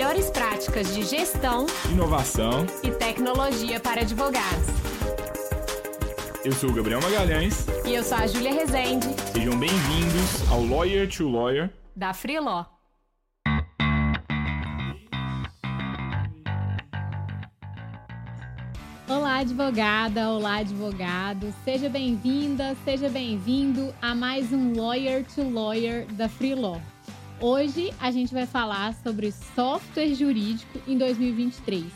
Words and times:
melhores 0.00 0.30
práticas 0.30 0.94
de 0.94 1.02
gestão, 1.02 1.66
inovação 1.92 2.64
e 2.82 2.90
tecnologia 2.90 3.78
para 3.78 4.00
advogados. 4.00 4.66
Eu 6.42 6.52
sou 6.52 6.70
o 6.70 6.72
Gabriel 6.72 7.02
Magalhães. 7.02 7.66
E 7.84 7.96
eu 7.96 8.02
sou 8.02 8.16
a 8.16 8.26
Júlia 8.26 8.50
Rezende. 8.50 9.08
Sejam 9.30 9.58
bem-vindos 9.58 10.50
ao 10.50 10.64
Lawyer 10.64 11.06
to 11.06 11.28
Lawyer 11.28 11.68
da 11.94 12.14
Freeló. 12.14 12.64
Olá, 19.06 19.40
advogada, 19.40 20.30
olá, 20.30 20.56
advogado. 20.60 21.52
Seja 21.62 21.90
bem-vinda, 21.90 22.74
seja 22.86 23.10
bem-vindo 23.10 23.94
a 24.00 24.14
mais 24.14 24.50
um 24.50 24.74
Lawyer 24.74 25.26
to 25.26 25.46
Lawyer 25.46 26.06
da 26.12 26.26
Freeló. 26.26 26.78
Hoje 27.42 27.90
a 27.98 28.10
gente 28.10 28.34
vai 28.34 28.44
falar 28.44 28.92
sobre 29.02 29.32
software 29.32 30.14
jurídico 30.14 30.78
em 30.86 30.98
2023. 30.98 31.86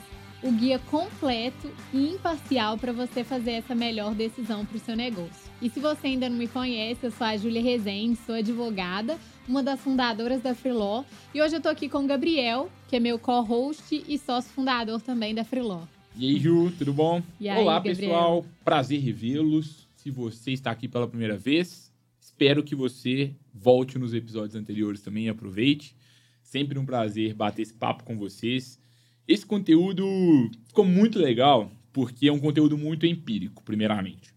O 0.43 0.51
guia 0.51 0.79
completo 0.91 1.71
e 1.93 2.13
imparcial 2.13 2.79
para 2.79 2.95
você 2.95 3.23
fazer 3.23 3.51
essa 3.51 3.75
melhor 3.75 4.15
decisão 4.15 4.65
para 4.65 4.79
o 4.79 4.81
seu 4.81 4.97
negócio. 4.97 5.53
E 5.61 5.69
se 5.69 5.81
você 5.81 6.07
ainda 6.07 6.31
não 6.31 6.39
me 6.39 6.49
conhece, 6.49 7.05
eu 7.05 7.11
sou 7.11 7.27
a 7.27 7.37
Júlia 7.37 7.61
Rezende, 7.61 8.19
sou 8.25 8.37
advogada, 8.37 9.19
uma 9.47 9.63
das 9.63 9.79
fundadoras 9.81 10.41
da 10.41 10.55
Freeló. 10.55 11.05
E 11.35 11.43
hoje 11.43 11.57
eu 11.57 11.59
estou 11.59 11.73
aqui 11.73 11.91
com 11.91 12.05
o 12.05 12.07
Gabriel, 12.07 12.71
que 12.89 12.97
é 12.97 13.01
meu 13.01 13.19
co-host 13.19 14.03
e 14.09 14.17
sócio 14.17 14.51
fundador 14.51 15.03
também 15.03 15.35
da 15.35 15.45
Freeló. 15.45 15.83
E 16.17 16.27
aí, 16.27 16.41
Ju, 16.41 16.73
tudo 16.79 16.95
bom? 16.95 17.23
E 17.39 17.51
aí, 17.51 17.61
Olá, 17.61 17.83
pessoal. 17.83 18.47
Prazer 18.65 18.99
revê-los. 18.99 19.87
Se 19.95 20.11
você 20.11 20.53
está 20.53 20.71
aqui 20.71 20.89
pela 20.89 21.07
primeira 21.07 21.37
vez, 21.37 21.93
espero 22.19 22.63
que 22.63 22.75
você 22.75 23.35
volte 23.55 23.99
nos 23.99 24.13
episódios 24.13 24.57
anteriores 24.57 25.01
também 25.01 25.27
e 25.27 25.29
aproveite. 25.29 25.95
Sempre 26.43 26.79
um 26.79 26.85
prazer 26.85 27.35
bater 27.35 27.63
esse 27.63 27.73
papo 27.73 28.05
com 28.05 28.19
vocês. 28.19 28.79
Esse 29.27 29.47
conteúdo 29.47 30.51
ficou 30.67 30.85
muito 30.85 31.19
legal 31.19 31.71
porque 31.93 32.29
é 32.29 32.33
um 32.33 32.41
conteúdo 32.41 32.77
muito 32.77 33.07
empírico, 33.07 33.63
primeiramente. 33.63 34.35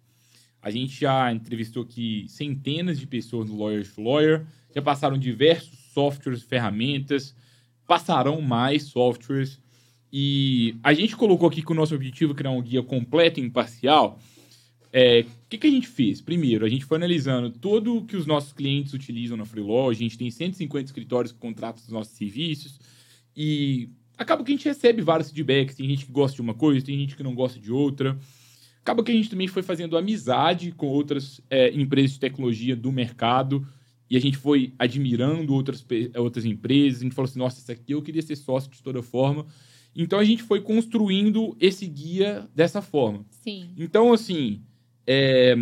A 0.61 0.69
gente 0.69 1.01
já 1.01 1.31
entrevistou 1.33 1.83
aqui 1.83 2.25
centenas 2.29 2.99
de 2.99 3.07
pessoas 3.07 3.49
no 3.49 3.57
Lawyer 3.57 3.87
to 3.89 4.01
Lawyer, 4.01 4.45
já 4.73 4.81
passaram 4.81 5.17
diversos 5.17 5.77
softwares, 5.91 6.43
ferramentas, 6.43 7.35
passarão 7.87 8.41
mais 8.41 8.83
softwares 8.83 9.59
e 10.11 10.75
a 10.83 10.93
gente 10.93 11.15
colocou 11.15 11.47
aqui 11.47 11.61
que 11.61 11.71
o 11.71 11.75
nosso 11.75 11.95
objetivo 11.95 12.33
é 12.33 12.35
criar 12.35 12.51
um 12.51 12.61
guia 12.61 12.83
completo 12.83 13.39
e 13.39 13.43
imparcial. 13.43 14.19
É, 14.93 15.25
o 15.47 15.49
que, 15.49 15.57
que 15.59 15.67
a 15.67 15.71
gente 15.71 15.87
fez? 15.87 16.19
Primeiro, 16.19 16.65
a 16.65 16.69
gente 16.69 16.83
foi 16.83 16.97
analisando 16.97 17.49
tudo 17.49 18.03
que 18.03 18.17
os 18.17 18.25
nossos 18.25 18.51
clientes 18.51 18.91
utilizam 18.91 19.37
na 19.37 19.45
Freelaw. 19.45 19.89
A 19.89 19.93
gente 19.93 20.17
tem 20.17 20.29
150 20.29 20.87
escritórios 20.87 21.31
que 21.31 21.39
contratam 21.39 21.81
os 21.81 21.89
nossos 21.89 22.17
serviços. 22.17 22.77
E 23.33 23.89
acaba 24.17 24.43
que 24.43 24.51
a 24.51 24.55
gente 24.55 24.67
recebe 24.67 25.01
vários 25.01 25.31
feedbacks. 25.31 25.77
Tem 25.77 25.87
gente 25.87 26.05
que 26.05 26.11
gosta 26.11 26.35
de 26.35 26.41
uma 26.41 26.53
coisa, 26.53 26.85
tem 26.85 26.99
gente 26.99 27.15
que 27.15 27.23
não 27.23 27.33
gosta 27.33 27.61
de 27.61 27.71
outra. 27.71 28.19
Acaba 28.81 29.01
que 29.01 29.09
a 29.09 29.15
gente 29.15 29.29
também 29.29 29.47
foi 29.47 29.63
fazendo 29.63 29.97
amizade 29.97 30.73
com 30.73 30.87
outras 30.87 31.39
é, 31.49 31.73
empresas 31.73 32.11
de 32.11 32.19
tecnologia 32.19 32.75
do 32.75 32.91
mercado. 32.91 33.65
E 34.09 34.17
a 34.17 34.19
gente 34.19 34.35
foi 34.35 34.73
admirando 34.77 35.53
outras, 35.53 35.85
outras 36.17 36.43
empresas. 36.43 36.99
A 36.99 37.03
gente 37.05 37.15
falou 37.15 37.29
assim: 37.29 37.39
nossa, 37.39 37.61
isso 37.61 37.71
aqui 37.71 37.93
eu 37.93 38.01
queria 38.01 38.21
ser 38.21 38.35
sócio 38.35 38.69
de 38.69 38.83
toda 38.83 39.01
forma. 39.01 39.45
Então 39.95 40.19
a 40.19 40.25
gente 40.25 40.43
foi 40.43 40.59
construindo 40.59 41.55
esse 41.57 41.87
guia 41.87 42.49
dessa 42.53 42.81
forma. 42.81 43.25
Sim. 43.29 43.69
Então, 43.77 44.11
assim, 44.11 44.61
é, 45.07 45.55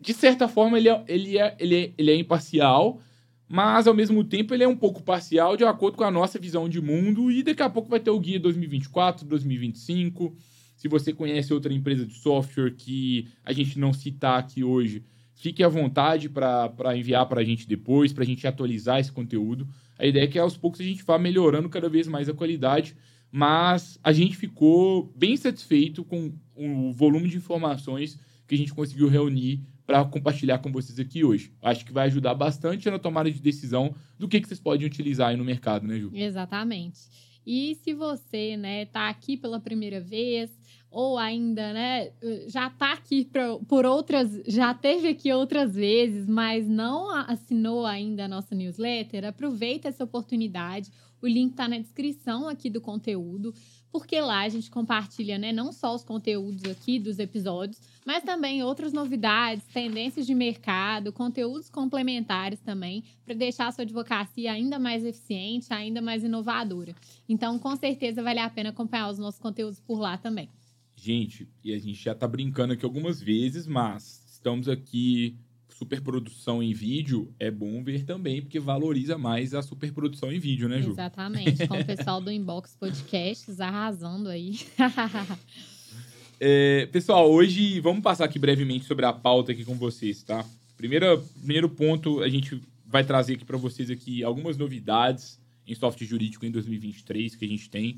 de 0.00 0.12
certa 0.12 0.48
forma, 0.48 0.76
ele 0.76 0.88
é, 0.88 1.04
ele, 1.06 1.38
é, 1.38 1.56
ele, 1.60 1.76
é, 1.76 1.92
ele 1.96 2.10
é 2.10 2.16
imparcial, 2.16 3.00
mas 3.48 3.86
ao 3.86 3.94
mesmo 3.94 4.24
tempo 4.24 4.52
ele 4.52 4.64
é 4.64 4.68
um 4.68 4.76
pouco 4.76 5.02
parcial 5.02 5.56
de 5.56 5.64
acordo 5.64 5.96
com 5.96 6.04
a 6.04 6.10
nossa 6.10 6.38
visão 6.38 6.68
de 6.68 6.80
mundo. 6.80 7.30
E 7.30 7.42
daqui 7.44 7.62
a 7.62 7.70
pouco 7.70 7.88
vai 7.88 8.00
ter 8.00 8.10
o 8.10 8.18
guia 8.18 8.40
2024, 8.40 9.24
2025. 9.24 10.34
Se 10.76 10.88
você 10.88 11.12
conhece 11.12 11.54
outra 11.54 11.72
empresa 11.72 12.04
de 12.04 12.14
software 12.14 12.72
que 12.72 13.28
a 13.44 13.52
gente 13.52 13.78
não 13.78 13.92
citar 13.92 14.40
aqui 14.40 14.64
hoje, 14.64 15.04
fique 15.36 15.62
à 15.62 15.68
vontade 15.68 16.28
para 16.28 16.96
enviar 16.96 17.26
para 17.26 17.40
a 17.40 17.44
gente 17.44 17.68
depois, 17.68 18.12
para 18.12 18.24
a 18.24 18.26
gente 18.26 18.44
atualizar 18.46 18.98
esse 18.98 19.12
conteúdo. 19.12 19.68
A 19.96 20.04
ideia 20.04 20.24
é 20.24 20.26
que 20.26 20.38
aos 20.38 20.56
poucos 20.56 20.80
a 20.80 20.84
gente 20.84 21.04
vá 21.04 21.18
melhorando 21.18 21.68
cada 21.68 21.88
vez 21.88 22.08
mais 22.08 22.28
a 22.28 22.34
qualidade 22.34 22.96
mas 23.34 23.98
a 24.04 24.12
gente 24.12 24.36
ficou 24.36 25.10
bem 25.16 25.38
satisfeito 25.38 26.04
com 26.04 26.30
o 26.54 26.92
volume 26.92 27.30
de 27.30 27.38
informações 27.38 28.18
que 28.52 28.56
a 28.56 28.58
gente 28.58 28.74
conseguiu 28.74 29.08
reunir 29.08 29.62
para 29.86 30.04
compartilhar 30.04 30.58
com 30.58 30.70
vocês 30.70 30.98
aqui 30.98 31.24
hoje. 31.24 31.50
Acho 31.62 31.86
que 31.86 31.92
vai 31.92 32.06
ajudar 32.08 32.34
bastante 32.34 32.90
na 32.90 32.98
tomada 32.98 33.30
de 33.30 33.40
decisão 33.40 33.94
do 34.18 34.28
que, 34.28 34.42
que 34.42 34.46
vocês 34.46 34.60
podem 34.60 34.86
utilizar 34.86 35.30
aí 35.30 35.38
no 35.38 35.44
mercado, 35.44 35.86
né, 35.86 35.98
Ju? 35.98 36.10
Exatamente. 36.12 37.00
E 37.46 37.74
se 37.76 37.94
você, 37.94 38.58
né, 38.58 38.84
tá 38.84 39.08
aqui 39.08 39.38
pela 39.38 39.58
primeira 39.58 40.02
vez 40.02 40.50
ou 40.90 41.16
ainda, 41.16 41.72
né, 41.72 42.10
já 42.46 42.68
tá 42.68 42.92
aqui 42.92 43.24
pra, 43.24 43.56
por 43.60 43.86
outras, 43.86 44.42
já 44.46 44.74
teve 44.74 45.08
aqui 45.08 45.32
outras 45.32 45.74
vezes, 45.74 46.26
mas 46.28 46.68
não 46.68 47.10
assinou 47.10 47.86
ainda 47.86 48.26
a 48.26 48.28
nossa 48.28 48.54
newsletter, 48.54 49.24
aproveita 49.24 49.88
essa 49.88 50.04
oportunidade. 50.04 50.90
O 51.22 51.26
link 51.26 51.52
está 51.52 51.66
na 51.66 51.78
descrição 51.78 52.46
aqui 52.48 52.68
do 52.68 52.82
conteúdo, 52.82 53.54
porque 53.92 54.18
lá 54.20 54.40
a 54.40 54.48
gente 54.48 54.70
compartilha, 54.70 55.36
né, 55.36 55.52
não 55.52 55.70
só 55.70 55.94
os 55.94 56.02
conteúdos 56.02 56.64
aqui 56.64 56.98
dos 56.98 57.18
episódios, 57.18 57.78
mas 58.06 58.24
também 58.24 58.62
outras 58.64 58.92
novidades, 58.92 59.64
tendências 59.66 60.26
de 60.26 60.34
mercado, 60.34 61.12
conteúdos 61.12 61.68
complementares 61.68 62.58
também, 62.60 63.04
para 63.24 63.34
deixar 63.34 63.68
a 63.68 63.72
sua 63.72 63.82
advocacia 63.82 64.50
ainda 64.50 64.78
mais 64.78 65.04
eficiente, 65.04 65.72
ainda 65.72 66.00
mais 66.00 66.24
inovadora. 66.24 66.96
Então, 67.28 67.58
com 67.58 67.76
certeza 67.76 68.22
vale 68.22 68.40
a 68.40 68.48
pena 68.48 68.70
acompanhar 68.70 69.10
os 69.10 69.18
nossos 69.18 69.38
conteúdos 69.38 69.78
por 69.78 70.00
lá 70.00 70.16
também. 70.16 70.48
Gente, 70.96 71.48
e 71.62 71.74
a 71.74 71.78
gente 71.78 72.02
já 72.02 72.12
está 72.12 72.26
brincando 72.26 72.72
aqui 72.72 72.84
algumas 72.84 73.20
vezes, 73.20 73.66
mas 73.66 74.24
estamos 74.32 74.68
aqui 74.68 75.36
superprodução 75.82 76.62
em 76.62 76.72
vídeo, 76.72 77.34
é 77.40 77.50
bom 77.50 77.82
ver 77.82 78.04
também, 78.04 78.40
porque 78.40 78.60
valoriza 78.60 79.18
mais 79.18 79.52
a 79.52 79.60
superprodução 79.60 80.32
em 80.32 80.38
vídeo, 80.38 80.68
né, 80.68 80.80
Ju? 80.80 80.92
Exatamente, 80.92 81.66
com 81.66 81.76
o 81.76 81.84
pessoal 81.84 82.20
do 82.20 82.30
Inbox 82.30 82.76
Podcasts 82.78 83.60
arrasando 83.60 84.28
aí. 84.28 84.60
é, 86.38 86.86
pessoal, 86.92 87.28
hoje 87.28 87.80
vamos 87.80 88.00
passar 88.00 88.26
aqui 88.26 88.38
brevemente 88.38 88.84
sobre 88.84 89.04
a 89.04 89.12
pauta 89.12 89.50
aqui 89.50 89.64
com 89.64 89.74
vocês, 89.74 90.22
tá? 90.22 90.44
Primeiro, 90.76 91.20
primeiro 91.38 91.68
ponto, 91.68 92.20
a 92.22 92.28
gente 92.28 92.60
vai 92.86 93.02
trazer 93.02 93.34
aqui 93.34 93.44
para 93.44 93.58
vocês 93.58 93.90
aqui 93.90 94.22
algumas 94.22 94.56
novidades 94.56 95.40
em 95.66 95.74
software 95.74 96.06
jurídico 96.06 96.46
em 96.46 96.50
2023 96.52 97.34
que 97.34 97.44
a 97.44 97.48
gente 97.48 97.68
tem. 97.68 97.96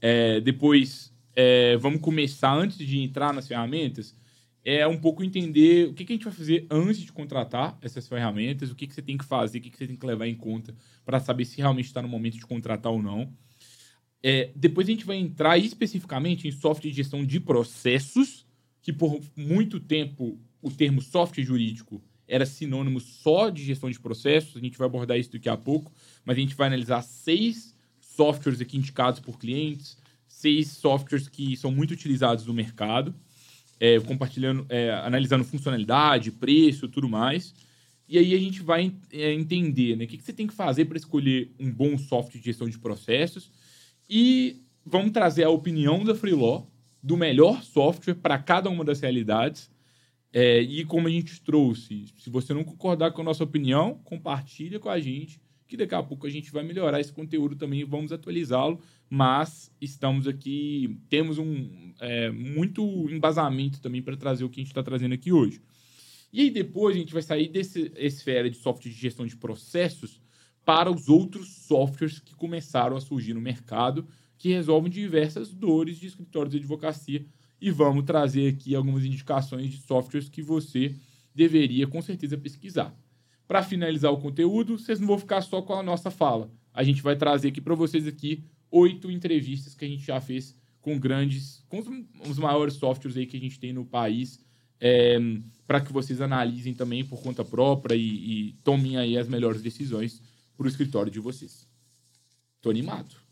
É, 0.00 0.40
depois, 0.40 1.12
é, 1.36 1.76
vamos 1.76 2.00
começar, 2.00 2.52
antes 2.56 2.76
de 2.78 2.98
entrar 2.98 3.32
nas 3.32 3.46
ferramentas, 3.46 4.16
é 4.64 4.86
um 4.86 4.96
pouco 4.96 5.22
entender 5.22 5.88
o 5.88 5.92
que, 5.92 6.04
que, 6.04 6.12
a 6.14 6.16
gente 6.16 6.24
vai 6.24 6.32
fazer 6.32 6.66
antes 6.70 7.02
de 7.02 7.12
contratar 7.12 7.76
essas 7.82 8.08
ferramentas, 8.08 8.70
o 8.70 8.74
que, 8.74 8.86
que 8.86 8.94
você 8.94 9.02
tem 9.02 9.18
que 9.18 9.24
fazer, 9.24 9.58
o 9.58 9.60
que, 9.60 9.70
que 9.70 9.76
você 9.76 9.86
tem 9.86 9.96
que 9.96 10.06
levar 10.06 10.26
em 10.26 10.34
conta 10.34 10.74
para 11.04 11.20
saber 11.20 11.44
se 11.44 11.58
realmente 11.58 11.86
está 11.86 12.00
no 12.00 12.08
momento 12.08 12.38
de 12.38 12.46
contratar 12.46 12.90
ou 12.90 13.02
não. 13.02 13.30
É, 14.22 14.50
depois 14.56 14.88
a 14.88 14.90
gente 14.90 15.04
vai 15.04 15.18
entrar 15.18 15.58
especificamente 15.58 16.48
em 16.48 16.50
software 16.50 16.90
de 16.90 16.96
gestão 16.96 17.26
de 17.26 17.38
processos, 17.38 18.46
que 18.80 18.90
por 18.90 19.20
muito 19.36 19.78
tempo 19.78 20.40
o 20.62 20.70
termo 20.70 21.02
software 21.02 21.44
jurídico 21.44 22.02
era 22.26 22.46
sinônimo 22.46 23.00
só 23.00 23.50
de 23.50 23.62
gestão 23.62 23.90
de 23.90 24.00
processos. 24.00 24.56
A 24.56 24.60
gente 24.60 24.78
vai 24.78 24.86
abordar 24.86 25.18
isso 25.18 25.30
daqui 25.30 25.50
a 25.50 25.58
pouco, 25.58 25.92
mas 26.24 26.38
a 26.38 26.40
gente 26.40 26.54
vai 26.54 26.68
analisar 26.68 27.02
seis 27.02 27.76
softwares 28.00 28.62
aqui 28.62 28.78
indicados 28.78 29.20
por 29.20 29.38
clientes, 29.38 29.98
seis 30.26 30.68
softwares 30.68 31.28
que 31.28 31.54
são 31.54 31.70
muito 31.70 31.90
utilizados 31.90 32.46
no 32.46 32.54
mercado 32.54 33.14
é, 33.80 33.98
compartilhando, 34.00 34.66
é, 34.68 34.90
analisando 34.90 35.44
funcionalidade, 35.44 36.30
preço, 36.30 36.88
tudo 36.88 37.08
mais. 37.08 37.54
E 38.08 38.18
aí 38.18 38.34
a 38.34 38.38
gente 38.38 38.62
vai 38.62 38.92
é, 39.12 39.32
entender 39.32 39.96
né, 39.96 40.04
o 40.04 40.08
que, 40.08 40.18
que 40.18 40.24
você 40.24 40.32
tem 40.32 40.46
que 40.46 40.54
fazer 40.54 40.84
para 40.84 40.96
escolher 40.96 41.50
um 41.58 41.70
bom 41.70 41.96
software 41.96 42.38
de 42.38 42.44
gestão 42.44 42.68
de 42.68 42.78
processos. 42.78 43.50
E 44.08 44.62
vamos 44.84 45.12
trazer 45.12 45.44
a 45.44 45.50
opinião 45.50 46.04
da 46.04 46.14
Freelaw 46.14 46.70
do 47.02 47.16
melhor 47.16 47.62
software 47.62 48.14
para 48.14 48.38
cada 48.38 48.68
uma 48.68 48.84
das 48.84 49.00
realidades. 49.00 49.70
É, 50.32 50.60
e 50.60 50.84
como 50.84 51.06
a 51.06 51.10
gente 51.10 51.40
trouxe, 51.40 52.06
se 52.18 52.28
você 52.28 52.52
não 52.52 52.64
concordar 52.64 53.12
com 53.12 53.22
a 53.22 53.24
nossa 53.24 53.44
opinião, 53.44 54.00
compartilha 54.04 54.80
com 54.80 54.88
a 54.88 54.98
gente, 54.98 55.40
que 55.66 55.76
daqui 55.76 55.94
a 55.94 56.02
pouco 56.02 56.26
a 56.26 56.30
gente 56.30 56.50
vai 56.50 56.62
melhorar 56.62 57.00
esse 57.00 57.12
conteúdo 57.12 57.56
também 57.56 57.80
e 57.80 57.84
vamos 57.84 58.12
atualizá-lo 58.12 58.80
mas 59.08 59.70
estamos 59.80 60.26
aqui, 60.26 60.98
temos 61.08 61.38
um 61.38 61.92
é, 62.00 62.30
muito 62.30 62.82
embasamento 63.10 63.80
também 63.80 64.02
para 64.02 64.16
trazer 64.16 64.44
o 64.44 64.48
que 64.48 64.60
a 64.60 64.62
gente 64.62 64.70
está 64.70 64.82
trazendo 64.82 65.14
aqui 65.14 65.32
hoje. 65.32 65.60
E 66.32 66.40
aí 66.40 66.50
depois 66.50 66.96
a 66.96 66.98
gente 66.98 67.12
vai 67.12 67.22
sair 67.22 67.48
dessa 67.48 67.78
esfera 67.96 68.50
de 68.50 68.56
software 68.56 68.90
de 68.90 68.96
gestão 68.96 69.24
de 69.26 69.36
processos 69.36 70.20
para 70.64 70.90
os 70.90 71.08
outros 71.08 71.48
softwares 71.66 72.18
que 72.18 72.34
começaram 72.34 72.96
a 72.96 73.00
surgir 73.00 73.34
no 73.34 73.40
mercado, 73.40 74.06
que 74.36 74.48
resolvem 74.48 74.90
diversas 74.90 75.52
dores 75.52 75.98
de 75.98 76.06
escritórios 76.06 76.52
de 76.52 76.58
advocacia. 76.58 77.24
E 77.60 77.70
vamos 77.70 78.04
trazer 78.04 78.48
aqui 78.48 78.74
algumas 78.74 79.04
indicações 79.04 79.70
de 79.70 79.76
softwares 79.78 80.28
que 80.28 80.42
você 80.42 80.94
deveria 81.34 81.86
com 81.86 82.02
certeza 82.02 82.36
pesquisar. 82.36 82.94
Para 83.46 83.62
finalizar 83.62 84.12
o 84.12 84.18
conteúdo, 84.18 84.78
vocês 84.78 84.98
não 84.98 85.06
vão 85.06 85.18
ficar 85.18 85.42
só 85.42 85.62
com 85.62 85.74
a 85.74 85.82
nossa 85.82 86.10
fala. 86.10 86.50
A 86.72 86.82
gente 86.82 87.02
vai 87.02 87.14
trazer 87.14 87.48
aqui 87.48 87.60
para 87.60 87.74
vocês 87.74 88.06
aqui 88.06 88.42
oito 88.70 89.10
entrevistas 89.10 89.74
que 89.74 89.84
a 89.84 89.88
gente 89.88 90.04
já 90.04 90.20
fez 90.20 90.54
com 90.80 90.98
grandes, 90.98 91.64
com 91.68 91.78
os, 91.78 91.86
os 92.28 92.38
maiores 92.38 92.74
softwares 92.74 93.16
aí 93.16 93.26
que 93.26 93.36
a 93.36 93.40
gente 93.40 93.58
tem 93.58 93.72
no 93.72 93.84
país, 93.84 94.38
é, 94.80 95.18
para 95.66 95.80
que 95.80 95.92
vocês 95.92 96.20
analisem 96.20 96.74
também 96.74 97.04
por 97.04 97.22
conta 97.22 97.44
própria 97.44 97.94
e, 97.94 98.48
e 98.48 98.52
tomem 98.62 98.96
aí 98.96 99.16
as 99.16 99.28
melhores 99.28 99.62
decisões 99.62 100.20
para 100.56 100.66
o 100.66 100.68
escritório 100.68 101.10
de 101.10 101.20
vocês. 101.20 101.66
Tô 102.60 102.70
animado. 102.70 103.23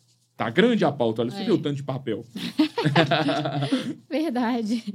Tá 0.42 0.50
grande 0.50 0.84
a 0.84 0.90
pauta, 0.90 1.22
olha, 1.22 1.30
você 1.30 1.42
é. 1.42 1.44
viu 1.44 1.54
o 1.54 1.58
tanto 1.58 1.76
de 1.76 1.84
papel. 1.84 2.24
Verdade. 4.10 4.92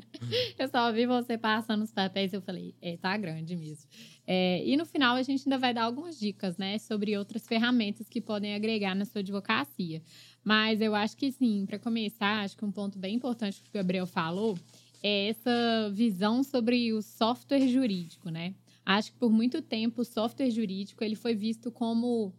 Eu 0.60 0.68
só 0.68 0.92
vi 0.92 1.06
você 1.06 1.38
passando 1.38 1.84
os 1.84 1.92
papéis 1.94 2.34
e 2.34 2.36
eu 2.36 2.42
falei, 2.42 2.76
é, 2.82 2.98
tá 2.98 3.16
grande 3.16 3.56
mesmo. 3.56 3.90
É, 4.28 4.62
e 4.66 4.76
no 4.76 4.86
final 4.86 5.16
a 5.16 5.24
gente 5.24 5.44
ainda 5.48 5.58
vai 5.58 5.74
dar 5.74 5.84
algumas 5.84 6.20
dicas, 6.20 6.58
né, 6.58 6.78
sobre 6.80 7.18
outras 7.18 7.48
ferramentas 7.48 8.10
que 8.10 8.20
podem 8.20 8.56
agregar 8.56 8.94
na 8.94 9.06
sua 9.06 9.22
advocacia. 9.22 10.02
Mas 10.44 10.82
eu 10.82 10.94
acho 10.94 11.16
que 11.16 11.32
sim, 11.32 11.66
para 11.66 11.80
começar, 11.80 12.44
acho 12.44 12.58
que 12.58 12.66
um 12.66 12.72
ponto 12.72 13.00
bem 13.00 13.16
importante 13.16 13.64
que 13.64 13.70
o 13.70 13.74
Gabriel 13.74 14.06
falou 14.06 14.60
é 15.02 15.30
essa 15.30 15.90
visão 15.94 16.44
sobre 16.44 16.92
o 16.92 17.02
software 17.02 17.70
jurídico, 17.70 18.30
né? 18.30 18.54
Acho 18.86 19.14
que 19.14 19.18
por 19.18 19.32
muito 19.32 19.62
tempo 19.62 20.02
o 20.02 20.06
software 20.06 20.50
jurídico 20.50 21.06
ele 21.06 21.16
foi 21.16 21.34
visto 21.34 21.72
como 21.72 22.34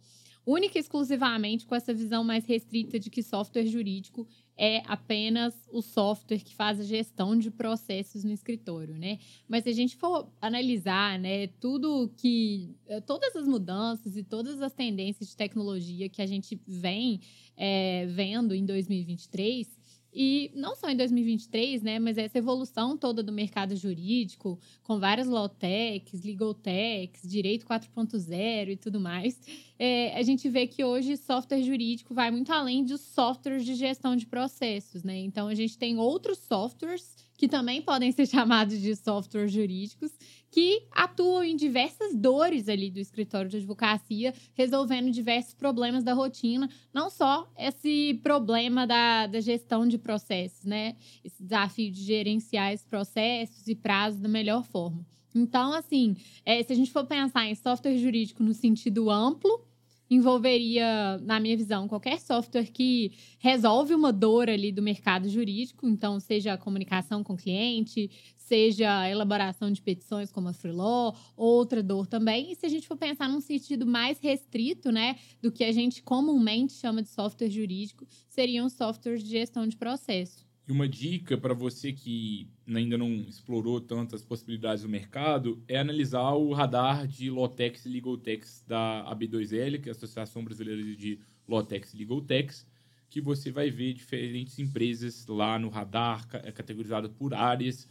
única 0.45 0.77
e 0.77 0.81
exclusivamente 0.81 1.65
com 1.65 1.75
essa 1.75 1.93
visão 1.93 2.23
mais 2.23 2.45
restrita 2.45 2.99
de 2.99 3.09
que 3.09 3.21
software 3.21 3.65
jurídico 3.65 4.27
é 4.57 4.83
apenas 4.85 5.53
o 5.71 5.81
software 5.81 6.43
que 6.43 6.53
faz 6.53 6.81
a 6.81 6.83
gestão 6.83 7.37
de 7.37 7.49
processos 7.49 8.25
no 8.25 8.31
escritório, 8.31 8.97
né? 8.97 9.17
Mas 9.47 9.63
se 9.63 9.69
a 9.69 9.73
gente 9.73 9.95
for 9.95 10.29
analisar, 10.41 11.17
né, 11.17 11.47
tudo 11.61 12.11
que 12.17 12.75
eh, 12.87 12.99
todas 12.99 13.33
as 13.37 13.47
mudanças 13.47 14.17
e 14.17 14.23
todas 14.23 14.61
as 14.61 14.73
tendências 14.73 15.29
de 15.29 15.37
tecnologia 15.37 16.09
que 16.09 16.21
a 16.21 16.25
gente 16.25 16.59
vem 16.67 17.21
é, 17.55 18.05
vendo 18.07 18.53
em 18.53 18.65
2023, 18.65 19.78
e 20.13 20.51
não 20.55 20.75
só 20.75 20.89
em 20.89 20.95
2023, 20.97 21.81
né, 21.81 21.99
mas 21.99 22.17
essa 22.17 22.37
evolução 22.37 22.97
toda 22.97 23.21
do 23.21 23.31
mercado 23.31 23.75
jurídico, 23.75 24.59
com 24.83 24.99
várias 24.99 25.27
low-techs, 25.27 26.23
legal-techs, 26.23 27.29
direito 27.29 27.65
4.0 27.65 28.69
e 28.69 28.75
tudo 28.75 28.99
mais, 28.99 29.39
é, 29.77 30.17
a 30.17 30.23
gente 30.23 30.49
vê 30.49 30.65
que 30.65 30.83
hoje 30.83 31.15
software 31.17 31.61
jurídico 31.61 32.13
vai 32.13 32.31
muito 32.31 32.51
além 32.51 32.83
dos 32.83 33.01
softwares 33.01 33.63
de 33.63 33.75
gestão 33.75 34.15
de 34.15 34.25
processos, 34.25 35.03
né? 35.03 35.17
Então, 35.19 35.47
a 35.47 35.55
gente 35.55 35.77
tem 35.77 35.97
outros 35.97 36.39
softwares 36.39 37.15
que 37.39 37.47
também 37.47 37.81
podem 37.81 38.11
ser 38.11 38.27
chamados 38.27 38.81
de 38.81 38.93
softwares 38.97 39.49
jurídicos, 39.49 40.11
que 40.51 40.83
atuam 40.91 41.41
em 41.41 41.55
diversas 41.55 42.13
dores 42.13 42.67
ali 42.67 42.91
do 42.91 42.99
escritório 42.99 43.49
de 43.49 43.55
advocacia, 43.55 44.33
resolvendo 44.53 45.09
diversos 45.09 45.53
problemas 45.53 46.03
da 46.03 46.13
rotina, 46.13 46.69
não 46.93 47.09
só 47.09 47.49
esse 47.57 48.19
problema 48.21 48.85
da, 48.85 49.25
da 49.25 49.39
gestão 49.39 49.87
de 49.87 49.97
processos, 49.97 50.65
né? 50.65 50.97
Esse 51.23 51.41
desafio 51.41 51.89
de 51.89 52.03
gerenciar 52.03 52.73
esses 52.73 52.85
processos 52.85 53.67
e 53.69 53.73
prazos 53.73 54.19
da 54.19 54.27
melhor 54.27 54.65
forma. 54.65 55.05
Então, 55.33 55.71
assim, 55.71 56.17
é, 56.45 56.61
se 56.61 56.73
a 56.73 56.75
gente 56.75 56.91
for 56.91 57.05
pensar 57.05 57.45
em 57.45 57.55
software 57.55 57.97
jurídico 57.97 58.43
no 58.43 58.53
sentido 58.53 59.09
amplo, 59.09 59.65
envolveria, 60.09 61.17
na 61.19 61.39
minha 61.39 61.55
visão, 61.55 61.87
qualquer 61.87 62.19
software 62.19 62.71
que 62.71 63.11
resolve 63.37 63.93
uma 63.93 64.11
dor 64.11 64.49
ali 64.49 64.71
do 64.71 64.81
mercado 64.81 65.29
jurídico, 65.29 65.87
então 65.87 66.19
seja 66.19 66.57
comunicação 66.57 67.23
com 67.23 67.33
o 67.33 67.37
cliente, 67.37 68.09
seja 68.35 69.01
a 69.01 69.09
elaboração 69.09 69.71
de 69.71 69.81
petições 69.81 70.31
como 70.31 70.47
a 70.47 70.53
Freelaw, 70.53 71.15
outra 71.37 71.83
dor 71.83 72.07
também. 72.07 72.51
E 72.51 72.55
se 72.55 72.65
a 72.65 72.69
gente 72.69 72.87
for 72.87 72.97
pensar 72.97 73.29
num 73.29 73.39
sentido 73.39 73.85
mais 73.85 74.19
restrito, 74.19 74.91
né, 74.91 75.17
do 75.41 75.51
que 75.51 75.63
a 75.63 75.71
gente 75.71 76.01
comumente 76.01 76.73
chama 76.73 77.03
de 77.03 77.09
software 77.09 77.49
jurídico, 77.49 78.07
seriam 78.27 78.67
softwares 78.67 79.23
de 79.23 79.29
gestão 79.29 79.67
de 79.67 79.77
processo. 79.77 80.48
E 80.69 80.71
uma 80.71 80.87
dica 80.87 81.35
para 81.35 81.55
você 81.55 81.91
que 81.91 82.47
ainda 82.67 82.95
não 82.95 83.11
explorou 83.27 83.81
tantas 83.81 84.23
possibilidades 84.23 84.83
do 84.83 84.89
mercado 84.89 85.63
é 85.67 85.79
analisar 85.79 86.31
o 86.33 86.53
radar 86.53 87.07
de 87.07 87.27
Lotex 87.31 87.87
e 87.87 87.89
Legaltex 87.89 88.63
da 88.67 89.03
AB2L, 89.11 89.81
que 89.81 89.89
é 89.89 89.91
a 89.91 89.95
Associação 89.95 90.43
Brasileira 90.43 90.83
de 90.95 91.19
Lotex 91.47 91.95
e 91.95 91.97
Legaltex, 91.97 92.67
que 93.09 93.19
você 93.19 93.49
vai 93.49 93.71
ver 93.71 93.93
diferentes 93.93 94.59
empresas 94.59 95.25
lá 95.25 95.57
no 95.57 95.69
radar, 95.69 96.27
é 96.33 96.51
categorizado 96.51 97.09
por 97.09 97.33
áreas 97.33 97.89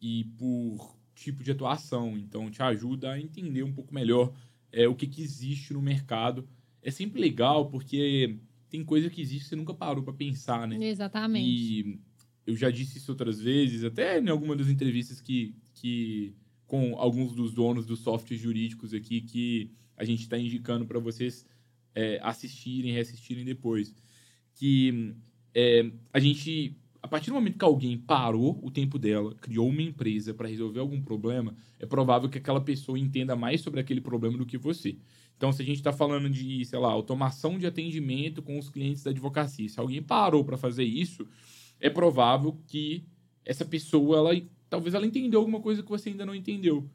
e 0.00 0.22
por 0.38 0.96
tipo 1.16 1.42
de 1.42 1.50
atuação. 1.50 2.16
Então, 2.16 2.48
te 2.48 2.62
ajuda 2.62 3.10
a 3.10 3.20
entender 3.20 3.64
um 3.64 3.72
pouco 3.72 3.92
melhor 3.92 4.32
é, 4.70 4.86
o 4.86 4.94
que, 4.94 5.08
que 5.08 5.20
existe 5.20 5.72
no 5.72 5.82
mercado. 5.82 6.48
É 6.80 6.92
sempre 6.92 7.20
legal 7.20 7.68
porque 7.68 8.38
tem 8.68 8.84
coisa 8.84 9.10
que 9.10 9.20
existe 9.20 9.42
que 9.42 9.48
você 9.48 9.56
nunca 9.56 9.74
parou 9.74 10.04
para 10.04 10.14
pensar, 10.14 10.68
né? 10.68 10.78
Exatamente. 10.80 11.44
E 11.44 12.09
eu 12.46 12.56
já 12.56 12.70
disse 12.70 12.98
isso 12.98 13.12
outras 13.12 13.40
vezes, 13.40 13.84
até 13.84 14.18
em 14.18 14.28
alguma 14.28 14.56
das 14.56 14.68
entrevistas 14.68 15.20
que, 15.20 15.54
que 15.74 16.34
com 16.66 16.96
alguns 16.96 17.34
dos 17.34 17.52
donos 17.52 17.86
dos 17.86 18.00
softwares 18.00 18.40
jurídicos 18.40 18.94
aqui 18.94 19.20
que 19.20 19.70
a 19.96 20.04
gente 20.04 20.20
está 20.20 20.38
indicando 20.38 20.86
para 20.86 20.98
vocês 20.98 21.44
é, 21.94 22.20
assistirem, 22.22 22.92
reassistirem 22.92 23.44
depois. 23.44 23.94
Que 24.54 25.14
é, 25.54 25.90
a 26.12 26.18
gente, 26.18 26.76
a 27.02 27.08
partir 27.08 27.30
do 27.30 27.34
momento 27.34 27.58
que 27.58 27.64
alguém 27.64 27.98
parou 27.98 28.58
o 28.62 28.70
tempo 28.70 28.98
dela, 28.98 29.34
criou 29.40 29.68
uma 29.68 29.82
empresa 29.82 30.32
para 30.32 30.48
resolver 30.48 30.80
algum 30.80 31.02
problema, 31.02 31.54
é 31.78 31.86
provável 31.86 32.28
que 32.28 32.38
aquela 32.38 32.60
pessoa 32.60 32.98
entenda 32.98 33.34
mais 33.36 33.60
sobre 33.60 33.80
aquele 33.80 34.00
problema 34.00 34.38
do 34.38 34.46
que 34.46 34.56
você. 34.56 34.96
Então, 35.36 35.52
se 35.52 35.62
a 35.62 35.64
gente 35.64 35.78
está 35.78 35.92
falando 35.92 36.28
de, 36.28 36.64
sei 36.66 36.78
lá, 36.78 36.92
automação 36.92 37.58
de 37.58 37.66
atendimento 37.66 38.42
com 38.42 38.58
os 38.58 38.68
clientes 38.68 39.02
da 39.02 39.10
advocacia, 39.10 39.68
se 39.68 39.80
alguém 39.80 40.02
parou 40.02 40.44
para 40.44 40.56
fazer 40.56 40.84
isso, 40.84 41.26
é 41.80 41.88
provável 41.90 42.56
que 42.66 43.04
essa 43.44 43.64
pessoa, 43.64 44.18
ela, 44.18 44.42
talvez 44.68 44.94
ela 44.94 45.06
entendeu 45.06 45.40
alguma 45.40 45.60
coisa 45.60 45.82
que 45.82 45.88
você 45.88 46.10
ainda 46.10 46.26
não 46.26 46.34
entendeu. 46.34 46.88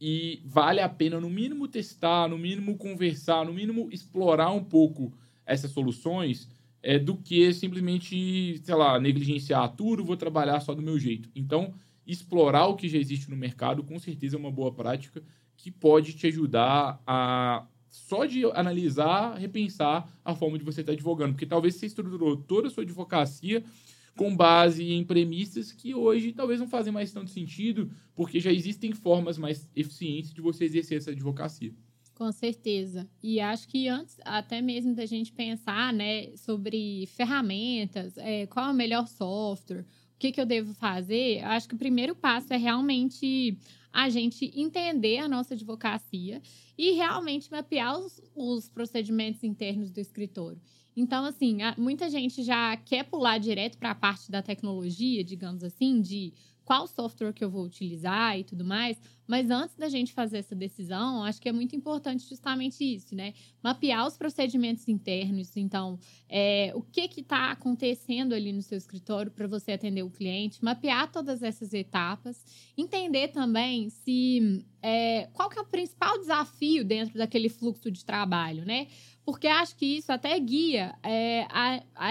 E 0.00 0.40
vale 0.46 0.80
a 0.80 0.88
pena, 0.88 1.20
no 1.20 1.28
mínimo, 1.28 1.68
testar, 1.68 2.28
no 2.28 2.38
mínimo, 2.38 2.78
conversar, 2.78 3.44
no 3.44 3.52
mínimo, 3.52 3.88
explorar 3.92 4.50
um 4.50 4.64
pouco 4.64 5.12
essas 5.44 5.70
soluções 5.70 6.48
é, 6.82 6.98
do 6.98 7.16
que 7.16 7.52
simplesmente, 7.52 8.58
sei 8.64 8.74
lá, 8.74 8.98
negligenciar 8.98 9.76
tudo, 9.76 10.04
vou 10.04 10.16
trabalhar 10.16 10.60
só 10.60 10.74
do 10.74 10.80
meu 10.80 10.98
jeito. 10.98 11.28
Então, 11.34 11.74
explorar 12.06 12.66
o 12.66 12.76
que 12.76 12.88
já 12.88 12.98
existe 12.98 13.28
no 13.28 13.36
mercado, 13.36 13.84
com 13.84 13.98
certeza 13.98 14.36
é 14.36 14.38
uma 14.38 14.50
boa 14.50 14.72
prática 14.72 15.22
que 15.56 15.70
pode 15.70 16.14
te 16.14 16.26
ajudar 16.26 17.02
a 17.06 17.66
só 17.90 18.24
de 18.24 18.44
analisar, 18.52 19.36
repensar 19.36 20.08
a 20.24 20.34
forma 20.34 20.56
de 20.56 20.64
você 20.64 20.80
estar 20.80 20.92
advogando. 20.92 21.32
Porque 21.32 21.44
talvez 21.44 21.74
você 21.74 21.86
estruturou 21.86 22.36
toda 22.36 22.68
a 22.68 22.70
sua 22.70 22.84
advocacia 22.84 23.62
com 24.20 24.36
base 24.36 24.92
em 24.92 25.02
premissas 25.02 25.72
que 25.72 25.94
hoje 25.94 26.30
talvez 26.30 26.60
não 26.60 26.68
fazem 26.68 26.92
mais 26.92 27.10
tanto 27.10 27.30
sentido, 27.30 27.90
porque 28.14 28.38
já 28.38 28.52
existem 28.52 28.92
formas 28.92 29.38
mais 29.38 29.66
eficientes 29.74 30.34
de 30.34 30.42
você 30.42 30.66
exercer 30.66 30.98
essa 30.98 31.10
advocacia. 31.10 31.72
Com 32.14 32.30
certeza. 32.30 33.08
E 33.22 33.40
acho 33.40 33.66
que 33.66 33.88
antes 33.88 34.18
até 34.22 34.60
mesmo 34.60 34.94
da 34.94 35.06
gente 35.06 35.32
pensar 35.32 35.90
né, 35.94 36.36
sobre 36.36 37.06
ferramentas, 37.06 38.18
é, 38.18 38.46
qual 38.46 38.66
é 38.68 38.72
o 38.72 38.74
melhor 38.74 39.08
software, 39.08 39.86
o 40.14 40.18
que, 40.18 40.32
que 40.32 40.38
eu 40.38 40.44
devo 40.44 40.74
fazer, 40.74 41.42
acho 41.42 41.66
que 41.66 41.74
o 41.74 41.78
primeiro 41.78 42.14
passo 42.14 42.52
é 42.52 42.58
realmente 42.58 43.56
a 43.90 44.10
gente 44.10 44.52
entender 44.54 45.16
a 45.16 45.28
nossa 45.28 45.54
advocacia 45.54 46.42
e 46.76 46.92
realmente 46.92 47.50
mapear 47.50 47.98
os, 47.98 48.20
os 48.34 48.68
procedimentos 48.68 49.42
internos 49.42 49.90
do 49.90 49.98
escritório. 49.98 50.60
Então, 50.96 51.24
assim, 51.24 51.58
muita 51.78 52.10
gente 52.10 52.42
já 52.42 52.76
quer 52.76 53.04
pular 53.04 53.38
direto 53.38 53.78
para 53.78 53.90
a 53.92 53.94
parte 53.94 54.30
da 54.30 54.42
tecnologia, 54.42 55.22
digamos 55.24 55.62
assim, 55.62 56.00
de 56.00 56.32
qual 56.64 56.86
software 56.86 57.32
que 57.32 57.42
eu 57.44 57.50
vou 57.50 57.64
utilizar 57.64 58.38
e 58.38 58.44
tudo 58.44 58.64
mais. 58.64 59.00
Mas 59.30 59.48
antes 59.48 59.76
da 59.76 59.88
gente 59.88 60.12
fazer 60.12 60.38
essa 60.38 60.56
decisão, 60.56 61.22
acho 61.22 61.40
que 61.40 61.48
é 61.48 61.52
muito 61.52 61.76
importante 61.76 62.28
justamente 62.28 62.82
isso, 62.82 63.14
né? 63.14 63.32
Mapear 63.62 64.04
os 64.04 64.16
procedimentos 64.16 64.88
internos. 64.88 65.56
Então, 65.56 66.00
é, 66.28 66.72
o 66.74 66.82
que 66.82 67.20
está 67.20 67.52
acontecendo 67.52 68.34
ali 68.34 68.52
no 68.52 68.60
seu 68.60 68.76
escritório 68.76 69.30
para 69.30 69.46
você 69.46 69.70
atender 69.70 70.02
o 70.02 70.10
cliente, 70.10 70.64
mapear 70.64 71.12
todas 71.12 71.44
essas 71.44 71.72
etapas, 71.72 72.44
entender 72.76 73.28
também 73.28 73.88
se 73.88 74.66
é, 74.82 75.28
qual 75.32 75.48
que 75.48 75.60
é 75.60 75.62
o 75.62 75.66
principal 75.66 76.18
desafio 76.18 76.84
dentro 76.84 77.16
daquele 77.16 77.48
fluxo 77.48 77.88
de 77.88 78.04
trabalho, 78.04 78.64
né? 78.64 78.88
porque 79.30 79.46
acho 79.46 79.76
que 79.76 79.86
isso 79.98 80.10
até 80.10 80.36
guia, 80.40 80.92
é, 81.04 81.46
a, 81.50 81.80
a, 81.94 82.10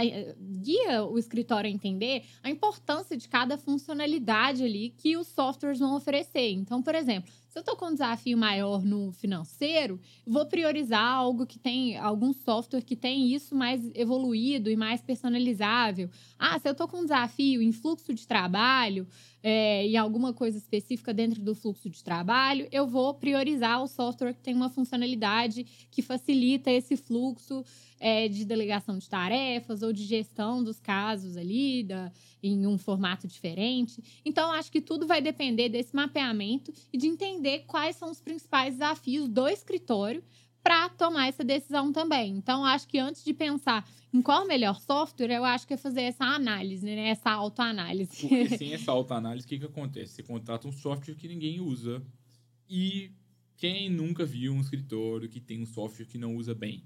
guia 0.61 1.03
o 1.03 1.17
escritório 1.17 1.69
a 1.69 1.73
entender 1.73 2.23
a 2.41 2.49
importância 2.49 3.17
de 3.17 3.27
cada 3.27 3.57
funcionalidade 3.57 4.63
ali 4.63 4.93
que 4.97 5.17
os 5.17 5.27
softwares 5.27 5.79
vão 5.79 5.95
oferecer. 5.95 6.51
Então, 6.51 6.81
por 6.81 6.95
exemplo, 6.95 7.08
se 7.09 7.23
Se 7.47 7.48
eu 7.59 7.61
estou 7.61 7.75
com 7.75 7.87
um 7.87 7.93
desafio 7.93 8.37
maior 8.37 8.83
no 8.83 9.11
financeiro, 9.11 9.99
vou 10.25 10.45
priorizar 10.45 11.03
algo 11.03 11.45
que 11.45 11.59
tem 11.59 11.97
algum 11.97 12.31
software 12.31 12.81
que 12.81 12.95
tem 12.95 13.33
isso 13.33 13.53
mais 13.53 13.91
evoluído 13.93 14.69
e 14.69 14.77
mais 14.77 15.01
personalizável. 15.01 16.09
Ah, 16.37 16.57
se 16.57 16.69
eu 16.69 16.71
estou 16.71 16.87
com 16.87 16.99
um 16.99 17.03
desafio 17.03 17.61
em 17.61 17.73
fluxo 17.73 18.13
de 18.13 18.25
trabalho, 18.25 19.05
é, 19.43 19.85
em 19.85 19.97
alguma 19.97 20.33
coisa 20.33 20.57
específica 20.57 21.13
dentro 21.13 21.41
do 21.41 21.53
fluxo 21.53 21.89
de 21.89 22.03
trabalho, 22.03 22.67
eu 22.71 22.87
vou 22.87 23.13
priorizar 23.13 23.81
o 23.81 23.87
software 23.87 24.33
que 24.33 24.41
tem 24.41 24.55
uma 24.55 24.69
funcionalidade 24.69 25.65
que 25.91 26.01
facilita 26.01 26.71
esse 26.71 26.95
fluxo 26.95 27.63
é, 27.99 28.27
de 28.27 28.45
delegação 28.45 28.97
de 28.97 29.09
tarefas 29.09 29.81
ou 29.81 29.91
de 29.91 30.03
gestão 30.03 30.63
dos 30.63 30.79
casos 30.79 31.35
ali 31.35 31.83
da, 31.83 32.11
em 32.41 32.65
um 32.65 32.77
formato 32.77 33.27
diferente. 33.27 34.01
Então, 34.23 34.51
acho 34.51 34.71
que 34.71 34.81
tudo 34.81 35.05
vai 35.05 35.21
depender 35.21 35.69
desse 35.69 35.95
mapeamento 35.95 36.73
e 36.91 36.97
de 36.97 37.07
entender 37.07 37.48
quais 37.57 37.95
são 37.95 38.11
os 38.11 38.21
principais 38.21 38.75
desafios 38.75 39.27
do 39.27 39.47
escritório 39.47 40.23
para 40.61 40.89
tomar 40.89 41.27
essa 41.27 41.43
decisão 41.43 41.91
também. 41.91 42.37
Então, 42.37 42.63
acho 42.63 42.87
que 42.87 42.99
antes 42.99 43.23
de 43.23 43.33
pensar 43.33 43.87
em 44.13 44.21
qual 44.21 44.43
o 44.43 44.47
melhor 44.47 44.79
software, 44.79 45.31
eu 45.31 45.45
acho 45.45 45.65
que 45.65 45.73
é 45.73 45.77
fazer 45.77 46.01
essa 46.01 46.25
análise, 46.25 46.85
né? 46.85 47.09
Essa 47.09 47.31
autoanálise. 47.31 48.11
Porque 48.11 48.49
sem 48.57 48.73
essa 48.73 48.91
autoanálise, 48.91 49.45
o 49.45 49.49
que, 49.49 49.59
que 49.59 49.65
acontece? 49.65 50.13
Você 50.13 50.23
contrata 50.23 50.67
um 50.67 50.71
software 50.71 51.15
que 51.15 51.27
ninguém 51.27 51.59
usa. 51.59 52.03
E 52.69 53.11
quem 53.57 53.89
nunca 53.89 54.25
viu 54.25 54.53
um 54.53 54.61
escritório 54.61 55.29
que 55.29 55.39
tem 55.39 55.61
um 55.61 55.65
software 55.65 56.05
que 56.05 56.17
não 56.17 56.35
usa 56.35 56.53
bem? 56.53 56.83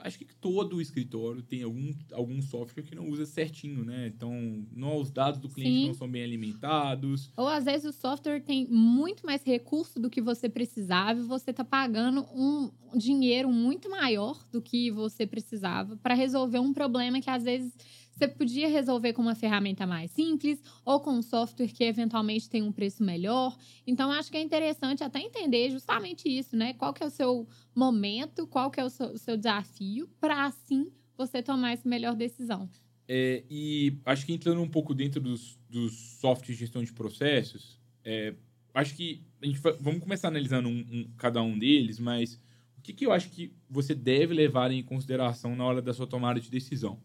Acho 0.00 0.18
que 0.18 0.24
todo 0.24 0.80
escritório 0.80 1.42
tem 1.42 1.62
algum, 1.62 1.92
algum 2.12 2.40
software 2.42 2.82
que 2.82 2.94
não 2.94 3.08
usa 3.08 3.26
certinho, 3.26 3.84
né? 3.84 4.06
Então, 4.14 4.64
não, 4.72 5.00
os 5.00 5.10
dados 5.10 5.40
do 5.40 5.48
cliente 5.48 5.80
Sim. 5.80 5.86
não 5.88 5.94
são 5.94 6.10
bem 6.10 6.22
alimentados. 6.22 7.30
Ou 7.36 7.48
às 7.48 7.64
vezes 7.64 7.86
o 7.86 7.92
software 7.92 8.40
tem 8.40 8.66
muito 8.68 9.26
mais 9.26 9.42
recurso 9.42 9.98
do 9.98 10.10
que 10.10 10.20
você 10.20 10.48
precisava 10.48 11.20
e 11.20 11.24
você 11.24 11.50
está 11.50 11.64
pagando 11.64 12.22
um 12.34 12.70
dinheiro 12.96 13.50
muito 13.50 13.90
maior 13.90 14.46
do 14.50 14.62
que 14.62 14.90
você 14.90 15.26
precisava 15.26 15.96
para 15.96 16.14
resolver 16.14 16.58
um 16.58 16.72
problema 16.72 17.20
que 17.20 17.30
às 17.30 17.44
vezes 17.44 17.74
você 18.16 18.26
podia 18.26 18.66
resolver 18.66 19.12
com 19.12 19.20
uma 19.20 19.34
ferramenta 19.34 19.86
mais 19.86 20.10
simples 20.10 20.58
ou 20.84 21.00
com 21.00 21.10
um 21.10 21.22
software 21.22 21.68
que 21.68 21.84
eventualmente 21.84 22.48
tem 22.48 22.62
um 22.62 22.72
preço 22.72 23.04
melhor. 23.04 23.54
Então, 23.86 24.10
acho 24.10 24.30
que 24.30 24.38
é 24.38 24.40
interessante 24.40 25.04
até 25.04 25.20
entender 25.20 25.70
justamente 25.70 26.26
isso, 26.26 26.56
né? 26.56 26.72
Qual 26.72 26.94
que 26.94 27.02
é 27.02 27.06
o 27.06 27.10
seu 27.10 27.46
momento, 27.74 28.46
qual 28.46 28.70
que 28.70 28.80
é 28.80 28.84
o 28.84 28.88
seu, 28.88 29.08
o 29.08 29.18
seu 29.18 29.36
desafio, 29.36 30.08
para 30.18 30.46
assim 30.46 30.90
você 31.16 31.42
tomar 31.42 31.72
essa 31.72 31.86
melhor 31.86 32.14
decisão. 32.14 32.68
É, 33.06 33.44
e 33.50 33.98
acho 34.04 34.24
que 34.24 34.32
entrando 34.32 34.62
um 34.62 34.68
pouco 34.68 34.94
dentro 34.94 35.20
dos, 35.20 35.58
dos 35.68 35.94
softwares 36.18 36.56
de 36.56 36.64
gestão 36.64 36.82
de 36.82 36.92
processos, 36.92 37.78
é, 38.02 38.34
acho 38.74 38.94
que 38.96 39.22
a 39.42 39.46
gente 39.46 39.60
vamos 39.80 40.00
começar 40.00 40.28
analisando 40.28 40.68
um, 40.68 40.78
um, 40.90 41.10
cada 41.18 41.42
um 41.42 41.58
deles, 41.58 41.98
mas 41.98 42.40
o 42.78 42.82
que, 42.82 42.92
que 42.92 43.04
eu 43.04 43.12
acho 43.12 43.30
que 43.30 43.52
você 43.68 43.94
deve 43.94 44.32
levar 44.32 44.70
em 44.70 44.82
consideração 44.82 45.54
na 45.54 45.64
hora 45.64 45.82
da 45.82 45.92
sua 45.92 46.06
tomada 46.06 46.40
de 46.40 46.50
decisão? 46.50 46.98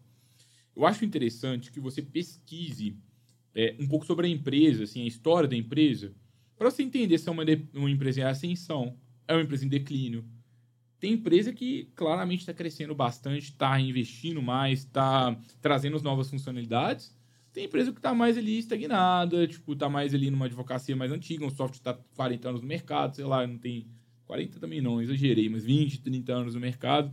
Eu 0.74 0.86
acho 0.86 1.04
interessante 1.04 1.70
que 1.70 1.80
você 1.80 2.00
pesquise 2.00 2.96
é, 3.54 3.76
um 3.78 3.86
pouco 3.86 4.06
sobre 4.06 4.26
a 4.26 4.30
empresa, 4.30 4.84
assim, 4.84 5.02
a 5.02 5.06
história 5.06 5.48
da 5.48 5.56
empresa, 5.56 6.14
para 6.56 6.70
você 6.70 6.82
entender 6.82 7.18
se 7.18 7.28
é 7.28 7.32
uma, 7.32 7.44
de, 7.44 7.66
uma 7.74 7.90
empresa 7.90 8.20
em 8.20 8.24
ascensão, 8.24 8.96
é 9.28 9.34
uma 9.34 9.42
empresa 9.42 9.64
em 9.64 9.68
declínio. 9.68 10.24
Tem 10.98 11.12
empresa 11.12 11.52
que 11.52 11.90
claramente 11.94 12.40
está 12.40 12.54
crescendo 12.54 12.94
bastante, 12.94 13.50
está 13.50 13.78
investindo 13.80 14.40
mais, 14.40 14.80
está 14.80 15.36
trazendo 15.60 15.96
as 15.96 16.02
novas 16.02 16.30
funcionalidades. 16.30 17.14
Tem 17.52 17.64
empresa 17.64 17.92
que 17.92 17.98
está 17.98 18.14
mais 18.14 18.38
ali 18.38 18.58
estagnada, 18.58 19.46
tipo, 19.46 19.72
está 19.72 19.88
mais 19.88 20.14
ali 20.14 20.30
numa 20.30 20.46
advocacia 20.46 20.96
mais 20.96 21.12
antiga, 21.12 21.44
um 21.44 21.50
software 21.50 21.76
está 21.76 21.94
40 22.14 22.48
anos 22.48 22.60
no 22.62 22.68
mercado, 22.68 23.16
sei 23.16 23.24
lá, 23.24 23.46
não 23.46 23.58
tem 23.58 23.88
40 24.24 24.58
também 24.58 24.80
não, 24.80 25.02
exagerei, 25.02 25.48
mas 25.48 25.64
20, 25.64 26.00
30 26.00 26.32
anos 26.32 26.54
no 26.54 26.60
mercado 26.60 27.12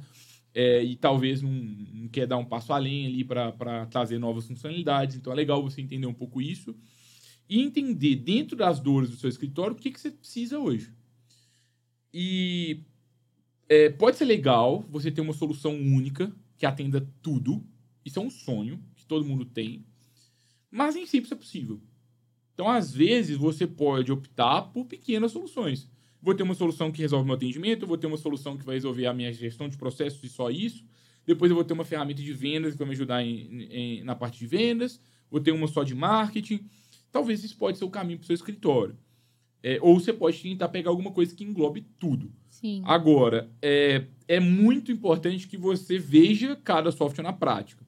é, 0.53 0.84
e 0.84 0.96
talvez 0.96 1.41
não, 1.41 1.51
não, 1.51 2.08
quer 2.08 2.25
dar 2.25 2.38
um 2.38 2.46
passo 2.46 2.74
além 2.74 3.06
ali 3.06 3.24
para 3.24 3.86
trazer 3.88 4.18
novas 4.18 4.48
funcionalidades. 4.48 5.15
Então 5.15 5.32
é 5.32 5.36
legal 5.36 5.62
você 5.62 5.82
entender 5.82 6.08
um 6.08 6.13
pouco 6.13 6.41
isso 6.41 6.75
e 7.48 7.60
entender 7.62 8.15
dentro 8.15 8.56
das 8.56 8.79
dores 8.79 9.10
do 9.10 9.15
seu 9.15 9.29
escritório 9.29 9.75
o 9.75 9.79
que, 9.79 9.91
que 9.91 10.00
você 10.00 10.12
precisa 10.12 10.60
hoje. 10.60 10.94
E 12.13 12.82
é, 13.68 13.89
pode 13.89 14.18
ser 14.18 14.25
legal 14.25 14.84
você 14.89 15.12
ter 15.12 15.22
uma 15.22 15.34
solução 15.34 15.74
única 15.74 16.32
que 16.58 16.65
atenda 16.65 17.08
tudo. 17.22 17.63
Isso 18.03 18.20
é 18.20 18.22
um 18.22 18.29
sonho 18.29 18.84
que 18.96 19.06
todo 19.06 19.25
mundo 19.25 19.46
tem, 19.46 19.86
mas 20.72 20.96
nem 20.96 21.06
sempre 21.06 21.25
isso 21.25 21.34
é 21.34 21.38
possível. 21.38 21.79
Então, 22.53 22.68
às 22.68 22.94
vezes, 22.94 23.38
você 23.38 23.65
pode 23.65 24.12
optar 24.12 24.63
por 24.63 24.86
pequenas 24.86 25.32
soluções 25.32 25.89
vou 26.22 26.34
ter 26.34 26.44
uma 26.44 26.54
solução 26.54 26.92
que 26.92 27.02
resolve 27.02 27.26
meu 27.26 27.36
atendimento, 27.36 27.88
vou 27.88 27.98
ter 27.98 28.08
uma 28.08 28.18
solução 28.18 28.58
que 28.58 28.66
vai 28.66 28.76
resolver 28.76 29.06
a 29.06 29.14
minha 29.14 29.32
gestão 29.32 29.70
de 29.70 29.78
processos 29.78 30.24
e 30.24 30.30
só 30.30 30.50
isso. 30.50 30.84
Depois 31.26 31.52
eu 31.52 31.56
vou 31.56 31.64
ter 31.64 31.74
uma 31.74 31.86
ferramenta 31.86 32.22
de 32.22 32.34
vendas 32.34 32.74
que 32.74 32.80
vai 32.80 32.88
me 32.88 32.94
ajudar 32.94 33.24
em, 33.24 33.64
em, 33.72 34.04
na 34.04 34.16
parte 34.16 34.40
de 34.40 34.48
vendas. 34.48 35.00
Vou 35.30 35.40
ter 35.40 35.52
uma 35.52 35.68
só 35.68 35.84
de 35.84 35.94
marketing. 35.94 36.68
Talvez 37.12 37.44
isso 37.44 37.56
pode 37.58 37.78
ser 37.78 37.86
o 37.86 37.90
caminho 37.90 38.18
para 38.18 38.24
o 38.24 38.28
seu 38.28 38.34
escritório. 38.34 38.98
É, 39.62 39.78
ou 39.82 40.00
você 40.00 40.14
pode 40.14 40.42
tentar 40.42 40.70
pegar 40.70 40.90
alguma 40.90 41.12
coisa 41.12 41.36
que 41.36 41.44
englobe 41.44 41.86
tudo. 42.00 42.32
Sim. 42.50 42.82
Agora, 42.86 43.50
é, 43.62 44.06
é 44.28 44.40
muito 44.40 44.92
importante 44.92 45.48
que 45.48 45.58
você 45.58 46.00
veja 46.00 46.56
cada 46.56 46.92
software 46.92 47.24
na 47.24 47.34
prática. 47.34 47.86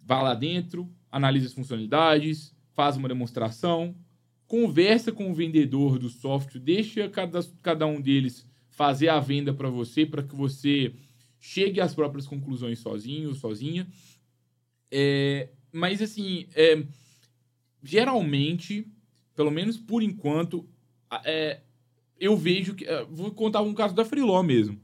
Vá 0.00 0.22
lá 0.22 0.34
dentro, 0.34 0.90
analise 1.10 1.46
as 1.46 1.52
funcionalidades, 1.52 2.54
faz 2.74 2.96
uma 2.96 3.08
demonstração, 3.08 3.94
conversa 4.48 5.12
com 5.12 5.30
o 5.30 5.34
vendedor 5.34 5.98
do 5.98 6.08
software, 6.08 6.58
deixa 6.58 7.08
cada, 7.08 7.40
cada 7.62 7.86
um 7.86 8.00
deles 8.00 8.46
fazer 8.70 9.10
a 9.10 9.20
venda 9.20 9.52
para 9.52 9.68
você, 9.68 10.06
para 10.06 10.22
que 10.22 10.34
você 10.34 10.94
chegue 11.38 11.80
às 11.80 11.94
próprias 11.94 12.26
conclusões 12.26 12.78
sozinho, 12.78 13.34
sozinha. 13.34 13.86
É, 14.90 15.50
mas, 15.70 16.00
assim, 16.00 16.46
é, 16.54 16.82
geralmente, 17.82 18.86
pelo 19.36 19.50
menos 19.50 19.76
por 19.76 20.02
enquanto, 20.02 20.66
é, 21.24 21.60
eu 22.18 22.36
vejo 22.36 22.74
que. 22.74 22.86
É, 22.86 23.04
vou 23.04 23.30
contar 23.30 23.60
um 23.60 23.74
caso 23.74 23.94
da 23.94 24.04
Freeló 24.04 24.42
mesmo. 24.42 24.80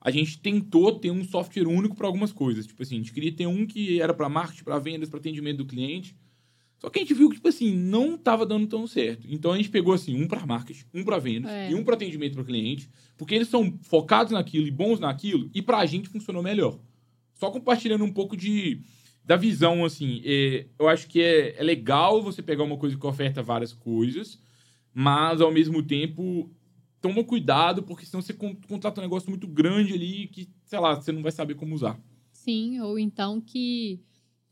A 0.00 0.12
gente 0.12 0.38
tentou 0.38 0.96
ter 0.96 1.10
um 1.10 1.24
software 1.24 1.66
único 1.66 1.96
para 1.96 2.06
algumas 2.06 2.32
coisas. 2.32 2.66
Tipo 2.68 2.84
assim, 2.84 2.94
a 2.94 2.98
gente 2.98 3.12
queria 3.12 3.32
ter 3.32 3.48
um 3.48 3.66
que 3.66 4.00
era 4.00 4.14
para 4.14 4.28
marketing, 4.28 4.62
para 4.62 4.78
vendas, 4.78 5.08
para 5.08 5.18
atendimento 5.18 5.58
do 5.58 5.66
cliente. 5.66 6.14
Só 6.78 6.88
que 6.88 6.98
a 6.98 7.02
gente 7.02 7.14
viu 7.14 7.28
que, 7.28 7.36
tipo 7.36 7.48
assim, 7.48 7.74
não 7.74 8.14
estava 8.14 8.46
dando 8.46 8.66
tão 8.66 8.86
certo. 8.86 9.26
Então 9.28 9.52
a 9.52 9.56
gente 9.56 9.68
pegou, 9.68 9.92
assim, 9.92 10.20
um 10.20 10.28
para 10.28 10.46
marketing, 10.46 10.84
um 10.94 11.04
para 11.04 11.18
vendas 11.18 11.50
é. 11.50 11.70
e 11.70 11.74
um 11.74 11.82
para 11.82 11.94
atendimento 11.94 12.34
para 12.34 12.44
cliente, 12.44 12.88
porque 13.16 13.34
eles 13.34 13.48
são 13.48 13.76
focados 13.82 14.32
naquilo 14.32 14.66
e 14.66 14.70
bons 14.70 15.00
naquilo, 15.00 15.50
e 15.52 15.60
para 15.60 15.78
a 15.78 15.86
gente 15.86 16.08
funcionou 16.08 16.42
melhor. 16.42 16.78
Só 17.34 17.50
compartilhando 17.50 18.04
um 18.04 18.12
pouco 18.12 18.36
de 18.36 18.80
da 19.24 19.36
visão, 19.36 19.84
assim, 19.84 20.22
é, 20.24 20.66
eu 20.78 20.88
acho 20.88 21.06
que 21.06 21.20
é, 21.20 21.60
é 21.60 21.62
legal 21.62 22.22
você 22.22 22.40
pegar 22.40 22.64
uma 22.64 22.78
coisa 22.78 22.96
que 22.96 23.06
oferta 23.06 23.42
várias 23.42 23.74
coisas, 23.74 24.40
mas 24.94 25.42
ao 25.42 25.52
mesmo 25.52 25.82
tempo 25.82 26.50
toma 26.98 27.22
cuidado, 27.22 27.82
porque 27.82 28.06
senão 28.06 28.22
você 28.22 28.32
contrata 28.32 29.00
um 29.00 29.04
negócio 29.04 29.28
muito 29.28 29.46
grande 29.46 29.92
ali 29.92 30.28
que, 30.28 30.48
sei 30.64 30.78
lá, 30.78 30.94
você 30.94 31.12
não 31.12 31.22
vai 31.22 31.30
saber 31.30 31.56
como 31.56 31.74
usar. 31.74 32.00
Sim, 32.32 32.80
ou 32.80 32.98
então 32.98 33.38
que 33.38 34.00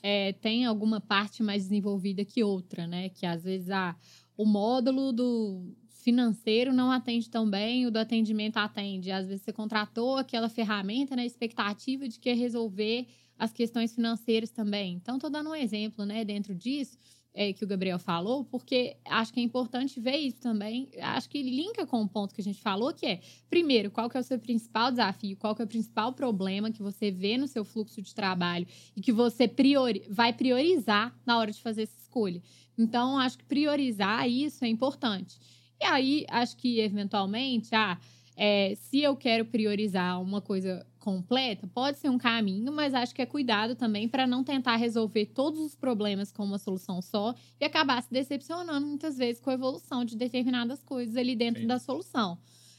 é, 0.02 0.32
tem 0.32 0.64
alguma 0.64 1.00
parte 1.00 1.42
mais 1.42 1.64
desenvolvida 1.64 2.24
que 2.24 2.42
outra, 2.42 2.86
né? 2.86 3.08
Que 3.08 3.26
às 3.26 3.44
vezes 3.44 3.70
ah, 3.70 3.96
o 4.36 4.44
módulo 4.44 5.12
do 5.12 5.74
financeiro 5.88 6.72
não 6.72 6.90
atende 6.92 7.28
tão 7.28 7.48
bem, 7.48 7.86
o 7.86 7.90
do 7.90 7.98
atendimento 7.98 8.58
atende. 8.58 9.10
Às 9.10 9.26
vezes 9.26 9.42
você 9.42 9.52
contratou 9.52 10.16
aquela 10.16 10.48
ferramenta 10.48 11.16
na 11.16 11.26
expectativa 11.26 12.08
de 12.08 12.18
que 12.18 12.32
resolver 12.32 13.06
as 13.38 13.52
questões 13.52 13.94
financeiras 13.94 14.50
também. 14.50 14.94
Então, 14.94 15.16
estou 15.16 15.28
dando 15.28 15.50
um 15.50 15.54
exemplo, 15.54 16.04
né, 16.06 16.24
dentro 16.24 16.54
disso 16.54 16.96
é, 17.36 17.52
que 17.52 17.62
o 17.62 17.66
Gabriel 17.66 17.98
falou, 17.98 18.46
porque 18.46 18.96
acho 19.04 19.30
que 19.30 19.38
é 19.38 19.42
importante 19.42 20.00
ver 20.00 20.16
isso 20.16 20.40
também. 20.40 20.88
Acho 21.02 21.28
que 21.28 21.42
linka 21.42 21.86
com 21.86 22.00
o 22.00 22.08
ponto 22.08 22.34
que 22.34 22.40
a 22.40 22.44
gente 22.44 22.58
falou, 22.58 22.94
que 22.94 23.04
é, 23.04 23.20
primeiro, 23.50 23.90
qual 23.90 24.08
que 24.08 24.16
é 24.16 24.20
o 24.20 24.24
seu 24.24 24.38
principal 24.38 24.90
desafio, 24.90 25.36
qual 25.36 25.54
que 25.54 25.60
é 25.60 25.66
o 25.66 25.68
principal 25.68 26.14
problema 26.14 26.72
que 26.72 26.82
você 26.82 27.10
vê 27.10 27.36
no 27.36 27.46
seu 27.46 27.62
fluxo 27.62 28.00
de 28.00 28.14
trabalho 28.14 28.66
e 28.96 29.02
que 29.02 29.12
você 29.12 29.46
priori 29.46 30.02
vai 30.08 30.32
priorizar 30.32 31.14
na 31.26 31.36
hora 31.36 31.52
de 31.52 31.60
fazer 31.60 31.82
essa 31.82 32.00
escolha. 32.00 32.42
Então, 32.78 33.18
acho 33.18 33.36
que 33.36 33.44
priorizar 33.44 34.26
isso 34.26 34.64
é 34.64 34.68
importante. 34.68 35.38
E 35.78 35.84
aí, 35.84 36.24
acho 36.30 36.56
que, 36.56 36.80
eventualmente, 36.80 37.74
ah, 37.74 37.98
é, 38.34 38.74
se 38.76 39.02
eu 39.02 39.14
quero 39.14 39.44
priorizar 39.44 40.22
uma 40.22 40.40
coisa 40.40 40.86
completa, 41.06 41.68
pode 41.68 42.00
ser 42.00 42.10
um 42.10 42.18
caminho, 42.18 42.72
mas 42.72 42.92
acho 42.92 43.14
que 43.14 43.22
é 43.22 43.26
cuidado 43.26 43.76
também 43.76 44.08
para 44.08 44.26
não 44.26 44.42
tentar 44.42 44.74
resolver 44.74 45.26
todos 45.26 45.60
os 45.60 45.76
problemas 45.76 46.32
com 46.32 46.42
uma 46.42 46.58
solução 46.58 47.00
só 47.00 47.32
e 47.60 47.64
acabar 47.64 48.02
se 48.02 48.12
decepcionando 48.12 48.84
muitas 48.84 49.16
vezes 49.16 49.40
com 49.40 49.48
a 49.50 49.54
evolução 49.54 50.04
de 50.04 50.16
determinadas 50.16 50.82
coisas 50.82 51.14
ali 51.16 51.36
dentro 51.36 51.60
Sim. 51.60 51.68
da 51.68 51.78
solução. 51.78 52.36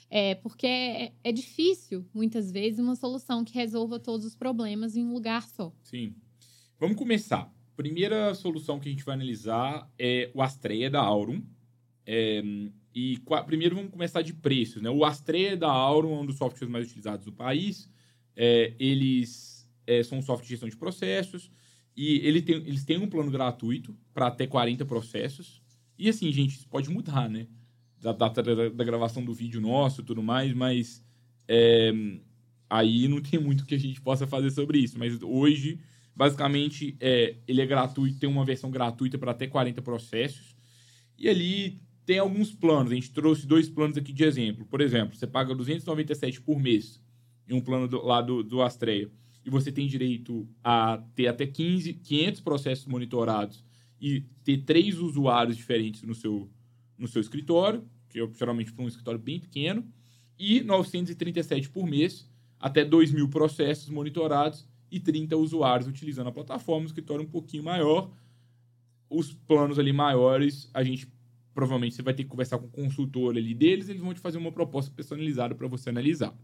É, 0.09 0.35
porque 0.35 0.67
é, 0.67 1.13
é, 1.23 1.31
difícil, 1.31 2.05
muitas 2.13 2.51
vezes, 2.51 2.79
uma 2.79 2.97
solução 2.97 3.45
que 3.45 3.53
resolva 3.53 3.97
todos 3.97 4.25
os 4.25 4.35
problemas 4.35 4.97
em 4.97 5.05
um 5.05 5.13
lugar 5.13 5.47
só. 5.47 5.71
Sim. 5.81 6.13
Vamos 6.77 6.97
começar. 6.97 7.49
Primeira 7.77 8.35
solução 8.35 8.77
que 8.77 8.89
a 8.89 8.91
gente 8.91 9.05
vai 9.05 9.15
analisar 9.15 9.89
é 9.97 10.29
o 10.33 10.41
Astreia 10.41 10.89
da 10.89 10.99
Aurum. 10.99 11.41
É, 12.05 12.43
E 12.93 13.21
primeiro 13.45 13.77
vamos 13.77 13.91
começar 13.91 14.21
de 14.21 14.33
preços. 14.33 14.81
Né? 14.81 14.89
O 14.89 15.05
Astrea 15.05 15.55
da 15.55 15.71
Auron 15.71 16.17
é 16.17 16.21
um 16.23 16.25
dos 16.25 16.37
softwares 16.37 16.69
mais 16.69 16.87
utilizados 16.87 17.23
do 17.23 17.31
país. 17.31 17.89
É, 18.39 18.75
eles 18.79 19.67
é, 19.87 20.03
são 20.03 20.19
um 20.19 20.21
software 20.21 20.43
de 20.43 20.51
gestão 20.51 20.69
de 20.69 20.77
processos 20.77 21.49
e 21.95 22.17
ele 22.17 22.39
tem, 22.43 22.57
eles 22.57 22.85
têm 22.85 22.99
um 22.99 23.09
plano 23.09 23.31
gratuito 23.31 23.97
para 24.13 24.27
até 24.27 24.45
40 24.45 24.85
processos. 24.85 25.59
E 25.97 26.07
assim, 26.07 26.31
gente, 26.31 26.55
isso 26.57 26.67
pode 26.67 26.87
mudar, 26.91 27.27
né? 27.27 27.47
Da 27.99 28.11
data 28.11 28.43
da, 28.43 28.69
da 28.69 28.83
gravação 28.83 29.25
do 29.25 29.33
vídeo 29.33 29.59
nosso 29.59 30.01
e 30.01 30.03
tudo 30.03 30.21
mais, 30.21 30.53
mas 30.53 31.03
é, 31.47 31.91
aí 32.69 33.07
não 33.07 33.19
tem 33.19 33.39
muito 33.39 33.65
que 33.65 33.73
a 33.73 33.79
gente 33.79 33.99
possa 33.99 34.27
fazer 34.27 34.51
sobre 34.51 34.77
isso. 34.77 34.99
Mas 34.99 35.19
hoje, 35.23 35.79
basicamente, 36.15 36.95
é, 36.99 37.37
ele 37.47 37.61
é 37.61 37.65
gratuito, 37.65 38.19
tem 38.19 38.29
uma 38.29 38.45
versão 38.45 38.69
gratuita 38.69 39.17
para 39.17 39.31
até 39.31 39.47
40 39.47 39.81
processos. 39.81 40.55
E 41.17 41.27
ali 41.27 41.81
tem 42.05 42.19
alguns 42.19 42.53
planos. 42.53 42.91
A 42.91 42.95
gente 42.95 43.09
trouxe 43.09 43.47
dois 43.47 43.67
planos 43.67 43.97
aqui 43.97 44.13
de 44.13 44.23
exemplo. 44.23 44.67
Por 44.67 44.81
exemplo, 44.81 45.15
você 45.15 45.25
paga 45.25 45.55
297 45.55 46.41
por 46.41 46.59
mês 46.59 47.01
em 47.47 47.53
um 47.53 47.61
plano 47.61 47.87
do, 47.87 48.03
lá 48.05 48.21
do, 48.21 48.43
do 48.43 48.61
Astreia. 48.61 49.09
E 49.45 49.49
você 49.49 49.71
tem 49.71 49.87
direito 49.87 50.47
a 50.63 51.01
ter 51.15 51.27
até 51.27 51.47
15, 51.47 51.93
500 51.93 52.41
processos 52.41 52.85
monitorados 52.85 53.63
e 53.99 54.21
ter 54.43 54.57
três 54.59 54.99
usuários 54.99 55.55
diferentes 55.55 56.03
no 56.03 56.13
seu, 56.13 56.49
no 56.97 57.07
seu 57.07 57.21
escritório, 57.21 57.83
que 58.09 58.19
é 58.19 58.29
geralmente 58.37 58.73
para 58.73 58.83
um 58.83 58.87
escritório 58.87 59.19
bem 59.19 59.39
pequeno, 59.39 59.85
e 60.37 60.61
937 60.61 61.69
por 61.69 61.87
mês, 61.87 62.29
até 62.59 62.83
2 62.83 63.11
mil 63.11 63.29
processos 63.29 63.89
monitorados 63.89 64.67
e 64.91 64.99
30 64.99 65.35
usuários 65.35 65.87
utilizando 65.87 66.27
a 66.27 66.31
plataforma, 66.31 66.83
um 66.83 66.87
escritório 66.87 67.23
um 67.23 67.29
pouquinho 67.29 67.63
maior. 67.63 68.11
Os 69.09 69.33
planos 69.33 69.79
ali 69.79 69.93
maiores, 69.93 70.69
a 70.73 70.83
gente 70.83 71.07
provavelmente 71.53 71.95
você 71.95 72.03
vai 72.03 72.13
ter 72.13 72.23
que 72.23 72.29
conversar 72.29 72.59
com 72.59 72.67
o 72.67 72.69
consultor 72.69 73.35
ali 73.35 73.53
deles, 73.53 73.89
eles 73.89 74.01
vão 74.01 74.13
te 74.13 74.19
fazer 74.19 74.37
uma 74.37 74.51
proposta 74.51 74.91
personalizada 74.91 75.55
para 75.55 75.67
você 75.67 75.89
analisar. 75.89 76.37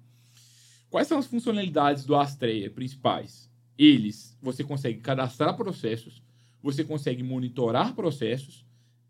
Quais 0.93 1.07
são 1.07 1.17
as 1.17 1.25
funcionalidades 1.25 2.05
do 2.05 2.15
Astreia 2.15 2.69
principais? 2.69 3.49
Eles, 3.75 4.37
você 4.39 4.63
consegue 4.63 4.99
cadastrar 4.99 5.57
processos, 5.57 6.21
você 6.61 6.83
consegue 6.83 7.23
monitorar 7.23 7.95
processos 7.95 8.63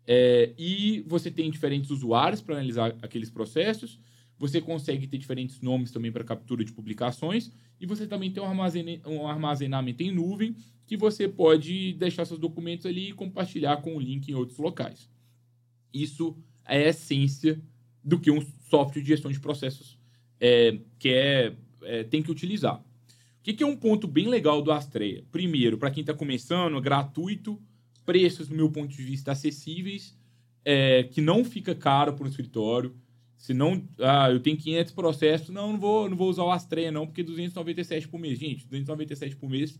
é, 0.06 0.54
e 0.56 1.04
você 1.06 1.30
tem 1.30 1.50
diferentes 1.50 1.90
usuários 1.90 2.40
para 2.40 2.54
analisar 2.54 2.96
aqueles 3.02 3.30
processos. 3.30 4.00
Você 4.38 4.62
consegue 4.62 5.06
ter 5.06 5.18
diferentes 5.18 5.60
nomes 5.60 5.90
também 5.90 6.10
para 6.10 6.24
captura 6.24 6.64
de 6.64 6.72
publicações 6.72 7.52
e 7.78 7.84
você 7.84 8.06
também 8.06 8.30
tem 8.30 8.42
um, 8.42 9.12
um 9.12 9.28
armazenamento 9.28 10.02
em 10.02 10.10
nuvem 10.10 10.56
que 10.86 10.96
você 10.96 11.28
pode 11.28 11.92
deixar 11.92 12.24
seus 12.24 12.40
documentos 12.40 12.86
ali 12.86 13.10
e 13.10 13.12
compartilhar 13.12 13.76
com 13.82 13.94
o 13.94 14.00
link 14.00 14.26
em 14.30 14.34
outros 14.34 14.56
locais. 14.56 15.10
Isso 15.92 16.34
é 16.64 16.86
a 16.86 16.88
essência 16.88 17.60
do 18.02 18.18
que 18.18 18.30
um 18.30 18.40
software 18.70 19.02
de 19.02 19.08
gestão 19.08 19.30
de 19.30 19.38
processos 19.38 20.02
é, 20.40 20.78
que 20.98 21.08
é, 21.08 21.54
é, 21.84 22.04
tem 22.04 22.22
que 22.22 22.30
utilizar. 22.30 22.76
O 22.76 22.84
que, 23.42 23.52
que, 23.52 23.62
é 23.62 23.66
um 23.66 23.76
ponto 23.76 24.06
bem 24.06 24.28
legal 24.28 24.62
do 24.62 24.72
Astreia? 24.72 25.24
Primeiro, 25.30 25.76
para 25.76 25.90
quem 25.90 26.00
está 26.00 26.14
começando, 26.14 26.78
é 26.78 26.80
gratuito, 26.80 27.60
preços, 28.04 28.48
do 28.48 28.54
meu 28.54 28.70
ponto 28.70 28.94
de 28.94 29.02
vista, 29.02 29.32
acessíveis, 29.32 30.16
é, 30.64 31.04
que 31.04 31.20
não 31.20 31.44
fica 31.44 31.74
caro 31.74 32.14
para 32.14 32.24
o 32.24 32.28
escritório. 32.28 32.94
Se 33.36 33.52
não, 33.52 33.86
ah, 33.98 34.30
eu 34.30 34.40
tenho 34.40 34.56
500 34.56 34.92
processos, 34.92 35.50
não, 35.50 35.72
não 35.72 35.78
vou, 35.78 36.08
não 36.08 36.16
vou 36.16 36.30
usar 36.30 36.44
o 36.44 36.50
Astreia 36.50 36.90
não, 36.90 37.06
porque 37.06 37.22
297 37.22 38.08
por 38.08 38.18
mês. 38.18 38.38
Gente, 38.38 38.66
297 38.66 39.36
por 39.36 39.50
mês 39.50 39.78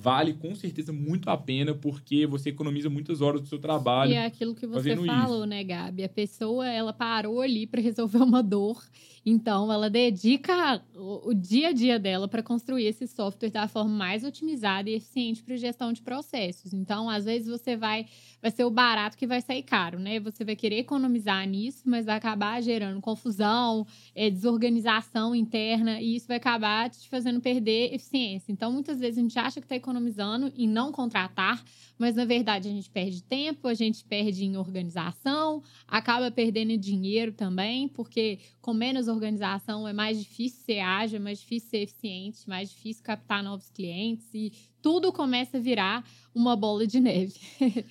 vale 0.00 0.32
com 0.32 0.54
certeza 0.54 0.92
muito 0.92 1.28
a 1.28 1.36
pena, 1.36 1.74
porque 1.74 2.26
você 2.26 2.48
economiza 2.48 2.88
muitas 2.88 3.20
horas 3.20 3.42
do 3.42 3.46
seu 3.46 3.58
trabalho. 3.58 4.12
E 4.12 4.14
é 4.14 4.24
aquilo 4.24 4.54
que 4.54 4.66
você 4.66 4.96
falou, 4.96 5.40
isso. 5.40 5.46
né, 5.46 5.62
Gabi? 5.62 6.04
A 6.04 6.08
pessoa, 6.08 6.66
ela 6.66 6.92
parou 6.92 7.42
ali 7.42 7.66
para 7.66 7.82
resolver 7.82 8.18
uma 8.18 8.42
dor, 8.42 8.82
então 9.24 9.70
ela 9.70 9.90
dedica 9.90 10.82
o, 10.94 11.34
dia 11.34 11.68
a 11.68 11.72
dia 11.72 11.98
dela 11.98 12.26
para 12.26 12.42
construir 12.42 12.86
esse 12.86 13.06
software 13.06 13.50
da 13.50 13.68
forma 13.68 13.90
mais 13.90 14.24
otimizada 14.24 14.88
e 14.88 14.94
eficiente 14.94 15.42
para 15.42 15.56
gestão 15.56 15.92
de 15.92 16.00
processos. 16.00 16.72
Então, 16.72 17.08
às 17.08 17.24
vezes 17.24 17.48
você 17.48 17.76
vai 17.76 18.06
vai 18.42 18.50
ser 18.50 18.64
o 18.64 18.70
barato 18.70 19.18
que 19.18 19.26
vai 19.26 19.42
sair 19.42 19.62
caro, 19.62 19.98
né? 19.98 20.18
Você 20.20 20.44
vai 20.44 20.56
querer 20.56 20.78
economizar 20.78 21.46
nisso, 21.46 21.82
mas 21.84 22.06
vai 22.06 22.16
acabar 22.16 22.62
gerando 22.62 22.98
confusão, 23.00 23.86
é, 24.14 24.30
desorganização 24.30 25.34
interna 25.34 26.00
e 26.00 26.16
isso 26.16 26.26
vai 26.26 26.38
acabar 26.38 26.88
te 26.88 27.06
fazendo 27.08 27.38
perder 27.40 27.94
eficiência. 27.94 28.50
Então, 28.50 28.72
muitas 28.72 28.98
vezes 28.98 29.18
a 29.18 29.20
gente 29.20 29.38
acha 29.38 29.60
que 29.60 29.66
está 29.66 29.76
economizando 29.76 30.50
em 30.56 30.66
não 30.66 30.90
contratar, 30.90 31.62
mas 31.98 32.16
na 32.16 32.24
verdade 32.24 32.68
a 32.68 32.70
gente 32.70 32.88
perde 32.88 33.22
tempo, 33.22 33.68
a 33.68 33.74
gente 33.74 34.02
perde 34.04 34.44
em 34.44 34.56
organização, 34.56 35.62
acaba 35.86 36.30
perdendo 36.30 36.78
dinheiro 36.78 37.32
também, 37.32 37.88
porque 37.88 38.38
com 38.62 38.72
menos 38.72 39.06
organização 39.12 39.86
é 39.86 39.92
mais 39.92 40.18
difícil 40.18 40.64
ser 40.64 40.80
ágil, 40.80 41.16
é 41.16 41.20
mais 41.20 41.38
difícil 41.40 41.70
ser 41.70 41.78
eficiente, 41.78 42.48
mais 42.48 42.70
difícil 42.70 43.02
captar 43.02 43.42
novos 43.42 43.68
clientes 43.70 44.26
e 44.34 44.52
tudo 44.82 45.12
começa 45.12 45.58
a 45.58 45.60
virar 45.60 46.04
uma 46.34 46.56
bola 46.56 46.86
de 46.86 47.00
neve. 47.00 47.34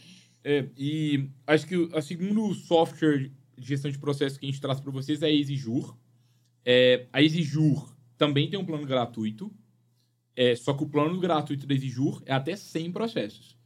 é, 0.44 0.68
e 0.78 1.30
acho 1.46 1.68
que 1.68 1.76
o 1.76 2.02
segundo 2.02 2.54
software 2.54 3.32
de 3.58 3.68
gestão 3.68 3.92
de 3.92 3.98
processos 3.98 4.38
que 4.38 4.46
a 4.46 4.50
gente 4.50 4.62
traz 4.62 4.80
para 4.80 4.92
vocês 4.92 5.22
é 5.22 5.28
a 5.28 5.32
EasyJur. 5.32 5.98
É, 6.66 7.08
a 7.12 7.22
EasyJur 7.22 7.96
também 8.18 8.50
tem 8.50 8.60
um 8.60 8.66
plano 8.66 8.86
gratuito, 8.86 9.52
é, 10.36 10.56
só 10.56 10.74
que 10.74 10.84
o 10.84 10.90
plano 10.90 11.20
gratuito 11.20 11.68
da 11.68 11.74
EasyJur 11.74 12.22
é 12.26 12.34
até 12.34 12.56
100 12.56 12.92
processos. 12.92 13.58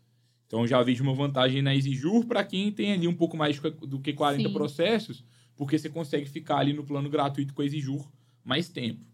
Então 0.48 0.68
já 0.68 0.82
vejo 0.84 1.04
uma 1.04 1.16
vantagem 1.16 1.62
na 1.62 1.76
EasyJur 1.76 2.26
para 2.26 2.44
quem 2.44 2.72
tem 2.72 2.94
ali 2.94 3.08
um 3.08 3.16
pouco 3.16 3.36
mais 3.36 3.60
do 3.60 4.00
que 4.00 4.14
40 4.14 4.48
Sim. 4.48 4.54
processos, 4.54 5.24
porque 5.56 5.78
você 5.78 5.90
consegue 5.90 6.28
ficar 6.28 6.58
ali 6.58 6.74
no 6.74 6.84
plano 6.84 7.10
gratuito 7.10 7.54
com 7.54 7.62
a 7.62 7.66
EasyJur 7.66 8.10
mais 8.44 8.70
tempo. 8.70 9.06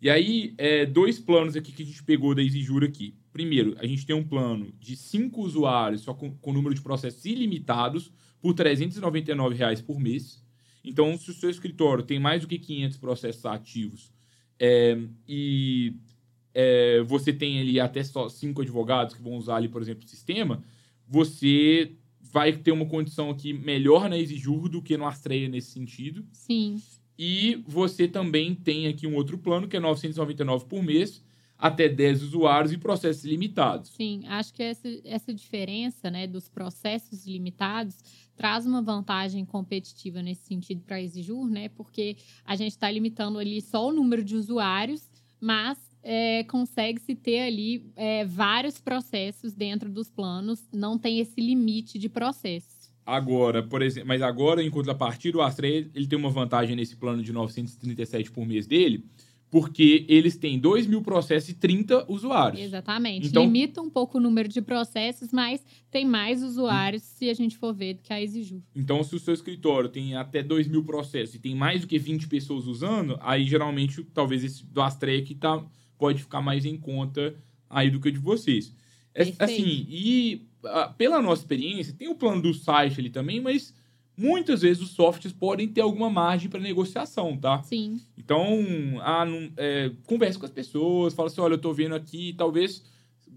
E 0.00 0.10
aí, 0.10 0.54
é, 0.58 0.84
dois 0.84 1.18
planos 1.18 1.54
aqui 1.54 1.70
que 1.70 1.82
a 1.82 1.86
gente 1.86 2.02
pegou 2.02 2.34
da 2.34 2.42
EasyJur 2.42 2.82
aqui. 2.82 3.14
Primeiro, 3.32 3.76
a 3.78 3.86
gente 3.86 4.04
tem 4.04 4.16
um 4.16 4.26
plano 4.26 4.72
de 4.80 4.96
cinco 4.96 5.42
usuários, 5.42 6.02
só 6.02 6.12
com, 6.12 6.34
com 6.36 6.52
número 6.52 6.74
de 6.74 6.80
processos 6.80 7.24
ilimitados, 7.24 8.12
por 8.40 8.54
399 8.54 9.54
reais 9.54 9.80
por 9.80 10.00
mês. 10.00 10.44
Então, 10.84 11.16
se 11.16 11.30
o 11.30 11.34
seu 11.34 11.48
escritório 11.48 12.02
tem 12.02 12.18
mais 12.18 12.42
do 12.42 12.48
que 12.48 12.58
500 12.58 12.98
processos 12.98 13.46
ativos 13.46 14.12
é, 14.58 14.98
e 15.26 15.94
é, 16.54 17.02
você 17.02 17.32
tem 17.32 17.60
ali 17.60 17.80
até 17.80 18.02
só 18.04 18.28
cinco 18.28 18.62
advogados 18.62 19.14
que 19.14 19.22
vão 19.22 19.34
usar 19.34 19.56
ali, 19.56 19.68
por 19.68 19.80
exemplo, 19.82 20.04
o 20.04 20.08
sistema, 20.08 20.62
você 21.08 21.92
vai 22.32 22.52
ter 22.54 22.72
uma 22.72 22.86
condição 22.86 23.30
aqui 23.30 23.52
melhor 23.52 24.08
na 24.08 24.18
EasyJur 24.18 24.68
do 24.70 24.80
que 24.80 24.96
no 24.96 25.06
Astreia 25.06 25.48
nesse 25.48 25.72
sentido. 25.72 26.24
Sim. 26.32 26.80
E 27.18 27.62
você 27.68 28.08
também 28.08 28.54
tem 28.54 28.86
aqui 28.86 29.06
um 29.06 29.14
outro 29.14 29.36
plano, 29.36 29.68
que 29.68 29.76
é 29.76 29.80
999 29.80 30.64
por 30.64 30.82
mês, 30.82 31.22
até 31.58 31.88
10 31.88 32.22
usuários 32.22 32.72
e 32.72 32.78
processos 32.78 33.24
limitados. 33.24 33.90
Sim, 33.90 34.26
acho 34.26 34.52
que 34.54 34.62
essa, 34.62 34.88
essa 35.04 35.32
diferença 35.32 36.10
né, 36.10 36.26
dos 36.26 36.48
processos 36.48 37.26
limitados 37.26 38.02
traz 38.34 38.66
uma 38.66 38.80
vantagem 38.80 39.44
competitiva 39.44 40.22
nesse 40.22 40.46
sentido 40.46 40.82
para 40.82 40.96
a 40.96 41.02
EasyJur, 41.02 41.48
né? 41.48 41.68
Porque 41.68 42.16
a 42.44 42.56
gente 42.56 42.72
está 42.72 42.90
limitando 42.90 43.38
ali 43.38 43.60
só 43.60 43.88
o 43.88 43.92
número 43.92 44.24
de 44.24 44.34
usuários, 44.34 45.08
mas 45.38 45.78
é, 46.02 46.44
consegue-se 46.44 47.14
ter 47.14 47.40
ali 47.40 47.90
é, 47.94 48.24
vários 48.24 48.80
processos 48.80 49.52
dentro 49.52 49.88
dos 49.88 50.10
planos, 50.10 50.68
não 50.72 50.98
tem 50.98 51.20
esse 51.20 51.40
limite 51.40 51.98
de 51.98 52.08
processos. 52.08 52.90
Agora, 53.04 53.62
por 53.62 53.82
exemplo, 53.82 54.08
mas 54.08 54.22
agora, 54.22 54.62
em 54.62 54.70
contrapartida, 54.70 55.38
o 55.38 55.42
Astra 55.42 55.66
ele 55.66 56.06
tem 56.06 56.18
uma 56.18 56.30
vantagem 56.30 56.76
nesse 56.76 56.96
plano 56.96 57.22
de 57.22 57.32
937 57.32 58.30
por 58.30 58.46
mês 58.46 58.66
dele, 58.66 59.04
porque 59.50 60.06
eles 60.08 60.36
têm 60.36 60.58
2 60.58 60.86
mil 60.86 61.02
processos 61.02 61.50
e 61.50 61.54
30 61.54 62.10
usuários. 62.10 62.62
Exatamente. 62.62 63.26
Então, 63.26 63.44
Limita 63.44 63.82
um 63.82 63.90
pouco 63.90 64.16
o 64.16 64.20
número 64.20 64.48
de 64.48 64.62
processos, 64.62 65.30
mas 65.30 65.62
tem 65.90 66.06
mais 66.06 66.42
usuários 66.42 67.02
se 67.02 67.28
a 67.28 67.34
gente 67.34 67.58
for 67.58 67.74
ver 67.74 67.94
do 67.94 68.02
que 68.02 68.12
a 68.12 68.22
Exiju. 68.22 68.62
Então, 68.74 69.02
se 69.02 69.14
o 69.14 69.18
seu 69.18 69.34
escritório 69.34 69.90
tem 69.90 70.14
até 70.14 70.42
2 70.42 70.68
mil 70.68 70.84
processos 70.84 71.34
e 71.34 71.38
tem 71.38 71.54
mais 71.54 71.82
do 71.82 71.86
que 71.86 71.98
20 71.98 72.28
pessoas 72.28 72.66
usando, 72.66 73.18
aí 73.20 73.44
geralmente, 73.44 74.02
talvez 74.14 74.42
esse 74.42 74.64
do 74.64 74.80
Astrea 74.80 75.18
aqui 75.18 75.34
tá 75.34 75.62
pode 76.02 76.20
ficar 76.20 76.42
mais 76.42 76.64
em 76.64 76.76
conta 76.76 77.32
aí 77.70 77.88
do 77.88 78.00
que 78.00 78.10
de 78.10 78.18
vocês. 78.18 78.74
É, 79.14 79.22
assim, 79.38 79.86
e 79.88 80.48
uh, 80.64 80.92
pela 80.98 81.22
nossa 81.22 81.42
experiência, 81.42 81.94
tem 81.96 82.08
o 82.08 82.16
plano 82.16 82.42
do 82.42 82.52
site 82.52 82.98
ali 82.98 83.08
também, 83.08 83.40
mas 83.40 83.72
muitas 84.16 84.62
vezes 84.62 84.82
os 84.82 84.90
softwares 84.90 85.32
podem 85.32 85.68
ter 85.68 85.80
alguma 85.80 86.10
margem 86.10 86.50
para 86.50 86.58
negociação, 86.58 87.36
tá? 87.36 87.62
Sim. 87.62 88.00
Então, 88.18 88.44
ah, 89.00 89.24
não, 89.24 89.52
é, 89.56 89.92
converse 90.04 90.36
com 90.36 90.44
as 90.44 90.50
pessoas, 90.50 91.14
fala 91.14 91.28
assim, 91.28 91.40
olha, 91.40 91.54
eu 91.54 91.58
tô 91.58 91.72
vendo 91.72 91.94
aqui, 91.94 92.34
talvez 92.36 92.82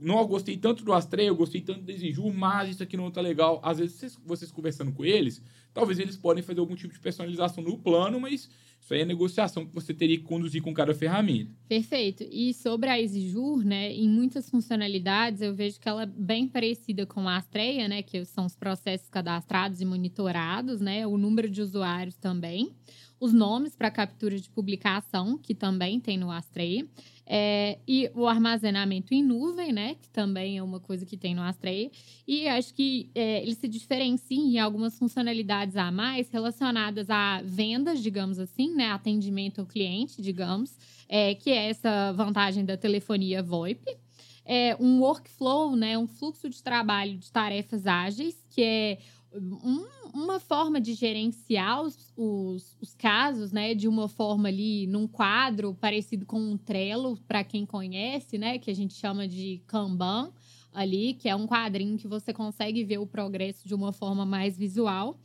não 0.01 0.25
gostei 0.25 0.58
tanto 0.58 0.84
do 0.84 0.91
Astrea, 0.91 1.28
eu 1.28 1.36
gostei 1.36 1.62
tanto 1.62 1.82
do 1.82 1.91
Exiju, 1.91 2.34
mas 2.34 2.71
isso 2.71 2.82
aqui 2.82 2.97
não 2.97 3.12
tá 3.12 3.21
legal. 3.21 3.62
Às 3.63 3.78
vezes, 3.78 3.95
vocês, 3.95 4.19
vocês 4.25 4.51
conversando 4.51 4.91
com 4.91 5.06
eles, 5.06 5.39
talvez 5.71 5.99
eles 5.99 6.17
podem 6.17 6.41
fazer 6.41 6.62
algum 6.62 6.75
tipo 6.75 6.95
de 6.95 6.99
personalização 6.99 7.63
no 7.63 7.78
plano, 7.78 8.19
mas 8.19 8.49
Isso 8.85 8.93
aí 8.93 9.01
é 9.01 9.05
negociação 9.05 9.65
que 9.65 9.73
você 9.73 9.95
teria 9.95 10.15
que 10.15 10.23
conduzir 10.23 10.61
com 10.61 10.71
cada 10.71 10.93
ferramenta. 10.93 11.49
Perfeito. 11.67 12.23
E 12.31 12.53
sobre 12.53 12.87
a 12.87 13.01
EasyJur, 13.01 13.65
né, 13.65 13.91
em 13.91 14.07
muitas 14.07 14.47
funcionalidades, 14.47 15.41
eu 15.41 15.55
vejo 15.55 15.79
que 15.79 15.89
ela 15.89 16.03
é 16.03 16.05
bem 16.05 16.47
parecida 16.47 17.03
com 17.03 17.27
a 17.27 17.37
Astreia, 17.37 17.87
né, 17.87 18.03
que 18.03 18.23
são 18.25 18.45
os 18.45 18.55
processos 18.55 19.09
cadastrados 19.09 19.81
e 19.81 19.85
monitorados, 19.85 20.81
né, 20.81 21.07
o 21.07 21.17
número 21.17 21.49
de 21.49 21.63
usuários 21.63 22.15
também, 22.15 22.75
os 23.19 23.33
nomes 23.33 23.75
para 23.75 23.89
captura 23.89 24.39
de 24.39 24.51
publicação, 24.51 25.35
que 25.35 25.55
também 25.55 25.99
tem 25.99 26.15
no 26.15 26.29
Astreia, 26.29 26.87
é, 27.27 27.79
e 27.87 28.11
o 28.13 28.27
armazenamento 28.27 29.13
em 29.13 29.23
nuvem, 29.23 29.73
né? 29.73 29.95
Que 29.95 30.09
também 30.09 30.57
é 30.57 30.63
uma 30.63 30.79
coisa 30.79 31.05
que 31.05 31.17
tem 31.17 31.33
no 31.33 31.41
Astrea. 31.41 31.89
E 32.27 32.47
acho 32.47 32.73
que 32.73 33.09
é, 33.15 33.41
ele 33.41 33.55
se 33.55 33.67
diferencia 33.67 34.37
em 34.37 34.59
algumas 34.59 34.97
funcionalidades 34.97 35.75
a 35.75 35.91
mais 35.91 36.29
relacionadas 36.29 37.09
a 37.09 37.41
vendas, 37.43 38.01
digamos 38.01 38.37
assim, 38.37 38.74
né? 38.75 38.91
Atendimento 38.91 39.61
ao 39.61 39.67
cliente, 39.67 40.21
digamos, 40.21 40.77
é, 41.07 41.33
que 41.35 41.49
é 41.49 41.69
essa 41.69 42.11
vantagem 42.13 42.65
da 42.65 42.77
telefonia 42.77 43.41
VoIP. 43.41 43.97
É 44.45 44.75
um 44.79 44.99
workflow, 44.99 45.75
né? 45.75 45.97
Um 45.97 46.05
fluxo 46.05 46.49
de 46.49 46.61
trabalho 46.61 47.17
de 47.17 47.31
tarefas 47.31 47.88
ágeis, 47.88 48.35
que 48.49 48.61
é 48.61 48.97
um, 49.33 49.85
uma 50.13 50.39
forma 50.39 50.79
de 50.79 50.93
gerenciar 50.93 51.81
os, 51.81 52.13
os, 52.15 52.77
os, 52.79 52.93
casos, 52.93 53.51
né, 53.51 53.73
de 53.73 53.88
uma 53.88 54.07
forma 54.07 54.47
ali 54.47 54.88
num 54.88 55.07
quadro 55.07 55.75
parecido 55.75 56.25
com 56.25 56.39
um 56.39 56.57
Trello, 56.57 57.17
para 57.27 57.43
quem 57.43 57.65
conhece, 57.65 58.38
né, 58.38 58.57
que 58.57 58.71
a 58.71 58.75
gente 58.75 58.93
chama 58.93 59.27
de 59.27 59.61
Kanban 59.67 60.31
ali, 60.73 61.13
que 61.13 61.29
é 61.29 61.35
um 61.35 61.47
quadrinho 61.47 61.97
que 61.97 62.07
você 62.07 62.33
consegue 62.33 62.83
ver 62.83 62.97
o 62.97 63.07
progresso 63.07 63.67
de 63.67 63.73
uma 63.73 63.91
forma 63.91 64.25
mais 64.25 64.57
visual. 64.57 65.17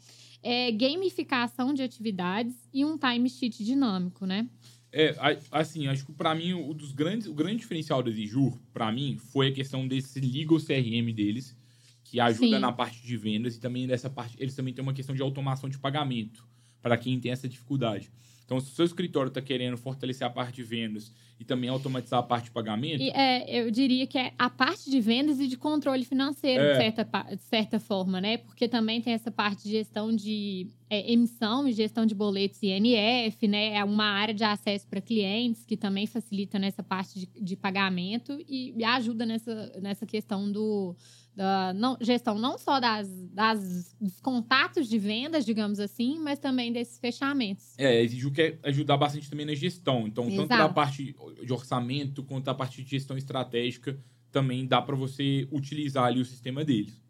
É, 0.42 0.72
gamificação 0.72 1.74
de 1.74 1.82
atividades 1.82 2.54
e 2.72 2.84
um 2.84 2.96
timesheet 2.96 3.62
dinâmico, 3.64 4.24
né? 4.24 4.48
É, 4.92 5.14
assim, 5.52 5.86
acho 5.86 6.04
que 6.04 6.12
para 6.12 6.34
mim 6.34 6.52
o 6.52 6.74
dos 6.74 6.92
grandes, 6.92 7.28
o 7.28 7.34
grande 7.34 7.58
diferencial 7.58 8.02
do 8.02 8.10
Azure, 8.10 8.58
para 8.72 8.90
mim, 8.90 9.16
foi 9.16 9.48
a 9.48 9.52
questão 9.52 9.86
desse 9.86 10.18
legal 10.18 10.58
CRM 10.58 11.12
deles, 11.14 11.56
que 12.02 12.18
ajuda 12.18 12.56
Sim. 12.56 12.58
na 12.58 12.72
parte 12.72 13.00
de 13.06 13.16
vendas 13.16 13.54
e 13.54 13.60
também 13.60 13.86
nessa 13.86 14.10
parte. 14.10 14.36
Eles 14.38 14.54
também 14.54 14.74
têm 14.74 14.82
uma 14.82 14.92
questão 14.92 15.14
de 15.14 15.22
automação 15.22 15.68
de 15.68 15.78
pagamento 15.78 16.44
para 16.82 16.96
quem 16.96 17.20
tem 17.20 17.30
essa 17.30 17.48
dificuldade. 17.48 18.10
Então, 18.44 18.58
se 18.58 18.72
o 18.72 18.74
seu 18.74 18.84
escritório 18.84 19.28
está 19.28 19.40
querendo 19.40 19.76
fortalecer 19.76 20.26
a 20.26 20.30
parte 20.30 20.56
de 20.56 20.64
vendas 20.64 21.12
e 21.40 21.44
também 21.44 21.70
automatizar 21.70 22.20
a 22.20 22.22
parte 22.22 22.44
de 22.44 22.50
pagamento. 22.50 23.02
E, 23.02 23.08
é, 23.08 23.62
eu 23.62 23.70
diria 23.70 24.06
que 24.06 24.18
é 24.18 24.34
a 24.38 24.50
parte 24.50 24.90
de 24.90 25.00
vendas 25.00 25.40
e 25.40 25.48
de 25.48 25.56
controle 25.56 26.04
financeiro, 26.04 26.62
é. 26.62 26.72
de, 26.72 26.76
certa, 26.76 27.22
de 27.34 27.42
certa 27.44 27.80
forma, 27.80 28.20
né? 28.20 28.36
Porque 28.36 28.68
também 28.68 29.00
tem 29.00 29.14
essa 29.14 29.30
parte 29.30 29.62
de 29.62 29.70
gestão 29.70 30.14
de 30.14 30.68
é, 30.90 31.10
emissão 31.10 31.66
e 31.66 31.72
gestão 31.72 32.04
de 32.04 32.14
boletos 32.14 32.62
INF, 32.62 33.48
né? 33.48 33.76
É 33.76 33.82
uma 33.82 34.04
área 34.04 34.34
de 34.34 34.44
acesso 34.44 34.86
para 34.86 35.00
clientes 35.00 35.64
que 35.64 35.78
também 35.78 36.06
facilita 36.06 36.58
nessa 36.58 36.82
parte 36.82 37.20
de, 37.20 37.26
de 37.40 37.56
pagamento 37.56 38.38
e, 38.46 38.74
e 38.76 38.84
ajuda 38.84 39.24
nessa, 39.24 39.80
nessa 39.80 40.04
questão 40.04 40.52
do 40.52 40.94
da 41.34 41.72
não, 41.72 41.96
gestão 42.00 42.38
não 42.38 42.58
só 42.58 42.80
das, 42.80 43.08
das, 43.28 43.94
dos 44.00 44.20
contatos 44.20 44.88
de 44.88 44.98
vendas, 44.98 45.44
digamos 45.44 45.78
assim, 45.78 46.18
mas 46.18 46.38
também 46.38 46.72
desses 46.72 46.98
fechamentos. 46.98 47.74
É, 47.78 48.02
exigiu 48.02 48.30
que 48.30 48.58
ajudar 48.64 48.96
bastante 48.96 49.30
também 49.30 49.46
na 49.46 49.54
gestão. 49.54 50.06
Então, 50.06 50.24
Exato. 50.24 50.48
tanto 50.48 50.58
da 50.58 50.68
parte 50.68 51.14
de 51.44 51.52
orçamento 51.52 52.22
quanto 52.22 52.44
da 52.44 52.54
parte 52.54 52.82
de 52.82 52.90
gestão 52.90 53.16
estratégica, 53.16 53.98
também 54.30 54.66
dá 54.66 54.80
para 54.80 54.96
você 54.96 55.48
utilizar 55.50 56.04
ali 56.04 56.20
o 56.20 56.24
sistema 56.24 56.64
deles. 56.64 57.02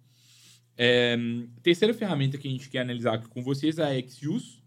É, 0.76 1.16
terceira 1.62 1.92
ferramenta 1.92 2.38
que 2.38 2.48
a 2.48 2.50
gente 2.50 2.68
quer 2.68 2.80
analisar 2.80 3.14
aqui 3.14 3.28
com 3.28 3.42
vocês 3.42 3.78
é 3.78 3.84
a 3.84 4.08
XJUS. 4.08 4.62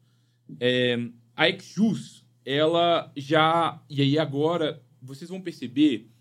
É, 0.60 0.98
a 1.36 1.50
XJUS, 1.52 2.26
ela 2.46 3.12
já... 3.16 3.82
E 3.90 4.02
aí 4.02 4.20
agora, 4.20 4.84
vocês 5.02 5.30
vão 5.30 5.42
perceber 5.42 6.12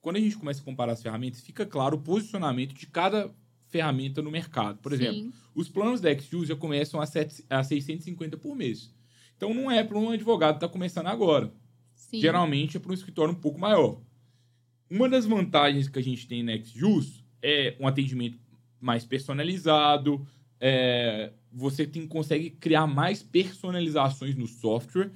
quando 0.00 0.16
a 0.16 0.20
gente 0.20 0.36
começa 0.36 0.60
a 0.60 0.64
comparar 0.64 0.92
as 0.92 1.02
ferramentas, 1.02 1.40
fica 1.40 1.66
claro 1.66 1.96
o 1.96 2.00
posicionamento 2.00 2.74
de 2.74 2.86
cada 2.86 3.30
ferramenta 3.68 4.20
no 4.20 4.30
mercado. 4.30 4.78
Por 4.78 4.92
exemplo, 4.92 5.14
Sim. 5.14 5.32
os 5.54 5.68
planos 5.68 6.00
da 6.00 6.16
XU 6.16 6.44
já 6.44 6.56
começam 6.56 7.00
a, 7.00 7.06
7, 7.06 7.44
a 7.48 7.62
650 7.62 8.36
por 8.36 8.56
mês. 8.56 8.92
Então 9.36 9.54
não 9.54 9.70
é 9.70 9.82
para 9.84 9.98
um 9.98 10.10
advogado 10.10 10.58
que 10.58 10.64
está 10.64 10.68
começando 10.68 11.06
agora. 11.06 11.52
Sim. 12.10 12.20
Geralmente 12.20 12.76
é 12.76 12.80
para 12.80 12.90
um 12.90 12.94
escritório 12.94 13.32
um 13.32 13.36
pouco 13.36 13.60
maior. 13.60 14.00
Uma 14.90 15.08
das 15.08 15.24
vantagens 15.24 15.88
que 15.88 15.98
a 15.98 16.02
gente 16.02 16.26
tem 16.26 16.42
na 16.42 16.56
XJUS 16.56 17.24
é 17.40 17.76
um 17.78 17.86
atendimento 17.86 18.36
mais 18.80 19.04
personalizado, 19.04 20.26
é, 20.58 21.30
você 21.52 21.86
tem, 21.86 22.06
consegue 22.08 22.50
criar 22.50 22.88
mais 22.88 23.22
personalizações 23.22 24.34
no 24.34 24.48
software 24.48 25.12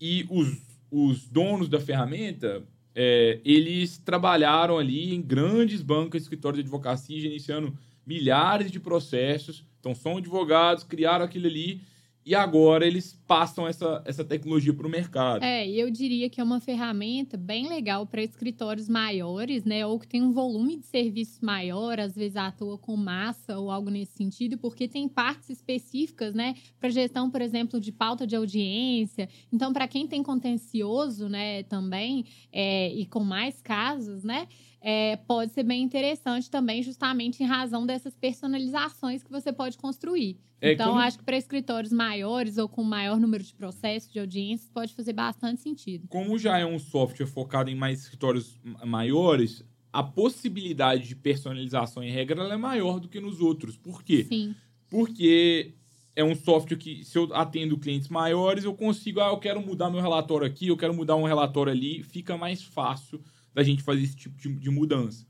e 0.00 0.24
os, 0.30 0.56
os 0.88 1.26
donos 1.26 1.68
da 1.68 1.80
ferramenta 1.80 2.64
é, 2.94 3.40
eles 3.44 3.98
trabalharam 3.98 4.78
ali 4.78 5.12
em 5.12 5.20
grandes 5.20 5.82
bancos, 5.82 6.22
escritórios 6.22 6.62
de 6.62 6.62
advocacia, 6.62 7.20
gerenciando 7.20 7.76
milhares 8.06 8.70
de 8.70 8.78
processos. 8.78 9.64
Então, 9.80 9.94
são 9.96 10.18
advogados, 10.18 10.84
criaram 10.84 11.24
aquilo 11.24 11.46
ali 11.46 11.82
e 12.26 12.34
agora 12.34 12.84
eles 12.84 13.12
passam 13.24 13.68
essa, 13.68 14.02
essa 14.04 14.24
tecnologia 14.24 14.74
para 14.74 14.84
o 14.84 14.90
mercado. 14.90 15.44
É, 15.44 15.64
e 15.64 15.78
eu 15.78 15.88
diria 15.88 16.28
que 16.28 16.40
é 16.40 16.44
uma 16.44 16.58
ferramenta 16.58 17.36
bem 17.36 17.68
legal 17.68 18.04
para 18.04 18.20
escritórios 18.20 18.88
maiores, 18.88 19.64
né? 19.64 19.86
Ou 19.86 19.96
que 19.96 20.08
tem 20.08 20.20
um 20.20 20.32
volume 20.32 20.76
de 20.76 20.86
serviços 20.86 21.40
maior, 21.40 22.00
às 22.00 22.16
vezes 22.16 22.36
atua 22.36 22.76
com 22.78 22.96
massa 22.96 23.56
ou 23.56 23.70
algo 23.70 23.90
nesse 23.90 24.16
sentido, 24.16 24.58
porque 24.58 24.88
tem 24.88 25.08
partes 25.08 25.50
específicas, 25.50 26.34
né? 26.34 26.56
Para 26.80 26.90
gestão, 26.90 27.30
por 27.30 27.40
exemplo, 27.40 27.78
de 27.78 27.92
pauta 27.92 28.26
de 28.26 28.34
audiência. 28.34 29.28
Então, 29.52 29.72
para 29.72 29.86
quem 29.86 30.08
tem 30.08 30.20
contencioso, 30.20 31.28
né, 31.28 31.62
também, 31.62 32.24
é, 32.52 32.92
e 32.92 33.06
com 33.06 33.22
mais 33.22 33.62
casos, 33.62 34.24
né? 34.24 34.48
É, 34.80 35.16
pode 35.16 35.52
ser 35.52 35.62
bem 35.62 35.82
interessante 35.82 36.50
também, 36.50 36.82
justamente 36.82 37.42
em 37.42 37.46
razão 37.46 37.86
dessas 37.86 38.16
personalizações 38.16 39.22
que 39.22 39.30
você 39.30 39.52
pode 39.52 39.76
construir. 39.76 40.38
É, 40.60 40.72
então, 40.72 40.90
como... 40.90 41.00
acho 41.00 41.18
que 41.18 41.24
para 41.24 41.36
escritórios 41.36 41.92
maiores 41.92 42.56
ou 42.58 42.68
com 42.68 42.82
maior 42.82 43.18
número 43.18 43.42
de 43.42 43.54
processos, 43.54 44.10
de 44.10 44.18
audiências, 44.18 44.70
pode 44.70 44.94
fazer 44.94 45.12
bastante 45.12 45.60
sentido. 45.60 46.06
Como 46.08 46.38
já 46.38 46.58
é 46.58 46.64
um 46.64 46.78
software 46.78 47.26
focado 47.26 47.70
em 47.70 47.74
mais 47.74 48.00
escritórios 48.00 48.58
maiores, 48.84 49.64
a 49.92 50.02
possibilidade 50.02 51.08
de 51.08 51.16
personalização 51.16 52.02
em 52.02 52.10
regra 52.10 52.42
é 52.42 52.56
maior 52.56 53.00
do 53.00 53.08
que 53.08 53.20
nos 53.20 53.40
outros. 53.40 53.76
Por 53.76 54.02
quê? 54.02 54.24
Sim. 54.28 54.54
Porque 54.88 55.74
é 56.14 56.22
um 56.24 56.34
software 56.34 56.76
que, 56.76 57.04
se 57.04 57.18
eu 57.18 57.28
atendo 57.34 57.78
clientes 57.78 58.08
maiores, 58.08 58.64
eu 58.64 58.74
consigo, 58.74 59.20
ah, 59.20 59.28
eu 59.28 59.38
quero 59.38 59.60
mudar 59.60 59.90
meu 59.90 60.00
relatório 60.00 60.46
aqui, 60.46 60.68
eu 60.68 60.76
quero 60.76 60.94
mudar 60.94 61.16
um 61.16 61.24
relatório 61.24 61.72
ali, 61.72 62.02
fica 62.02 62.36
mais 62.36 62.62
fácil 62.62 63.22
da 63.56 63.62
gente 63.62 63.82
fazer 63.82 64.02
esse 64.02 64.14
tipo 64.14 64.36
de, 64.36 64.52
de 64.52 64.68
mudança. 64.68 65.26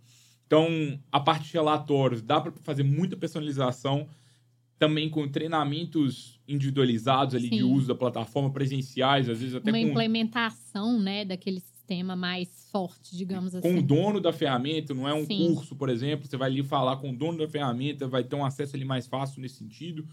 Então, 0.49 0.69
a 1.13 1.21
parte 1.21 1.47
de 1.47 1.53
relatórios, 1.53 2.21
dá 2.21 2.41
para 2.41 2.51
fazer 2.63 2.83
muita 2.83 3.17
personalização, 3.17 4.09
também 4.77 5.09
com 5.09 5.29
treinamentos 5.29 6.41
individualizados 6.47 7.37
ali 7.37 7.49
Sim. 7.49 7.59
de 7.59 7.63
uso 7.63 7.87
da 7.87 7.95
plataforma, 7.95 8.51
presenciais, 8.51 9.29
às 9.29 9.39
vezes 9.39 9.55
até 9.55 9.71
Uma 9.71 9.79
com... 9.79 9.87
implementação, 9.87 11.01
né, 11.01 11.25
daquele 11.25 11.61
sistema 11.61 12.17
mais 12.17 12.69
forte, 12.73 13.17
digamos 13.17 13.53
com 13.53 13.59
assim. 13.59 13.75
Com 13.75 13.79
o 13.79 13.83
dono 13.83 14.21
da 14.21 14.33
ferramenta, 14.33 14.93
não 14.93 15.09
é 15.09 15.15
um 15.15 15.25
Sim. 15.25 15.55
curso, 15.55 15.77
por 15.77 15.89
exemplo, 15.89 16.27
você 16.27 16.37
vai 16.37 16.51
ali 16.51 16.65
falar 16.65 16.97
com 16.97 17.11
o 17.11 17.17
dono 17.17 17.39
da 17.39 17.49
ferramenta, 17.49 18.09
vai 18.09 18.25
ter 18.25 18.35
um 18.35 18.45
acesso 18.45 18.75
ali 18.75 18.85
mais 18.85 19.07
fácil 19.07 19.41
nesse 19.41 19.55
sentido. 19.55 20.05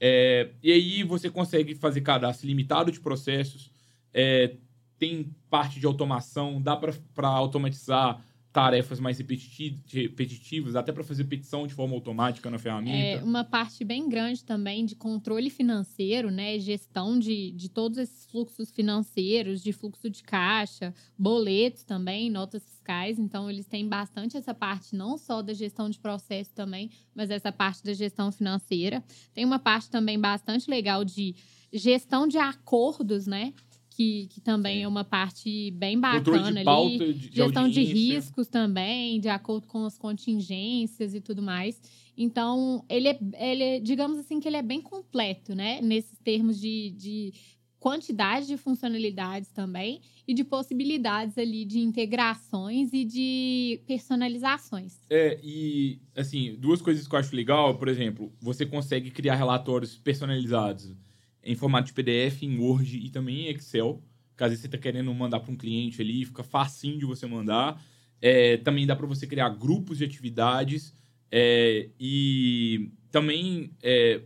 É, 0.00 0.50
e 0.60 0.72
aí 0.72 1.04
você 1.04 1.30
consegue 1.30 1.76
fazer 1.76 2.00
cadastro 2.00 2.48
limitado 2.48 2.90
de 2.90 2.98
processos, 2.98 3.70
é, 4.12 4.56
tem 5.00 5.34
parte 5.48 5.80
de 5.80 5.86
automação, 5.86 6.60
dá 6.60 6.76
para 6.76 7.28
automatizar 7.28 8.22
tarefas 8.52 8.98
mais 8.98 9.16
repetitivas, 9.16 10.74
até 10.74 10.92
para 10.92 11.04
fazer 11.04 11.24
petição 11.24 11.66
de 11.66 11.72
forma 11.72 11.94
automática 11.94 12.50
na 12.50 12.58
ferramenta. 12.58 13.20
É 13.20 13.22
uma 13.22 13.44
parte 13.44 13.84
bem 13.84 14.08
grande 14.08 14.44
também 14.44 14.84
de 14.84 14.96
controle 14.96 15.48
financeiro, 15.48 16.30
né? 16.30 16.58
Gestão 16.58 17.18
de, 17.18 17.52
de 17.52 17.68
todos 17.68 17.96
esses 17.96 18.26
fluxos 18.26 18.70
financeiros, 18.72 19.62
de 19.62 19.72
fluxo 19.72 20.10
de 20.10 20.22
caixa, 20.22 20.92
boletos 21.16 21.84
também, 21.84 22.28
notas 22.28 22.64
fiscais. 22.64 23.20
Então, 23.20 23.48
eles 23.48 23.66
têm 23.66 23.88
bastante 23.88 24.36
essa 24.36 24.52
parte, 24.52 24.96
não 24.96 25.16
só 25.16 25.40
da 25.40 25.54
gestão 25.54 25.88
de 25.88 25.98
processo 26.00 26.52
também, 26.52 26.90
mas 27.14 27.30
essa 27.30 27.52
parte 27.52 27.84
da 27.84 27.94
gestão 27.94 28.32
financeira. 28.32 29.02
Tem 29.32 29.44
uma 29.44 29.60
parte 29.60 29.88
também 29.88 30.18
bastante 30.18 30.68
legal 30.68 31.04
de 31.04 31.36
gestão 31.72 32.26
de 32.26 32.36
acordos, 32.36 33.28
né? 33.28 33.54
Que, 34.00 34.28
que 34.28 34.40
também 34.40 34.78
Sim. 34.78 34.82
é 34.84 34.88
uma 34.88 35.04
parte 35.04 35.70
bem 35.72 36.00
bacana 36.00 36.62
de 36.62 36.66
ali. 36.66 36.98
De, 36.98 37.12
de 37.12 37.36
Gestão 37.36 37.64
audiência. 37.64 37.94
de 37.94 38.00
riscos 38.00 38.48
também, 38.48 39.20
de 39.20 39.28
acordo 39.28 39.66
com 39.66 39.84
as 39.84 39.98
contingências 39.98 41.14
e 41.14 41.20
tudo 41.20 41.42
mais. 41.42 41.78
Então, 42.16 42.82
ele 42.88 43.08
é, 43.08 43.18
ele 43.38 43.62
é, 43.62 43.78
digamos 43.78 44.18
assim, 44.18 44.40
que 44.40 44.48
ele 44.48 44.56
é 44.56 44.62
bem 44.62 44.80
completo, 44.80 45.54
né? 45.54 45.82
Nesses 45.82 46.18
termos 46.20 46.58
de, 46.58 46.92
de 46.92 47.34
quantidade 47.78 48.46
de 48.46 48.56
funcionalidades 48.56 49.50
também 49.50 50.00
e 50.26 50.32
de 50.32 50.44
possibilidades 50.44 51.36
ali 51.36 51.66
de 51.66 51.80
integrações 51.80 52.94
e 52.94 53.04
de 53.04 53.82
personalizações. 53.86 54.98
É, 55.10 55.38
e 55.42 56.00
assim, 56.16 56.56
duas 56.58 56.80
coisas 56.80 57.06
que 57.06 57.14
eu 57.14 57.18
acho 57.18 57.36
legal, 57.36 57.76
por 57.76 57.88
exemplo, 57.88 58.32
você 58.40 58.64
consegue 58.64 59.10
criar 59.10 59.34
relatórios 59.34 59.98
personalizados 59.98 60.94
em 61.42 61.54
formato 61.54 61.86
de 61.86 61.92
PDF, 61.92 62.42
em 62.42 62.58
Word 62.58 62.96
e 62.96 63.10
também 63.10 63.46
em 63.46 63.50
Excel. 63.50 64.02
Caso 64.36 64.56
você 64.56 64.66
está 64.66 64.78
querendo 64.78 65.12
mandar 65.14 65.40
para 65.40 65.52
um 65.52 65.56
cliente 65.56 66.00
ali, 66.00 66.24
fica 66.24 66.42
facinho 66.42 66.98
de 66.98 67.04
você 67.04 67.26
mandar. 67.26 67.82
É, 68.20 68.58
também 68.58 68.86
dá 68.86 68.94
para 68.94 69.06
você 69.06 69.26
criar 69.26 69.48
grupos 69.50 69.98
de 69.98 70.04
atividades 70.04 70.94
é, 71.30 71.88
e 71.98 72.90
também 73.10 73.72
é, 73.82 74.22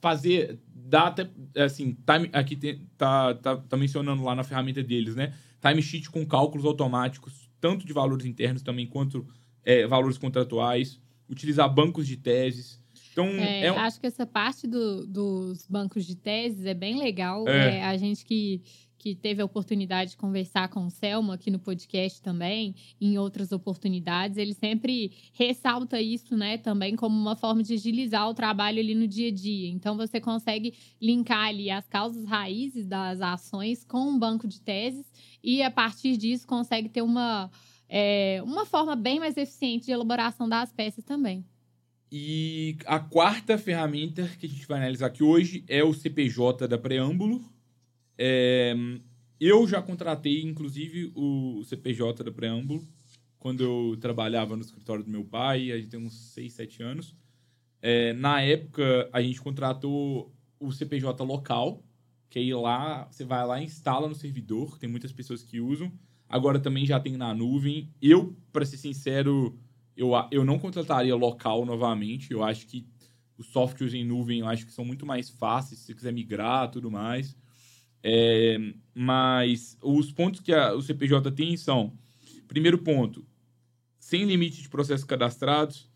fazer 0.00 0.58
dá 0.74 1.08
até 1.08 1.28
assim 1.56 1.96
time 2.06 2.30
aqui 2.32 2.56
tem, 2.56 2.86
tá, 2.96 3.34
tá, 3.34 3.56
tá 3.56 3.76
mencionando 3.76 4.22
lá 4.22 4.34
na 4.34 4.44
ferramenta 4.44 4.82
deles 4.82 5.14
né 5.14 5.34
timesheet 5.60 6.08
com 6.10 6.24
cálculos 6.24 6.64
automáticos 6.64 7.50
tanto 7.60 7.84
de 7.84 7.92
valores 7.92 8.24
internos 8.24 8.62
também 8.62 8.86
quanto 8.86 9.26
é, 9.64 9.86
valores 9.86 10.16
contratuais 10.16 11.00
utilizar 11.28 11.72
bancos 11.72 12.06
de 12.06 12.16
teses 12.16 12.80
então 13.12 13.26
é, 13.26 13.66
é 13.66 13.68
acho 13.68 14.00
que 14.00 14.06
essa 14.06 14.26
parte 14.26 14.66
do, 14.66 15.06
dos 15.06 15.66
bancos 15.66 16.04
de 16.04 16.16
teses 16.16 16.64
é 16.66 16.74
bem 16.74 16.98
legal 16.98 17.48
é. 17.48 17.78
é 17.78 17.84
a 17.84 17.96
gente 17.96 18.24
que 18.24 18.62
que 18.98 19.14
teve 19.14 19.40
a 19.40 19.44
oportunidade 19.44 20.10
de 20.10 20.16
conversar 20.16 20.68
com 20.68 20.84
o 20.84 20.90
Selma 20.90 21.34
aqui 21.34 21.50
no 21.50 21.58
podcast 21.58 22.20
também, 22.20 22.74
em 23.00 23.16
outras 23.16 23.52
oportunidades, 23.52 24.36
ele 24.36 24.52
sempre 24.52 25.12
ressalta 25.32 26.00
isso, 26.00 26.36
né, 26.36 26.58
também 26.58 26.96
como 26.96 27.16
uma 27.16 27.36
forma 27.36 27.62
de 27.62 27.74
agilizar 27.74 28.28
o 28.28 28.34
trabalho 28.34 28.80
ali 28.80 28.94
no 28.94 29.06
dia 29.06 29.28
a 29.28 29.32
dia. 29.32 29.68
Então 29.70 29.96
você 29.96 30.20
consegue 30.20 30.74
linkar 31.00 31.46
ali 31.46 31.70
as 31.70 31.86
causas 31.86 32.24
raízes 32.24 32.86
das 32.86 33.20
ações 33.20 33.84
com 33.84 34.00
um 34.00 34.18
banco 34.18 34.48
de 34.48 34.60
teses 34.60 35.06
e 35.42 35.62
a 35.62 35.70
partir 35.70 36.16
disso 36.16 36.46
consegue 36.46 36.88
ter 36.88 37.02
uma 37.02 37.50
é, 37.88 38.42
uma 38.44 38.66
forma 38.66 38.94
bem 38.94 39.18
mais 39.18 39.36
eficiente 39.36 39.86
de 39.86 39.92
elaboração 39.92 40.46
das 40.46 40.70
peças 40.72 41.04
também. 41.04 41.42
E 42.10 42.76
a 42.86 42.98
quarta 42.98 43.58
ferramenta 43.58 44.26
que 44.38 44.46
a 44.46 44.48
gente 44.48 44.66
vai 44.66 44.78
analisar 44.78 45.06
aqui 45.06 45.22
hoje 45.22 45.64
é 45.68 45.84
o 45.84 45.92
CPJ 45.92 46.66
da 46.66 46.78
Preâmbulo, 46.78 47.44
é, 48.16 48.74
eu 49.40 49.68
já 49.68 49.80
contratei, 49.80 50.42
inclusive, 50.42 51.12
o 51.14 51.62
CPJ 51.64 52.24
da 52.24 52.32
Preâmbulo, 52.32 52.86
quando 53.38 53.62
eu 53.62 53.96
trabalhava 54.00 54.56
no 54.56 54.62
escritório 54.62 55.04
do 55.04 55.10
meu 55.10 55.24
pai, 55.24 55.70
a 55.70 55.76
gente 55.76 55.88
tem 55.88 56.00
uns 56.00 56.32
6, 56.32 56.52
7 56.52 56.82
anos. 56.82 57.14
É, 57.80 58.12
na 58.14 58.42
época, 58.42 59.08
a 59.12 59.22
gente 59.22 59.40
contratou 59.40 60.34
o 60.58 60.72
CPJ 60.72 61.22
local, 61.22 61.84
que 62.28 62.40
aí 62.40 62.52
lá, 62.52 63.06
você 63.08 63.24
vai 63.24 63.46
lá 63.46 63.60
e 63.60 63.64
instala 63.64 64.08
no 64.08 64.14
servidor, 64.14 64.76
tem 64.76 64.90
muitas 64.90 65.12
pessoas 65.12 65.44
que 65.44 65.60
usam. 65.60 65.92
Agora 66.28 66.58
também 66.58 66.84
já 66.84 66.98
tem 66.98 67.16
na 67.16 67.32
nuvem. 67.32 67.88
Eu, 68.02 68.36
para 68.52 68.66
ser 68.66 68.76
sincero, 68.76 69.56
eu, 69.98 70.12
eu 70.30 70.44
não 70.44 70.60
contrataria 70.60 71.14
local 71.16 71.66
novamente. 71.66 72.32
Eu 72.32 72.44
acho 72.44 72.66
que 72.68 72.86
os 73.36 73.48
softwares 73.48 73.92
em 73.92 74.04
nuvem, 74.04 74.38
eu 74.38 74.46
acho 74.46 74.64
que 74.64 74.72
são 74.72 74.84
muito 74.84 75.04
mais 75.04 75.28
fáceis, 75.28 75.80
se 75.80 75.86
você 75.86 75.94
quiser 75.94 76.12
migrar 76.12 76.70
tudo 76.70 76.88
mais. 76.88 77.36
É, 78.00 78.56
mas 78.94 79.76
os 79.82 80.12
pontos 80.12 80.40
que 80.40 80.52
a, 80.52 80.72
o 80.72 80.80
CPJ 80.80 81.32
tem 81.32 81.56
são: 81.56 81.98
primeiro 82.46 82.78
ponto, 82.78 83.26
sem 83.98 84.24
limite 84.24 84.62
de 84.62 84.68
processos 84.68 85.04
cadastrados, 85.04 85.90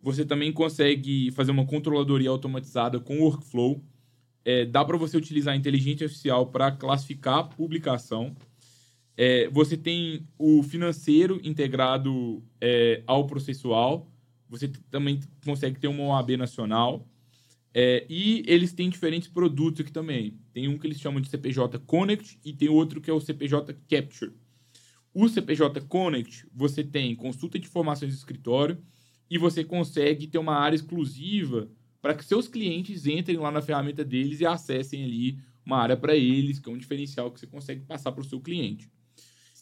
você 0.00 0.26
também 0.26 0.52
consegue 0.52 1.30
fazer 1.32 1.50
uma 1.50 1.66
controladoria 1.66 2.28
automatizada 2.28 3.00
com 3.00 3.18
workflow. 3.20 3.82
É, 4.44 4.66
dá 4.66 4.84
para 4.84 4.96
você 4.96 5.16
utilizar 5.16 5.54
a 5.54 5.56
inteligência 5.56 6.04
artificial 6.04 6.46
para 6.46 6.70
classificar 6.70 7.38
a 7.38 7.44
publicação. 7.44 8.36
É, 9.20 9.48
você 9.48 9.76
tem 9.76 10.28
o 10.38 10.62
financeiro 10.62 11.40
integrado 11.42 12.40
é, 12.60 13.02
ao 13.04 13.26
processual. 13.26 14.08
Você 14.48 14.68
também 14.92 15.18
consegue 15.44 15.80
ter 15.80 15.88
uma 15.88 16.04
OAB 16.04 16.36
nacional. 16.36 17.04
É, 17.74 18.06
e 18.08 18.44
eles 18.46 18.72
têm 18.72 18.88
diferentes 18.88 19.28
produtos 19.28 19.80
aqui 19.80 19.90
também. 19.90 20.38
Tem 20.52 20.68
um 20.68 20.78
que 20.78 20.86
eles 20.86 21.00
chamam 21.00 21.20
de 21.20 21.28
CPJ 21.28 21.80
Connect 21.80 22.38
e 22.44 22.52
tem 22.52 22.68
outro 22.68 23.00
que 23.00 23.10
é 23.10 23.12
o 23.12 23.20
CPJ 23.20 23.74
Capture. 23.88 24.32
O 25.12 25.28
CPJ 25.28 25.80
Connect, 25.80 26.46
você 26.54 26.84
tem 26.84 27.16
consulta 27.16 27.58
de 27.58 27.66
informações 27.66 28.12
do 28.12 28.18
escritório 28.18 28.78
e 29.28 29.36
você 29.36 29.64
consegue 29.64 30.28
ter 30.28 30.38
uma 30.38 30.54
área 30.54 30.76
exclusiva 30.76 31.68
para 32.00 32.14
que 32.14 32.24
seus 32.24 32.46
clientes 32.46 33.04
entrem 33.04 33.36
lá 33.36 33.50
na 33.50 33.60
ferramenta 33.60 34.04
deles 34.04 34.38
e 34.38 34.46
acessem 34.46 35.02
ali 35.02 35.40
uma 35.66 35.78
área 35.78 35.96
para 35.96 36.14
eles, 36.14 36.60
que 36.60 36.70
é 36.70 36.72
um 36.72 36.78
diferencial 36.78 37.32
que 37.32 37.40
você 37.40 37.48
consegue 37.48 37.80
passar 37.80 38.12
para 38.12 38.22
o 38.22 38.24
seu 38.24 38.40
cliente. 38.40 38.88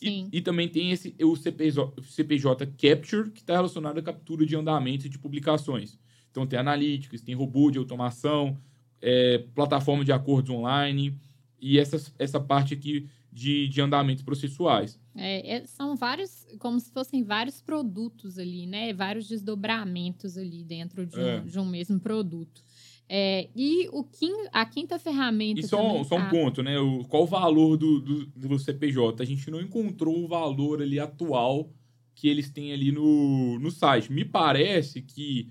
E, 0.01 0.29
e, 0.33 0.41
também 0.41 0.69
tem 0.69 0.91
esse, 0.91 1.15
o 1.23 1.35
CPJ, 1.37 2.03
CPJ 2.03 2.67
Capture, 2.67 3.31
que 3.31 3.41
está 3.41 3.55
relacionado 3.55 3.99
à 3.99 4.03
captura 4.03 4.45
de 4.45 4.55
andamentos 4.55 5.07
e 5.07 5.09
de 5.09 5.19
publicações. 5.19 5.99
Então 6.31 6.47
tem 6.47 6.59
analytics, 6.59 7.23
tem 7.23 7.35
robô 7.35 7.71
de 7.71 7.79
automação, 7.79 8.59
é, 9.01 9.39
plataforma 9.55 10.05
de 10.05 10.13
acordos 10.13 10.51
online 10.51 11.19
e 11.61 11.79
essa, 11.79 12.13
essa 12.19 12.39
parte 12.39 12.75
aqui 12.75 13.09
de, 13.33 13.69
de 13.69 13.81
andamentos 13.81 14.23
processuais. 14.23 14.99
É, 15.15 15.57
é, 15.57 15.67
são 15.67 15.95
vários, 15.95 16.47
como 16.59 16.81
se 16.81 16.91
fossem 16.91 17.23
vários 17.23 17.61
produtos 17.61 18.39
ali, 18.39 18.67
né? 18.67 18.93
Vários 18.95 19.29
desdobramentos 19.29 20.39
ali 20.39 20.65
dentro 20.65 21.07
de 21.07 21.19
um, 21.19 21.27
é. 21.27 21.41
de 21.41 21.59
um 21.59 21.67
mesmo 21.67 22.01
produto. 22.01 22.63
É, 23.09 23.49
e 23.55 23.89
o 23.93 24.03
quim, 24.03 24.33
a 24.53 24.67
quinta 24.67 24.99
ferramenta. 24.99 25.61
E 25.61 25.63
só, 25.63 25.77
também, 25.77 26.05
só 26.05 26.17
um 26.17 26.29
ponto, 26.29 26.63
né? 26.63 26.79
O, 26.79 27.05
qual 27.05 27.23
o 27.23 27.27
valor 27.27 27.77
do, 27.77 28.01
do, 28.01 28.27
do, 28.27 28.59
CPJ? 28.59 29.23
A 29.23 29.27
gente 29.27 29.51
não 29.51 29.61
encontrou 29.61 30.25
o 30.25 30.27
valor 30.27 30.83
ali 30.83 30.99
atual 30.99 31.71
que 32.15 32.29
eles 32.29 32.51
têm 32.51 32.73
ali 32.73 32.91
no, 32.91 33.59
no 33.61 33.71
site. 33.71 34.13
Me 34.13 34.25
parece 34.25 35.03
que 35.03 35.51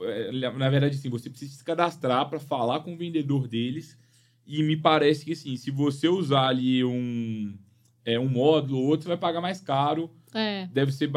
é, 0.00 0.32
na 0.32 0.68
verdade, 0.68 0.96
sim, 0.96 1.08
você 1.08 1.30
precisa 1.30 1.54
se 1.54 1.64
cadastrar 1.64 2.28
para 2.28 2.40
falar 2.40 2.80
com 2.80 2.94
o 2.94 2.96
vendedor 2.96 3.46
deles. 3.46 3.98
E 4.46 4.62
me 4.62 4.76
parece 4.76 5.24
que, 5.24 5.32
assim, 5.32 5.56
se 5.56 5.70
você 5.70 6.08
usar 6.08 6.48
ali 6.48 6.84
um, 6.84 7.56
é, 8.04 8.18
um 8.18 8.28
módulo 8.28 8.78
ou 8.78 8.86
outro, 8.86 9.04
você 9.04 9.08
vai 9.08 9.16
pagar 9.16 9.40
mais 9.40 9.60
caro. 9.60 10.10
É. 10.34 10.66
Deve 10.72 10.90
ser 10.90 11.10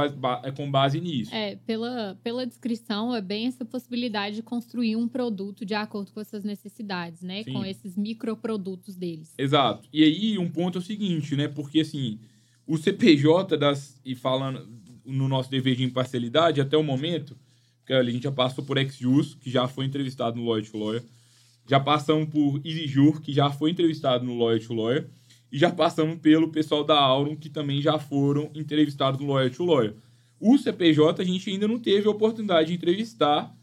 é 0.44 0.52
com 0.52 0.70
base 0.70 1.02
nisso. 1.02 1.34
É, 1.34 1.56
pela, 1.66 2.18
pela 2.24 2.46
descrição, 2.46 3.16
é 3.16 3.22
bem 3.22 3.48
essa 3.48 3.66
possibilidade 3.66 4.36
de 4.36 4.44
construir 4.44 4.96
um 4.96 5.08
produto 5.08 5.66
de 5.66 5.74
acordo 5.74 6.12
com 6.12 6.22
essas 6.22 6.44
necessidades, 6.44 7.24
né? 7.24 7.44
Sim. 7.44 7.54
Com 7.54 7.66
esses 7.66 7.98
microprodutos 7.98 8.96
deles. 8.96 9.34
Exato. 9.38 9.90
E 9.92 10.04
aí, 10.04 10.38
um 10.38 10.50
ponto 10.50 10.78
é 10.78 10.82
o 10.82 10.84
seguinte, 10.84 11.36
né? 11.36 11.48
Porque, 11.48 11.80
assim, 11.80 12.20
o 12.68 12.78
CPJ 12.78 13.58
das. 13.58 14.00
E 14.06 14.14
falando 14.14 14.68
no 15.04 15.28
nosso 15.28 15.50
dever 15.50 15.76
de 15.76 15.84
imparcialidade, 15.84 16.62
até 16.62 16.78
o 16.78 16.84
momento, 16.84 17.36
que 17.86 17.94
a 17.94 18.04
gente 18.04 18.24
já 18.24 18.32
passou 18.32 18.64
por 18.64 18.78
XJus, 18.78 19.36
que 19.36 19.50
já 19.50 19.68
foi 19.68 19.86
entrevistado 19.86 20.38
no 20.38 20.46
Lawyer 20.46 20.70
to 20.70 20.78
Lawyer. 20.78 21.04
Já 21.70 21.80
passamos 21.80 22.30
por 22.30 22.62
EasyJur, 22.66 23.22
que 23.22 23.34
já 23.34 23.50
foi 23.50 23.72
entrevistado 23.72 24.24
no 24.26 24.38
Lawyer 24.38 24.66
to 24.66 24.74
Lawyer. 24.74 25.10
E 25.52 25.58
já 25.58 25.72
passamos 25.72 26.20
pelo 26.20 26.50
pessoal 26.50 26.84
da 26.84 26.98
Aurum, 26.98 27.36
que 27.36 27.50
também 27.50 27.82
já 27.82 27.98
foram 27.98 28.52
entrevistados 28.54 29.20
no 29.20 29.28
Lawyer 29.28 29.54
to 29.54 29.66
Lawyer. 29.66 29.96
O 30.40 30.58
CPJ 30.58 31.22
a 31.22 31.26
gente 31.26 31.50
ainda 31.50 31.68
não 31.68 31.80
teve 31.80 32.08
a 32.08 32.12
oportunidade 32.12 32.68
de 32.68 32.76
entrevistar, 32.76 33.56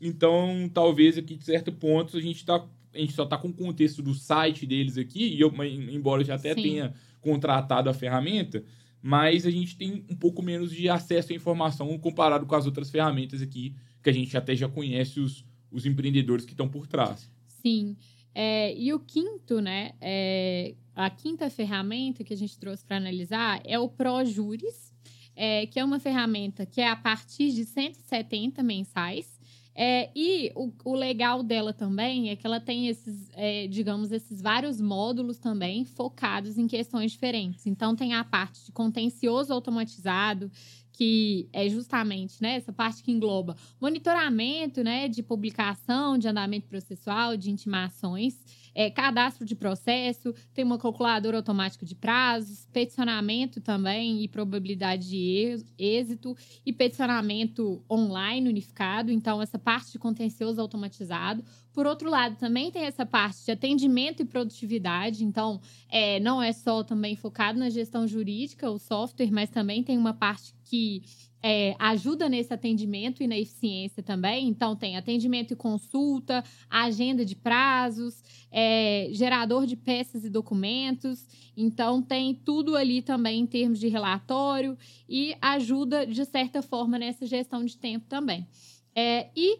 então 0.00 0.70
talvez 0.72 1.18
aqui 1.18 1.36
de 1.36 1.44
certo 1.44 1.70
ponto 1.72 2.16
a 2.16 2.20
gente, 2.20 2.44
tá, 2.44 2.64
a 2.94 2.98
gente 2.98 3.12
só 3.12 3.24
está 3.24 3.36
com 3.36 3.48
o 3.48 3.52
contexto 3.52 4.02
do 4.02 4.14
site 4.14 4.64
deles 4.64 4.96
aqui, 4.96 5.34
e 5.34 5.40
eu, 5.40 5.52
embora 5.90 6.22
eu 6.22 6.26
já 6.26 6.36
até 6.36 6.54
Sim. 6.54 6.62
tenha 6.62 6.94
contratado 7.20 7.90
a 7.90 7.94
ferramenta, 7.94 8.64
mas 9.02 9.44
a 9.44 9.50
gente 9.50 9.76
tem 9.76 10.04
um 10.08 10.16
pouco 10.16 10.42
menos 10.42 10.70
de 10.70 10.88
acesso 10.88 11.32
à 11.32 11.36
informação 11.36 11.98
comparado 11.98 12.46
com 12.46 12.54
as 12.54 12.66
outras 12.66 12.90
ferramentas 12.90 13.42
aqui, 13.42 13.74
que 14.02 14.08
a 14.08 14.12
gente 14.12 14.36
até 14.36 14.54
já 14.54 14.68
conhece 14.68 15.20
os, 15.20 15.44
os 15.70 15.84
empreendedores 15.84 16.44
que 16.44 16.52
estão 16.52 16.68
por 16.68 16.86
trás. 16.86 17.28
Sim. 17.46 17.96
É, 18.34 18.74
e 18.76 18.92
o 18.92 19.00
quinto, 19.00 19.60
né? 19.60 19.92
É, 20.00 20.74
a 20.94 21.10
quinta 21.10 21.48
ferramenta 21.50 22.24
que 22.24 22.32
a 22.32 22.36
gente 22.36 22.58
trouxe 22.58 22.84
para 22.84 22.96
analisar 22.96 23.60
é 23.64 23.78
o 23.78 23.88
ProJuris, 23.88 24.92
é, 25.34 25.66
que 25.66 25.78
é 25.78 25.84
uma 25.84 25.98
ferramenta 25.98 26.66
que 26.66 26.80
é 26.80 26.88
a 26.88 26.96
partir 26.96 27.52
de 27.52 27.64
170 27.64 28.62
mensais. 28.62 29.40
É, 29.74 30.10
e 30.14 30.52
o, 30.54 30.70
o, 30.84 30.94
legal 30.94 31.42
dela 31.42 31.72
também 31.72 32.28
é 32.28 32.36
que 32.36 32.46
ela 32.46 32.60
tem 32.60 32.88
esses, 32.88 33.30
é, 33.32 33.66
digamos, 33.66 34.12
esses 34.12 34.42
vários 34.42 34.80
módulos 34.80 35.38
também 35.38 35.84
focados 35.84 36.58
em 36.58 36.66
questões 36.66 37.12
diferentes. 37.12 37.66
Então, 37.66 37.96
tem 37.96 38.12
a 38.12 38.22
parte 38.22 38.66
de 38.66 38.72
contencioso 38.72 39.52
automatizado, 39.52 40.50
que 40.92 41.48
é 41.54 41.68
justamente 41.70 42.42
né, 42.42 42.56
essa 42.56 42.72
parte 42.72 43.02
que 43.02 43.10
engloba 43.10 43.56
monitoramento 43.80 44.84
né, 44.84 45.08
de 45.08 45.22
publicação, 45.22 46.18
de 46.18 46.28
andamento 46.28 46.66
processual, 46.68 47.34
de 47.34 47.50
intimações 47.50 48.38
é, 48.74 48.90
cadastro 48.90 49.44
de 49.44 49.54
processo, 49.54 50.34
tem 50.54 50.64
uma 50.64 50.78
calculadora 50.78 51.36
automática 51.36 51.84
de 51.84 51.94
prazos, 51.94 52.66
peticionamento 52.72 53.60
também 53.60 54.22
e 54.22 54.28
probabilidade 54.28 55.08
de 55.08 55.62
êxito, 55.78 56.36
e 56.64 56.72
peticionamento 56.72 57.82
online 57.90 58.48
unificado. 58.48 59.10
Então, 59.10 59.40
essa 59.42 59.58
parte 59.58 59.92
de 59.92 59.98
contencioso 59.98 60.60
automatizado, 60.60 61.44
Por 61.72 61.86
outro 61.86 62.10
lado, 62.10 62.36
também 62.36 62.70
tem 62.70 62.82
essa 62.82 63.06
parte 63.06 63.46
de 63.46 63.50
atendimento 63.50 64.20
e 64.20 64.26
produtividade. 64.26 65.24
Então, 65.24 65.60
é, 65.88 66.20
não 66.20 66.42
é 66.42 66.52
só 66.52 66.84
também 66.84 67.16
focado 67.16 67.58
na 67.58 67.70
gestão 67.70 68.06
jurídica, 68.06 68.70
o 68.70 68.78
software, 68.78 69.30
mas 69.32 69.48
também 69.48 69.82
tem 69.82 69.96
uma 69.96 70.12
parte 70.12 70.54
que 70.64 71.02
é, 71.42 71.74
ajuda 71.78 72.28
nesse 72.28 72.54
atendimento 72.54 73.22
e 73.22 73.26
na 73.26 73.36
eficiência 73.36 74.02
também. 74.02 74.48
Então, 74.48 74.76
tem 74.76 74.96
atendimento 74.96 75.52
e 75.52 75.56
consulta, 75.56 76.44
agenda 76.70 77.24
de 77.24 77.34
prazos, 77.34 78.22
é, 78.50 79.08
gerador 79.12 79.66
de 79.66 79.76
peças 79.76 80.24
e 80.24 80.30
documentos. 80.30 81.26
Então, 81.56 82.00
tem 82.00 82.34
tudo 82.34 82.76
ali 82.76 83.02
também 83.02 83.40
em 83.40 83.46
termos 83.46 83.80
de 83.80 83.88
relatório 83.88 84.78
e 85.08 85.34
ajuda, 85.40 86.06
de 86.06 86.24
certa 86.24 86.62
forma, 86.62 86.98
nessa 86.98 87.26
gestão 87.26 87.64
de 87.64 87.76
tempo 87.76 88.06
também. 88.08 88.46
É, 88.94 89.30
e 89.34 89.58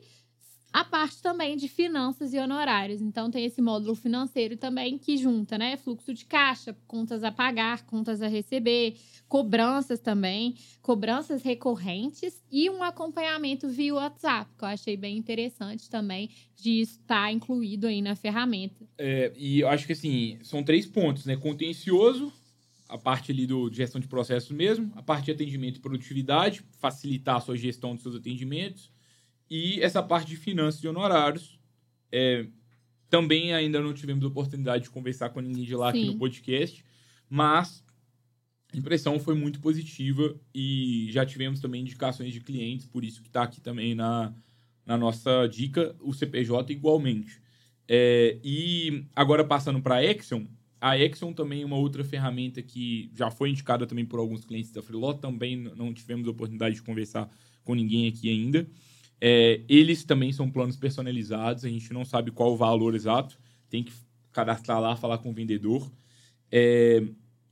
a 0.72 0.84
parte 0.84 1.20
também 1.20 1.56
de 1.56 1.68
finanças 1.68 2.32
e 2.32 2.38
honorários. 2.38 3.02
Então, 3.02 3.30
tem 3.30 3.44
esse 3.44 3.60
módulo 3.60 3.94
financeiro 3.94 4.56
também 4.56 4.96
que 4.96 5.16
junta, 5.16 5.58
né? 5.58 5.76
Fluxo 5.76 6.14
de 6.14 6.24
caixa, 6.24 6.74
contas 6.86 7.22
a 7.22 7.30
pagar, 7.30 7.84
contas 7.84 8.22
a 8.22 8.26
receber, 8.26 8.96
cobranças 9.28 10.00
também, 10.00 10.54
cobranças 10.80 11.42
recorrentes 11.42 12.42
e 12.50 12.70
um 12.70 12.82
acompanhamento 12.82 13.68
via 13.68 13.94
WhatsApp, 13.94 14.50
que 14.56 14.64
eu 14.64 14.68
achei 14.68 14.96
bem 14.96 15.16
interessante 15.16 15.90
também 15.90 16.30
de 16.56 16.80
estar 16.80 17.32
incluído 17.32 17.86
aí 17.86 18.00
na 18.00 18.14
ferramenta. 18.14 18.86
É, 18.96 19.32
e 19.36 19.60
eu 19.60 19.68
acho 19.68 19.86
que, 19.86 19.92
assim, 19.92 20.38
são 20.42 20.62
três 20.62 20.86
pontos, 20.86 21.26
né? 21.26 21.36
Contencioso, 21.36 22.32
a 22.88 22.98
parte 22.98 23.32
ali 23.32 23.46
do, 23.46 23.70
de 23.70 23.78
gestão 23.78 23.98
de 23.98 24.06
processos 24.06 24.50
mesmo, 24.50 24.92
a 24.94 25.02
parte 25.02 25.24
de 25.24 25.32
atendimento 25.32 25.78
e 25.78 25.80
produtividade, 25.80 26.62
facilitar 26.78 27.36
a 27.36 27.40
sua 27.40 27.56
gestão 27.56 27.94
dos 27.94 28.02
seus 28.02 28.14
atendimentos, 28.14 28.91
e 29.52 29.82
essa 29.82 30.02
parte 30.02 30.28
de 30.28 30.36
finanças 30.36 30.82
e 30.82 30.88
honorários. 30.88 31.60
É, 32.10 32.46
também 33.10 33.52
ainda 33.52 33.78
não 33.82 33.92
tivemos 33.92 34.24
oportunidade 34.24 34.84
de 34.84 34.90
conversar 34.90 35.28
com 35.28 35.40
ninguém 35.40 35.64
de 35.64 35.76
lá 35.76 35.92
Sim. 35.92 35.98
aqui 35.98 36.06
no 36.06 36.18
podcast, 36.18 36.82
mas 37.28 37.84
a 38.72 38.76
impressão 38.78 39.20
foi 39.20 39.34
muito 39.34 39.60
positiva 39.60 40.34
e 40.54 41.08
já 41.10 41.26
tivemos 41.26 41.60
também 41.60 41.82
indicações 41.82 42.32
de 42.32 42.40
clientes, 42.40 42.86
por 42.86 43.04
isso 43.04 43.20
que 43.20 43.28
está 43.28 43.42
aqui 43.42 43.60
também 43.60 43.94
na, 43.94 44.32
na 44.86 44.96
nossa 44.96 45.46
dica, 45.46 45.94
o 46.00 46.14
CPJ 46.14 46.72
igualmente. 46.72 47.38
É, 47.86 48.38
e 48.42 49.04
agora 49.14 49.44
passando 49.44 49.82
para 49.82 49.96
a 49.96 50.02
Exxon, 50.04 50.46
a 50.80 50.96
Exxon 50.96 51.34
também 51.34 51.60
é 51.60 51.66
uma 51.66 51.76
outra 51.76 52.02
ferramenta 52.02 52.62
que 52.62 53.10
já 53.14 53.30
foi 53.30 53.50
indicada 53.50 53.86
também 53.86 54.06
por 54.06 54.18
alguns 54.18 54.46
clientes 54.46 54.70
da 54.70 54.80
Freelot, 54.80 55.20
também 55.20 55.56
não 55.58 55.92
tivemos 55.92 56.26
oportunidade 56.26 56.76
de 56.76 56.82
conversar 56.82 57.28
com 57.62 57.74
ninguém 57.74 58.08
aqui 58.08 58.30
ainda. 58.30 58.66
É, 59.24 59.60
eles 59.68 60.02
também 60.02 60.32
são 60.32 60.50
planos 60.50 60.76
personalizados, 60.76 61.64
a 61.64 61.68
gente 61.68 61.92
não 61.92 62.04
sabe 62.04 62.32
qual 62.32 62.54
o 62.54 62.56
valor 62.56 62.92
exato, 62.92 63.38
tem 63.70 63.84
que 63.84 63.92
cadastrar 64.32 64.80
lá, 64.80 64.96
falar 64.96 65.18
com 65.18 65.30
o 65.30 65.32
vendedor. 65.32 65.92
É, 66.50 67.04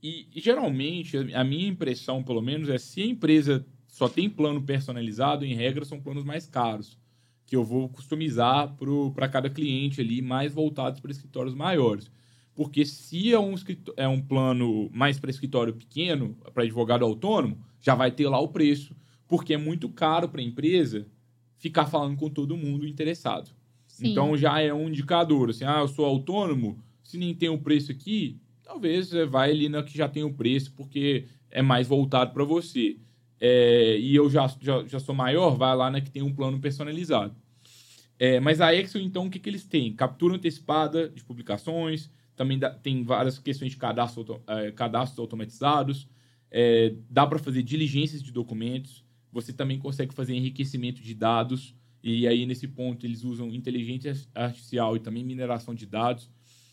e, 0.03 0.27
e, 0.35 0.41
geralmente, 0.41 1.15
a 1.33 1.45
minha 1.45 1.69
impressão, 1.69 2.21
pelo 2.21 2.41
menos, 2.41 2.67
é 2.67 2.77
se 2.77 3.01
a 3.01 3.05
empresa 3.05 3.65
só 3.87 4.09
tem 4.09 4.29
plano 4.29 4.61
personalizado, 4.61 5.45
em 5.45 5.53
regra, 5.53 5.85
são 5.85 6.01
planos 6.01 6.25
mais 6.25 6.45
caros, 6.45 6.99
que 7.45 7.55
eu 7.55 7.63
vou 7.63 7.87
customizar 7.87 8.75
para 9.15 9.29
cada 9.29 9.49
cliente 9.49 10.01
ali, 10.01 10.21
mais 10.21 10.51
voltados 10.51 10.99
para 10.99 11.11
escritórios 11.11 11.55
maiores. 11.55 12.11
Porque 12.53 12.85
se 12.85 13.31
é 13.31 13.39
um, 13.39 13.55
é 13.95 14.07
um 14.09 14.21
plano 14.21 14.89
mais 14.91 15.17
para 15.17 15.31
escritório 15.31 15.73
pequeno, 15.73 16.35
para 16.53 16.63
advogado 16.63 17.05
autônomo, 17.05 17.65
já 17.79 17.95
vai 17.95 18.11
ter 18.11 18.27
lá 18.27 18.41
o 18.41 18.49
preço, 18.49 18.93
porque 19.25 19.53
é 19.53 19.57
muito 19.57 19.87
caro 19.87 20.27
para 20.27 20.41
a 20.41 20.43
empresa 20.43 21.07
ficar 21.61 21.85
falando 21.85 22.17
com 22.17 22.27
todo 22.27 22.57
mundo 22.57 22.87
interessado. 22.87 23.51
Sim. 23.87 24.09
Então 24.09 24.35
já 24.35 24.59
é 24.59 24.73
um 24.73 24.89
indicador, 24.89 25.51
assim, 25.51 25.63
ah, 25.63 25.79
eu 25.79 25.87
sou 25.87 26.03
autônomo, 26.05 26.83
se 27.03 27.17
nem 27.17 27.35
tem 27.35 27.49
o 27.49 27.53
um 27.53 27.57
preço 27.59 27.91
aqui, 27.91 28.39
talvez 28.63 29.09
você 29.09 29.25
vai 29.25 29.51
ali 29.51 29.69
na 29.69 29.83
que 29.83 29.95
já 29.95 30.09
tem 30.09 30.23
o 30.23 30.33
preço, 30.33 30.73
porque 30.75 31.25
é 31.51 31.61
mais 31.61 31.87
voltado 31.87 32.33
para 32.33 32.43
você. 32.43 32.97
É, 33.39 33.97
e 33.99 34.15
eu 34.15 34.29
já, 34.29 34.47
já, 34.59 34.83
já 34.85 34.99
sou 34.99 35.13
maior, 35.13 35.55
vai 35.55 35.75
lá 35.75 35.91
na 35.91 36.01
que 36.01 36.09
tem 36.09 36.23
um 36.23 36.33
plano 36.33 36.59
personalizado. 36.59 37.35
É, 38.17 38.39
mas 38.39 38.59
a 38.59 38.73
Excel, 38.73 39.01
então, 39.01 39.27
o 39.27 39.29
que, 39.29 39.39
que 39.39 39.49
eles 39.49 39.65
têm? 39.65 39.93
Captura 39.93 40.35
antecipada 40.35 41.09
de 41.09 41.23
publicações, 41.23 42.09
também 42.35 42.57
dá, 42.57 42.71
tem 42.71 43.03
várias 43.03 43.37
questões 43.37 43.71
de 43.71 43.77
cadastro, 43.77 44.41
é, 44.47 44.71
cadastros 44.71 45.19
automatizados, 45.19 46.07
dá 47.09 47.25
para 47.25 47.39
fazer 47.39 47.63
diligências 47.63 48.21
de 48.21 48.29
documentos, 48.29 49.05
você 49.31 49.53
também 49.53 49.79
consegue 49.79 50.13
fazer 50.13 50.33
enriquecimento 50.33 51.01
de 51.01 51.13
dados. 51.13 51.75
E 52.03 52.27
aí, 52.27 52.45
nesse 52.45 52.67
ponto, 52.67 53.05
eles 53.05 53.23
usam 53.23 53.53
inteligência 53.53 54.15
artificial 54.33 54.95
e 54.95 54.99
também 54.99 55.23
mineração 55.23 55.73
de 55.73 55.85
dados. 55.85 56.29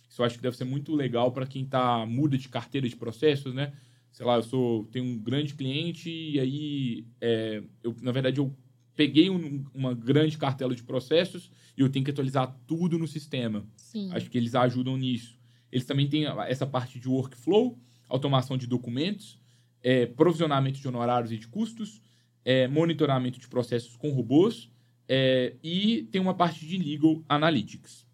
Isso 0.09 0.23
eu 0.23 0.27
acho 0.27 0.37
que 0.37 0.43
deve 0.43 0.57
ser 0.57 0.65
muito 0.65 0.95
legal 0.95 1.31
para 1.33 1.47
quem 1.47 1.65
tá, 1.65 2.05
muda 2.07 2.37
de 2.39 2.49
carteira 2.49 2.89
de 2.89 2.97
processos, 2.97 3.55
né? 3.55 3.73
Sei 4.11 4.25
lá, 4.25 4.37
eu 4.37 4.43
sou, 4.43 4.85
tenho 4.87 5.05
um 5.05 5.19
grande 5.19 5.55
cliente 5.55 6.11
e 6.11 6.41
aí, 6.41 7.07
é, 7.21 7.63
eu, 7.83 7.95
na 8.01 8.11
verdade, 8.11 8.41
eu 8.41 8.57
peguei 8.97 9.31
um, 9.31 9.65
uma 9.73 9.95
grande 9.95 10.37
cartela 10.37 10.75
de 10.75 10.83
processos 10.83 11.53
e 11.77 11.83
eu 11.83 11.89
tenho 11.89 12.05
que 12.05 12.11
atualizar 12.11 12.59
tudo 12.67 12.99
no 12.99 13.07
sistema. 13.07 13.65
Sim. 13.77 14.11
Acho 14.13 14.29
que 14.29 14.37
eles 14.37 14.55
ajudam 14.55 14.97
nisso. 14.97 15.39
Eles 15.71 15.87
também 15.87 16.09
têm 16.09 16.25
essa 16.49 16.67
parte 16.67 16.99
de 16.99 17.09
workflow, 17.09 17.79
automação 18.09 18.57
de 18.57 18.67
documentos, 18.67 19.39
é, 19.83 20.07
provisionamento 20.07 20.81
de 20.81 20.89
honorários 20.89 21.31
e 21.31 21.39
de 21.39 21.47
custos, 21.47 22.01
é, 22.45 22.67
monitoramento 22.69 23.39
de 23.39 23.49
processos 23.49 23.97
com 23.97 24.11
robôs 24.11 24.71
é, 25.09 25.55
e 25.63 26.09
tem 26.11 26.21
uma 26.21 26.35
parte 26.35 26.67
de 26.67 26.77
legal 26.77 27.23
analytics. 27.29 28.07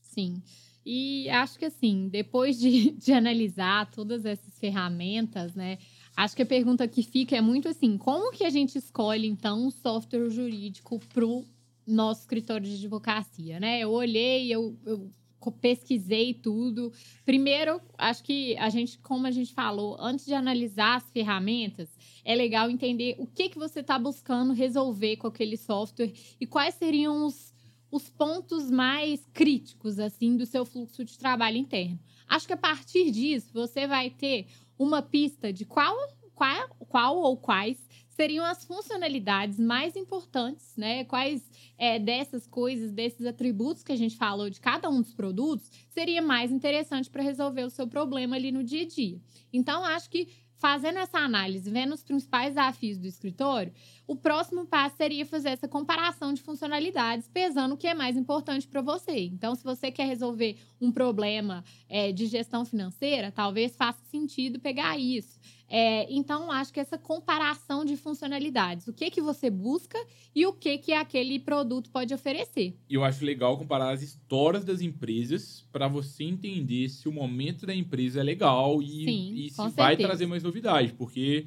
Sim. 0.00 0.42
E 0.84 1.28
acho 1.28 1.58
que 1.58 1.66
assim, 1.66 2.08
depois 2.08 2.58
de, 2.58 2.92
de 2.98 3.12
analisar 3.12 3.90
todas 3.90 4.24
essas 4.24 4.58
ferramentas, 4.58 5.54
né? 5.54 5.78
Acho 6.16 6.34
que 6.34 6.42
a 6.42 6.46
pergunta 6.46 6.88
que 6.88 7.02
fica 7.02 7.36
é 7.36 7.40
muito 7.40 7.68
assim: 7.68 7.98
como 7.98 8.32
que 8.32 8.44
a 8.44 8.50
gente 8.50 8.78
escolhe, 8.78 9.28
então, 9.28 9.66
um 9.66 9.70
software 9.70 10.30
jurídico 10.30 10.98
para 11.12 11.26
o 11.26 11.44
nosso 11.86 12.22
escritório 12.22 12.66
de 12.66 12.74
advocacia, 12.74 13.60
né? 13.60 13.80
Eu 13.80 13.90
olhei, 13.90 14.52
eu, 14.52 14.76
eu 14.84 15.10
pesquisei 15.52 16.34
tudo. 16.34 16.92
Primeiro, 17.24 17.80
acho 17.96 18.22
que 18.22 18.56
a 18.58 18.68
gente, 18.68 18.98
como 18.98 19.26
a 19.26 19.30
gente 19.30 19.52
falou, 19.52 19.96
antes 19.98 20.26
de 20.26 20.34
analisar 20.34 20.96
as 20.96 21.10
ferramentas, 21.10 21.88
é 22.24 22.34
legal 22.34 22.70
entender 22.70 23.16
o 23.18 23.26
que, 23.26 23.48
que 23.48 23.58
você 23.58 23.80
está 23.80 23.98
buscando 23.98 24.52
resolver 24.52 25.16
com 25.16 25.26
aquele 25.26 25.56
software 25.56 26.12
e 26.40 26.46
quais 26.46 26.74
seriam 26.74 27.26
os, 27.26 27.54
os 27.90 28.10
pontos 28.10 28.70
mais 28.70 29.26
críticos 29.32 29.98
assim 29.98 30.36
do 30.36 30.44
seu 30.44 30.64
fluxo 30.64 31.04
de 31.04 31.18
trabalho 31.18 31.56
interno. 31.56 31.98
Acho 32.28 32.46
que 32.46 32.52
a 32.52 32.58
partir 32.58 33.10
disso 33.10 33.50
você 33.52 33.86
vai 33.86 34.10
ter 34.10 34.46
uma 34.78 35.00
pista 35.00 35.52
de 35.52 35.64
qual, 35.64 35.96
qual, 36.34 36.68
qual 36.78 37.16
ou 37.16 37.36
quais 37.36 37.87
seriam 38.18 38.44
as 38.44 38.64
funcionalidades 38.64 39.60
mais 39.60 39.94
importantes, 39.94 40.76
né? 40.76 41.04
Quais 41.04 41.48
é, 41.78 42.00
dessas 42.00 42.48
coisas, 42.48 42.90
desses 42.90 43.24
atributos 43.24 43.84
que 43.84 43.92
a 43.92 43.96
gente 43.96 44.16
falou 44.16 44.50
de 44.50 44.60
cada 44.60 44.90
um 44.90 45.00
dos 45.00 45.14
produtos, 45.14 45.70
seria 45.90 46.20
mais 46.20 46.50
interessante 46.50 47.08
para 47.08 47.22
resolver 47.22 47.62
o 47.62 47.70
seu 47.70 47.86
problema 47.86 48.34
ali 48.34 48.50
no 48.50 48.64
dia 48.64 48.82
a 48.82 48.88
dia. 48.88 49.20
Então, 49.52 49.84
acho 49.84 50.10
que 50.10 50.28
fazendo 50.56 50.98
essa 50.98 51.18
análise, 51.18 51.70
vendo 51.70 51.94
os 51.94 52.02
principais 52.02 52.56
desafios 52.56 52.98
do 52.98 53.06
escritório, 53.06 53.72
o 54.04 54.16
próximo 54.16 54.66
passo 54.66 54.96
seria 54.96 55.24
fazer 55.24 55.50
essa 55.50 55.68
comparação 55.68 56.34
de 56.34 56.42
funcionalidades, 56.42 57.28
pesando 57.28 57.74
o 57.74 57.76
que 57.76 57.86
é 57.86 57.94
mais 57.94 58.16
importante 58.16 58.66
para 58.66 58.82
você. 58.82 59.26
Então, 59.26 59.54
se 59.54 59.62
você 59.62 59.92
quer 59.92 60.08
resolver 60.08 60.58
um 60.80 60.90
problema 60.90 61.64
é, 61.88 62.10
de 62.10 62.26
gestão 62.26 62.64
financeira, 62.64 63.30
talvez 63.30 63.76
faça 63.76 64.02
sentido 64.10 64.58
pegar 64.58 64.98
isso. 64.98 65.38
É, 65.70 66.10
então, 66.10 66.50
acho 66.50 66.72
que 66.72 66.80
essa 66.80 66.96
comparação 66.96 67.84
de 67.84 67.94
funcionalidades, 67.94 68.88
o 68.88 68.92
que 68.92 69.10
que 69.10 69.20
você 69.20 69.50
busca 69.50 69.98
e 70.34 70.46
o 70.46 70.52
que 70.54 70.78
que 70.78 70.92
aquele 70.94 71.38
produto 71.38 71.90
pode 71.90 72.14
oferecer. 72.14 72.74
Eu 72.88 73.04
acho 73.04 73.22
legal 73.22 73.58
comparar 73.58 73.90
as 73.90 74.00
histórias 74.00 74.64
das 74.64 74.80
empresas 74.80 75.66
para 75.70 75.86
você 75.86 76.24
entender 76.24 76.88
se 76.88 77.06
o 77.06 77.12
momento 77.12 77.66
da 77.66 77.74
empresa 77.74 78.20
é 78.20 78.22
legal 78.22 78.82
e, 78.82 79.04
Sim, 79.04 79.34
e 79.34 79.50
se 79.50 79.68
vai 79.70 79.94
trazer 79.96 80.26
mais 80.26 80.42
novidade, 80.42 80.94
porque 80.94 81.46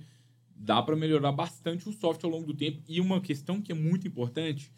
dá 0.55 0.83
para 0.83 0.95
melhorar 0.95 1.31
bastante 1.31 1.89
o 1.89 1.91
software 1.91 2.29
ao 2.29 2.37
longo 2.37 2.53
do 2.53 2.57
tempo. 2.57 2.79
E 2.87 3.01
uma 3.01 3.19
questão 3.19 3.59
que 3.59 3.71
é 3.71 3.75
muito 3.75 4.07
importante, 4.07 4.71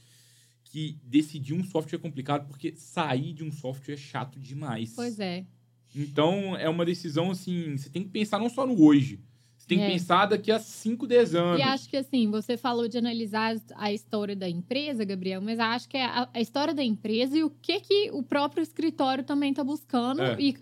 que 0.64 0.98
decidir 1.04 1.54
um 1.54 1.66
software 1.66 2.00
é 2.00 2.02
complicado, 2.02 2.48
porque 2.48 2.74
sair 2.78 3.34
de 3.34 3.44
um 3.44 3.52
software 3.52 3.96
é 3.96 3.98
chato 3.98 4.40
demais. 4.40 4.94
Pois 4.96 5.20
é. 5.20 5.46
Então, 5.94 6.56
é 6.58 6.68
uma 6.70 6.86
decisão 6.86 7.30
assim, 7.30 7.78
você 7.78 7.90
tem 7.90 8.04
que 8.04 8.10
pensar 8.10 8.40
não 8.40 8.50
só 8.50 8.66
no 8.66 8.82
hoje, 8.82 9.20
Você 9.64 9.68
tem 9.70 9.78
que 9.78 9.84
É. 9.86 9.92
pensar 9.92 10.26
daqui 10.26 10.52
a 10.52 10.60
5, 10.60 11.08
10 11.08 11.34
anos. 11.36 11.58
E 11.58 11.64
acho 11.64 11.88
que 11.90 11.96
assim, 11.96 12.30
você 12.30 12.58
falou 12.58 12.86
de 12.90 12.98
analisar 12.98 13.56
a 13.76 13.94
história 13.94 14.36
da 14.36 14.50
empresa, 14.50 15.06
Gabriel, 15.06 15.42
mas 15.42 15.58
acho 15.58 15.88
que 15.88 15.96
é 15.96 16.04
a, 16.04 16.28
a 16.34 16.42
história 16.42 16.74
da 16.74 16.84
empresa 16.84 17.38
e 17.38 17.46
o 17.46 17.50
que 17.50 17.80
que 17.80 18.12
o 18.12 18.22
próprio 18.22 18.62
escritório 18.62 19.24
também 19.24 19.52
está 19.52 19.64
buscando 19.64 20.22
É. 20.22 20.36
e, 20.38 20.58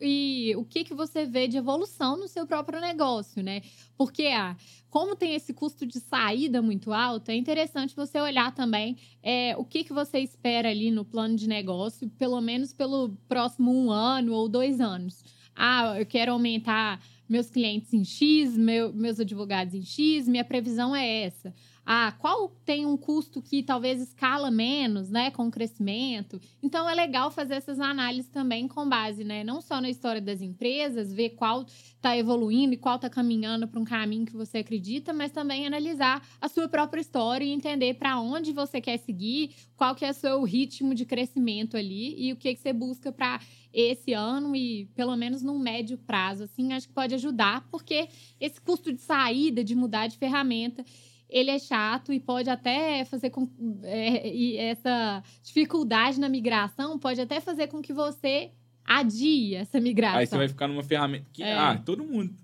e 0.52 0.56
o 0.56 0.64
que 0.64 0.84
que 0.84 0.94
você 0.94 1.26
vê 1.26 1.48
de 1.48 1.58
evolução 1.58 2.16
no 2.16 2.28
seu 2.28 2.46
próprio 2.46 2.80
negócio, 2.80 3.42
né? 3.42 3.62
Porque 3.98 4.28
ah, 4.28 4.56
como 4.88 5.16
tem 5.16 5.34
esse 5.34 5.52
custo 5.52 5.84
de 5.88 6.00
saída 6.00 6.62
muito 6.62 6.94
alto, 6.94 7.30
é 7.32 7.36
interessante 7.36 7.96
você 7.96 8.20
olhar 8.20 8.54
também 8.54 8.98
é, 9.24 9.56
o 9.58 9.66
que 9.66 9.84
que 9.84 9.94
você 9.94 10.20
espera 10.20 10.70
ali 10.70 10.92
no 10.92 11.04
plano 11.04 11.36
de 11.36 11.48
negócio, 11.48 12.08
pelo 12.20 12.40
menos 12.40 12.72
pelo 12.72 13.18
próximo 13.28 13.72
um 13.74 13.90
ano 13.90 14.32
ou 14.34 14.48
dois 14.48 14.80
anos. 14.80 15.24
Ah, 15.56 15.96
eu 16.00 16.06
quero 16.06 16.32
aumentar 16.32 17.02
meus 17.32 17.50
clientes 17.50 17.94
em 17.94 18.04
X, 18.04 18.58
meu- 18.58 18.92
meus 18.94 19.20
advogados 19.20 19.74
em 19.74 19.82
X, 19.82 20.28
minha 20.28 20.44
previsão 20.44 20.94
é 20.96 21.24
essa. 21.24 21.54
Ah, 21.86 22.14
qual 22.20 22.50
tem 22.64 22.86
um 22.86 22.96
custo 22.96 23.42
que 23.42 23.64
talvez 23.64 24.00
escala 24.00 24.52
menos, 24.52 25.10
né, 25.10 25.32
com 25.32 25.48
o 25.48 25.52
crescimento? 25.52 26.40
Então 26.62 26.88
é 26.88 26.94
legal 26.94 27.32
fazer 27.32 27.56
essas 27.56 27.80
análises 27.80 28.30
também 28.30 28.68
com 28.68 28.88
base, 28.88 29.24
né, 29.24 29.44
não 29.44 29.62
só 29.62 29.82
na 29.82 29.90
história 29.90 30.22
das 30.22 30.42
empresas, 30.42 31.12
ver 31.12 31.32
qual 31.32 31.66
está 31.66 32.16
evoluindo 32.16 32.74
e 32.74 32.78
qual 32.78 32.96
está 32.96 33.10
caminhando 33.10 33.68
para 33.68 33.80
um 33.80 33.84
caminho 33.84 34.26
que 34.26 34.36
você 34.36 34.60
acredita, 34.60 35.12
mas 35.12 35.32
também 35.32 35.66
analisar 35.66 36.26
a 36.40 36.48
sua 36.48 36.68
própria 36.68 37.02
história 37.02 37.46
e 37.46 37.52
entender 37.52 37.96
para 37.96 38.20
onde 38.20 38.52
você 38.52 38.80
quer 38.80 38.98
seguir, 38.98 39.56
qual 39.76 39.96
que 39.96 40.06
é 40.06 40.12
o 40.12 40.14
seu 40.14 40.44
ritmo 40.44 40.94
de 40.94 41.06
crescimento 41.06 41.76
ali 41.76 42.16
e 42.18 42.32
o 42.32 42.36
que, 42.36 42.54
que 42.54 42.62
você 42.62 42.74
busca 42.74 43.12
para 43.12 43.40
esse 43.74 44.14
ano 44.14 44.56
e 44.56 44.86
pelo 44.96 45.16
menos 45.16 45.42
num 45.42 45.58
médio 45.58 45.98
prazo, 45.98 46.44
assim, 46.44 46.74
acho 46.74 46.88
que 46.88 46.94
pode 46.94 47.16
ajudar, 47.16 47.68
porque 47.72 48.10
esse 48.40 48.60
custo 48.60 48.92
de 48.92 49.02
saída, 49.02 49.64
de 49.64 49.76
mudar 49.76 50.08
de 50.08 50.18
ferramenta, 50.18 50.84
ele 51.32 51.50
é 51.50 51.58
chato 51.58 52.12
e 52.12 52.20
pode 52.20 52.50
até 52.50 53.06
fazer 53.06 53.30
com 53.30 53.50
é, 53.84 54.30
e 54.30 54.58
essa 54.58 55.24
dificuldade 55.42 56.20
na 56.20 56.28
migração 56.28 57.00
pode 57.00 57.22
até 57.22 57.40
fazer 57.40 57.68
com 57.68 57.82
que 57.82 57.94
você 57.94 58.52
adie 58.84 59.56
essa 59.56 59.80
migração. 59.80 60.20
Aí 60.20 60.28
você 60.28 60.38
vai 60.38 60.48
ficar 60.50 60.68
numa 60.68 60.84
ferramenta 60.84 61.26
que, 61.32 61.42
É. 61.42 61.58
ah, 61.58 61.78
todo 61.78 62.04
mundo 62.04 62.36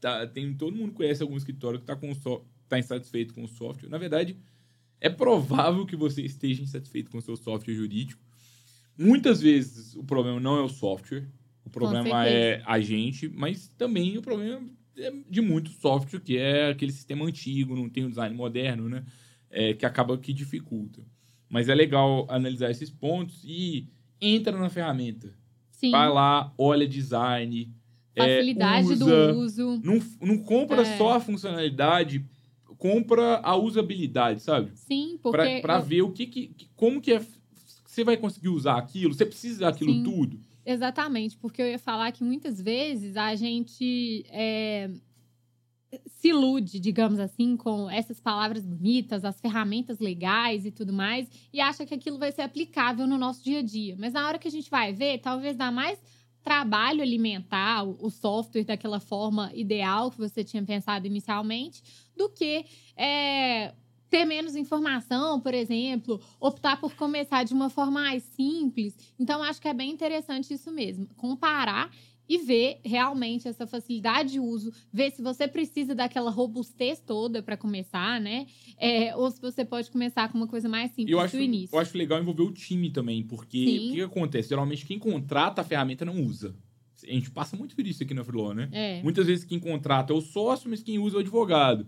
tá, 0.00 0.26
tem 0.28 0.54
todo 0.54 0.76
mundo 0.76 0.92
conhece 0.92 1.22
algum 1.22 1.36
escritório 1.36 1.80
que 1.80 1.84
tá 1.84 1.96
com 1.96 2.14
so, 2.14 2.44
tá 2.68 2.78
insatisfeito 2.78 3.34
com 3.34 3.42
o 3.42 3.48
software. 3.48 3.88
Na 3.90 3.98
verdade, 3.98 4.36
é 5.00 5.10
provável 5.10 5.84
que 5.84 5.96
você 5.96 6.22
esteja 6.22 6.62
insatisfeito 6.62 7.10
com 7.10 7.18
o 7.18 7.22
seu 7.22 7.36
software 7.36 7.74
jurídico. 7.74 8.22
Muitas 8.96 9.40
vezes 9.40 9.96
o 9.96 10.04
problema 10.04 10.38
não 10.38 10.56
é 10.56 10.62
o 10.62 10.68
software, 10.68 11.26
o 11.64 11.70
problema 11.70 12.26
é 12.26 12.62
a 12.64 12.78
gente, 12.78 13.28
mas 13.28 13.68
também 13.76 14.16
o 14.16 14.22
problema 14.22 14.62
de 15.28 15.40
muito 15.40 15.70
software 15.70 16.20
que 16.20 16.36
é 16.36 16.70
aquele 16.70 16.92
sistema 16.92 17.24
antigo, 17.24 17.74
não 17.76 17.88
tem 17.88 18.04
um 18.04 18.08
design 18.10 18.34
moderno, 18.36 18.88
né? 18.88 19.04
É, 19.50 19.74
que 19.74 19.84
acaba 19.86 20.16
que 20.18 20.32
dificulta. 20.32 21.02
Mas 21.48 21.68
é 21.68 21.74
legal 21.74 22.26
analisar 22.30 22.70
esses 22.70 22.90
pontos 22.90 23.42
e 23.44 23.88
entra 24.20 24.56
na 24.56 24.68
ferramenta. 24.70 25.32
Sim, 25.72 25.90
Vai 25.90 26.08
lá, 26.08 26.52
olha 26.58 26.86
design. 26.86 27.72
é, 28.14 28.36
facilidade 28.36 28.86
usa. 28.88 29.32
do 29.32 29.38
uso. 29.40 29.80
Não, 29.82 29.98
não 30.20 30.38
compra 30.38 30.82
É. 30.82 30.96
só 30.98 31.14
a 31.14 31.20
funcionalidade, 31.20 32.24
compra 32.78 33.38
a 33.42 33.56
usabilidade, 33.56 34.42
sabe? 34.42 34.70
Sim, 34.74 35.18
porque 35.22 35.60
pra 35.60 35.76
eu- 35.78 35.82
ver 35.82 36.02
o 36.02 36.10
que, 36.12 36.26
que 36.26 36.46
que- 36.48 36.68
como 36.76 37.00
que 37.00 37.12
é 37.12 37.20
você 37.86 38.04
vai 38.04 38.16
conseguir 38.16 38.48
usar 38.48 38.76
aquilo, 38.78 39.12
você 39.14 39.26
precisa 39.26 39.60
daquilo 39.62 39.92
Sim. 39.92 40.02
tudo. 40.04 40.40
Exatamente, 40.64 41.36
porque 41.38 41.62
eu 41.62 41.66
ia 41.66 41.78
falar 41.78 42.12
que 42.12 42.22
muitas 42.22 42.60
vezes 42.60 43.16
a 43.16 43.34
gente 43.34 44.24
é, 44.28 44.90
se 46.06 46.28
ilude, 46.28 46.78
digamos 46.78 47.18
assim, 47.18 47.56
com 47.56 47.90
essas 47.90 48.20
palavras 48.20 48.64
bonitas, 48.64 49.24
as 49.24 49.40
ferramentas 49.40 49.98
legais 49.98 50.66
e 50.66 50.70
tudo 50.70 50.92
mais, 50.92 51.28
e 51.52 51.60
acha 51.60 51.86
que 51.86 51.94
aquilo 51.94 52.18
vai 52.18 52.30
ser 52.30 52.42
aplicável 52.42 53.06
no 53.06 53.18
nosso 53.18 53.42
dia 53.42 53.60
a 53.60 53.62
dia. 53.62 53.96
Mas 53.98 54.12
na 54.12 54.26
hora 54.26 54.38
que 54.38 54.48
a 54.48 54.50
gente 54.50 54.70
vai 54.70 54.92
ver, 54.92 55.18
talvez 55.18 55.56
dá 55.56 55.70
mais 55.70 55.98
trabalho 56.42 57.02
alimentar 57.02 57.84
o 57.84 58.08
software 58.08 58.64
daquela 58.64 58.98
forma 58.98 59.50
ideal 59.54 60.10
que 60.10 60.18
você 60.18 60.42
tinha 60.42 60.62
pensado 60.62 61.06
inicialmente, 61.06 61.82
do 62.16 62.28
que 62.30 62.64
é, 62.96 63.74
ter 64.10 64.24
menos 64.24 64.56
informação, 64.56 65.40
por 65.40 65.54
exemplo, 65.54 66.20
optar 66.40 66.80
por 66.80 66.94
começar 66.94 67.44
de 67.44 67.54
uma 67.54 67.70
forma 67.70 68.00
mais 68.00 68.24
simples. 68.24 68.96
Então, 69.18 69.42
acho 69.42 69.60
que 69.62 69.68
é 69.68 69.74
bem 69.74 69.90
interessante 69.90 70.52
isso 70.52 70.70
mesmo. 70.72 71.06
Comparar 71.16 71.90
e 72.28 72.38
ver 72.38 72.80
realmente 72.84 73.48
essa 73.48 73.66
facilidade 73.66 74.32
de 74.32 74.38
uso, 74.40 74.72
ver 74.92 75.10
se 75.10 75.20
você 75.20 75.48
precisa 75.48 75.96
daquela 75.96 76.30
robustez 76.30 77.00
toda 77.00 77.42
para 77.42 77.56
começar, 77.56 78.20
né? 78.20 78.46
É, 78.78 79.16
ou 79.16 79.28
se 79.32 79.40
você 79.40 79.64
pode 79.64 79.90
começar 79.90 80.30
com 80.30 80.38
uma 80.38 80.46
coisa 80.46 80.68
mais 80.68 80.92
simples 80.92 81.10
eu 81.10 81.18
acho, 81.18 81.36
do 81.36 81.42
início. 81.42 81.74
eu 81.74 81.80
acho 81.80 81.98
legal 81.98 82.20
envolver 82.20 82.44
o 82.44 82.52
time 82.52 82.88
também, 82.88 83.24
porque 83.24 83.66
Sim. 83.66 83.88
o 83.88 83.94
que, 83.94 84.02
acontece? 84.02 84.48
Geralmente 84.48 84.86
quem 84.86 84.96
contrata 84.96 85.60
a 85.60 85.64
ferramenta 85.64 86.04
não 86.04 86.22
usa. 86.22 86.54
A 87.02 87.12
gente 87.12 87.32
passa 87.32 87.56
muito 87.56 87.74
por 87.74 87.84
isso 87.84 88.04
aqui 88.04 88.14
na 88.14 88.22
Freeló, 88.22 88.54
né? 88.54 88.68
É, 88.70 89.02
Muitas 89.02 89.26
vezes 89.26 89.44
quem 89.44 89.58
contrata 89.58 90.12
é 90.12 90.16
o 90.16 90.20
sócio, 90.20 90.70
mas 90.70 90.84
quem 90.84 91.00
usa 91.00 91.16
é 91.16 91.18
o 91.18 91.20
advogado. 91.20 91.84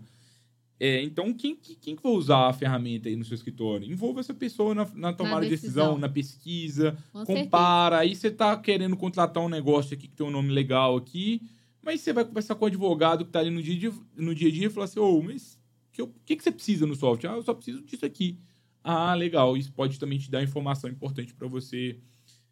É, 0.85 1.01
então, 1.01 1.33
quem, 1.33 1.55
que- 1.55 1.75
quem 1.75 1.95
que 1.95 2.03
vai 2.03 2.11
usar 2.11 2.49
a 2.49 2.53
ferramenta 2.53 3.07
aí 3.07 3.15
no 3.15 3.23
seu 3.23 3.35
escritório? 3.35 3.89
Envolva 3.89 4.19
essa 4.19 4.33
pessoa 4.33 4.75
na, 4.75 4.85
na 4.93 5.13
tomada 5.13 5.45
de 5.45 5.51
decisão, 5.51 5.97
na 5.97 6.09
pesquisa, 6.09 6.97
com 7.13 7.19
certeza. 7.25 7.43
compara. 7.45 7.99
Aí 7.99 8.13
você 8.15 8.29
tá 8.29 8.57
querendo 8.57 8.97
contratar 8.97 9.41
um 9.41 9.47
negócio 9.47 9.93
aqui 9.93 10.07
que 10.09 10.15
tem 10.15 10.25
um 10.25 10.31
nome 10.31 10.49
legal 10.49 10.97
aqui, 10.97 11.41
mas 11.81 12.01
você 12.01 12.11
vai 12.11 12.25
conversar 12.25 12.55
com 12.55 12.65
o 12.65 12.67
advogado 12.67 13.23
que 13.23 13.31
tá 13.31 13.39
ali 13.39 13.49
no 13.49 13.61
dia, 13.63 13.75
a 13.75 13.79
dia- 13.79 13.93
no 14.17 14.35
dia 14.35 14.49
a 14.49 14.51
dia 14.51 14.67
e 14.67 14.69
falar 14.69 14.85
assim, 14.85 14.99
ô, 14.99 15.21
mas 15.21 15.57
o 15.87 15.91
que, 15.93 16.05
que, 16.25 16.35
que 16.35 16.43
você 16.43 16.51
precisa 16.51 16.85
no 16.85 16.95
software? 16.95 17.29
Ah, 17.31 17.35
eu 17.37 17.43
só 17.43 17.53
preciso 17.53 17.81
disso 17.81 18.05
aqui. 18.05 18.37
Ah, 18.83 19.13
legal. 19.13 19.55
Isso 19.55 19.71
pode 19.71 19.97
também 19.97 20.19
te 20.19 20.29
dar 20.29 20.43
informação 20.43 20.89
importante 20.89 21.33
para 21.33 21.47
você 21.47 21.97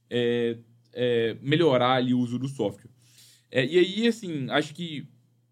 é, 0.09 0.57
é, 0.93 1.37
melhorar 1.41 1.95
ali 1.95 2.13
o 2.13 2.19
uso 2.19 2.39
do 2.39 2.47
software. 2.47 2.89
É, 3.49 3.65
e 3.65 3.77
aí, 3.77 4.07
assim, 4.07 4.49
acho 4.49 4.73
que 4.73 5.05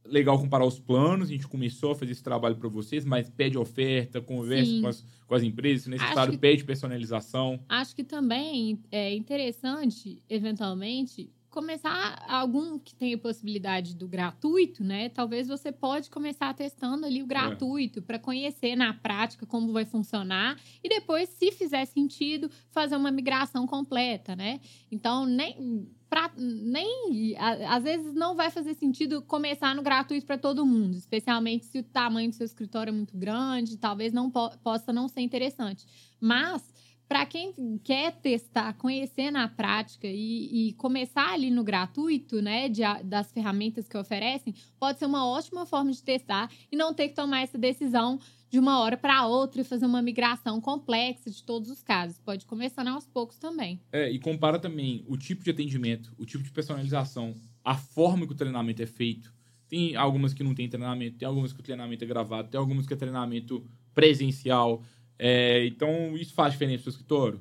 legal 0.10 0.38
comparar 0.39 0.66
os 0.66 0.80
planos. 0.80 1.30
A 1.30 1.32
gente 1.32 1.47
começou 1.47 1.91
a 1.91 1.95
fazer 1.95 2.12
esse 2.12 2.24
trabalho 2.24 2.55
para 2.55 2.68
vocês, 2.70 3.05
mas 3.05 3.30
pede 3.30 3.57
oferta, 3.57 4.20
conversa 4.22 4.72
com 4.82 4.88
as, 4.88 5.05
com 5.28 5.36
as 5.36 5.43
empresas, 5.43 5.84
se 5.84 5.89
necessário, 5.89 6.34
que- 6.34 6.38
pede 6.39 6.64
personalização. 6.64 7.60
Acho 7.70 7.95
que 7.95 8.03
também 8.03 8.80
é 8.91 9.14
interessante, 9.16 10.22
eventualmente, 10.30 11.32
começar 11.49 12.24
algum 12.30 12.78
que 12.78 12.93
tenha 12.93 13.18
possibilidade 13.18 13.95
do 13.95 14.07
gratuito, 14.07 14.84
né? 14.84 15.10
Talvez 15.10 15.47
você 15.47 15.72
pode 15.72 16.10
começar 16.10 16.53
testando 16.53 17.05
ali 17.07 17.24
o 17.24 17.26
gratuito 17.26 18.01
para 18.03 18.20
conhecer 18.20 18.76
na 18.76 18.93
prática 18.93 19.47
como 19.47 19.74
vai 19.74 19.84
funcionar 19.84 20.60
e 20.84 20.88
depois, 20.88 21.28
se 21.30 21.51
fizer 21.51 21.86
sentido, 21.86 22.51
fazer 22.70 22.95
uma 22.95 23.10
migração 23.12 23.66
completa, 23.66 24.36
né? 24.36 24.60
Então, 24.91 25.26
nem 25.26 25.89
pra- 26.10 26.32
nem 26.38 27.36
a- 27.38 27.76
às 27.76 27.84
vezes 27.84 28.14
não 28.14 28.36
vai 28.36 28.49
fazer 28.49 28.74
sentido 28.74 29.22
começar 29.22 29.76
no 29.76 29.82
gratuito 29.84 30.26
para 30.26 30.38
todo 30.38 30.66
mundo, 30.66 30.95
especialmente 30.95 31.66
se 31.66 31.80
o 31.80 31.84
tamanho 31.84 32.30
do 32.30 32.36
seu 32.36 32.45
escritório 32.45 32.89
é 32.91 32.93
muito 32.93 33.16
grande, 33.18 33.78
talvez 33.78 34.12
não 34.12 34.30
po- 34.32 34.57
possa 34.64 34.91
não 34.91 35.07
ser 35.07 35.22
interessante. 35.22 35.86
Mas 36.20 36.74
para 37.07 37.26
quem 37.26 37.51
quer 37.84 38.12
testar, 38.22 38.74
conhecer 38.74 39.32
na 39.32 39.47
prática 39.47 40.05
e, 40.07 40.70
e 40.70 40.74
começar 40.74 41.34
ali 41.34 41.49
no 41.49 41.64
gratuito, 41.64 42.39
né, 42.39 42.70
de 42.70 42.82
das 43.03 43.32
ferramentas 43.32 43.88
que 43.88 43.97
oferecem, 43.97 44.53
pode 44.80 44.99
ser 44.99 45.07
uma 45.07 45.26
ótima 45.28 45.66
forma 45.66 45.91
de 45.91 46.03
testar 46.03 46.51
e 46.72 46.76
não 46.76 46.93
ter 46.93 47.10
que 47.10 47.16
tomar 47.16 47.41
essa 47.41 47.57
decisão 47.57 48.20
de 48.50 48.58
uma 48.58 48.80
hora 48.80 48.97
para 48.97 49.28
outra 49.28 49.62
e 49.62 49.64
fazer 49.64 49.86
uma 49.86 50.02
migração 50.02 50.60
complexa 50.60 51.30
de 51.30 51.43
todos 51.43 51.70
os 51.70 51.84
casos. 51.84 52.20
Pode 52.20 52.45
começar 52.45 52.88
aos 52.88 53.06
poucos 53.06 53.38
também. 53.38 53.80
É, 53.91 54.10
e 54.10 54.18
compara 54.20 54.58
também 54.58 55.04
o 55.08 55.16
tipo 55.18 55.43
de 55.43 55.52
atendimento, 55.52 56.14
o 56.18 56.26
tipo 56.26 56.43
de 56.43 56.52
personalização, 56.52 57.36
a 57.64 57.76
forma 57.76 58.26
que 58.26 58.34
o 58.34 58.36
treinamento 58.36 58.82
é 58.82 58.88
feito. 58.88 59.34
Tem 59.68 59.95
algumas 59.95 60.34
que 60.34 60.43
não 60.43 60.56
tem 60.56 60.68
treinamento, 60.68 61.18
tem 61.18 61.28
algumas 61.28 61.54
que 61.54 61.60
o 61.60 61.64
treinamento 61.64 62.04
é 62.04 62.08
gravado, 62.08 62.50
tem 62.50 62.60
algumas 62.60 62.88
que 62.88 62.93
é 62.93 62.97
treinamento 62.97 63.64
presencial. 63.93 64.84
É, 65.18 65.66
então, 65.68 66.18
isso 66.18 66.34
faz 66.34 66.54
diferença 66.54 66.78
no 66.78 66.84
seu 66.86 66.89
escritório? 66.91 67.39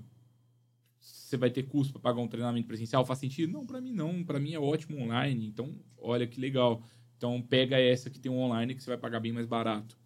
Você 1.01 1.39
vai 1.39 1.51
ter 1.51 1.63
custo 1.63 1.93
para 1.95 2.03
pagar 2.03 2.21
um 2.21 2.29
treinamento 2.29 2.67
presencial? 2.67 3.05
Faz 3.05 3.19
sentido? 3.19 3.53
Não, 3.53 3.65
para 3.65 3.81
mim 3.81 3.93
não. 3.93 4.23
Para 4.25 4.39
mim 4.39 4.53
é 4.53 4.59
ótimo 4.59 5.01
online. 5.01 5.47
Então, 5.47 5.75
olha 5.97 6.27
que 6.27 6.39
legal. 6.39 6.83
Então, 7.17 7.41
pega 7.41 7.79
essa 7.79 8.11
que 8.11 8.19
tem 8.19 8.31
um 8.31 8.39
online 8.39 8.75
que 8.75 8.83
você 8.83 8.91
vai 8.91 8.99
pagar 8.99 9.21
bem 9.21 9.33
mais 9.33 9.47
barato. 9.47 9.99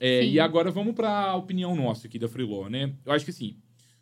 É, 0.00 0.24
e 0.24 0.40
agora 0.40 0.70
vamos 0.70 0.94
para 0.94 1.10
a 1.10 1.36
opinião 1.36 1.76
nossa 1.76 2.06
aqui 2.06 2.18
da 2.18 2.26
Freeló, 2.26 2.68
né? 2.70 2.94
Eu 3.04 3.12
acho 3.12 3.24
que 3.24 3.30
assim, 3.30 3.56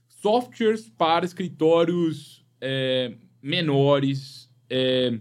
softwares 0.09 0.89
para 0.89 1.27
escritórios 1.27 2.45
é, 2.61 3.15
menores. 3.43 4.49
É, 4.71 5.19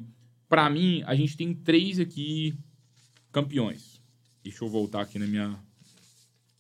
para 0.48 0.70
mim, 0.70 1.02
a 1.08 1.16
gente 1.16 1.36
tem 1.36 1.54
três 1.54 2.00
aqui 2.00 2.54
campeões. 3.32 4.02
Deixa 4.44 4.64
eu 4.64 4.70
voltar 4.70 5.02
aqui 5.02 5.18
na 5.18 5.26
minha. 5.26 5.58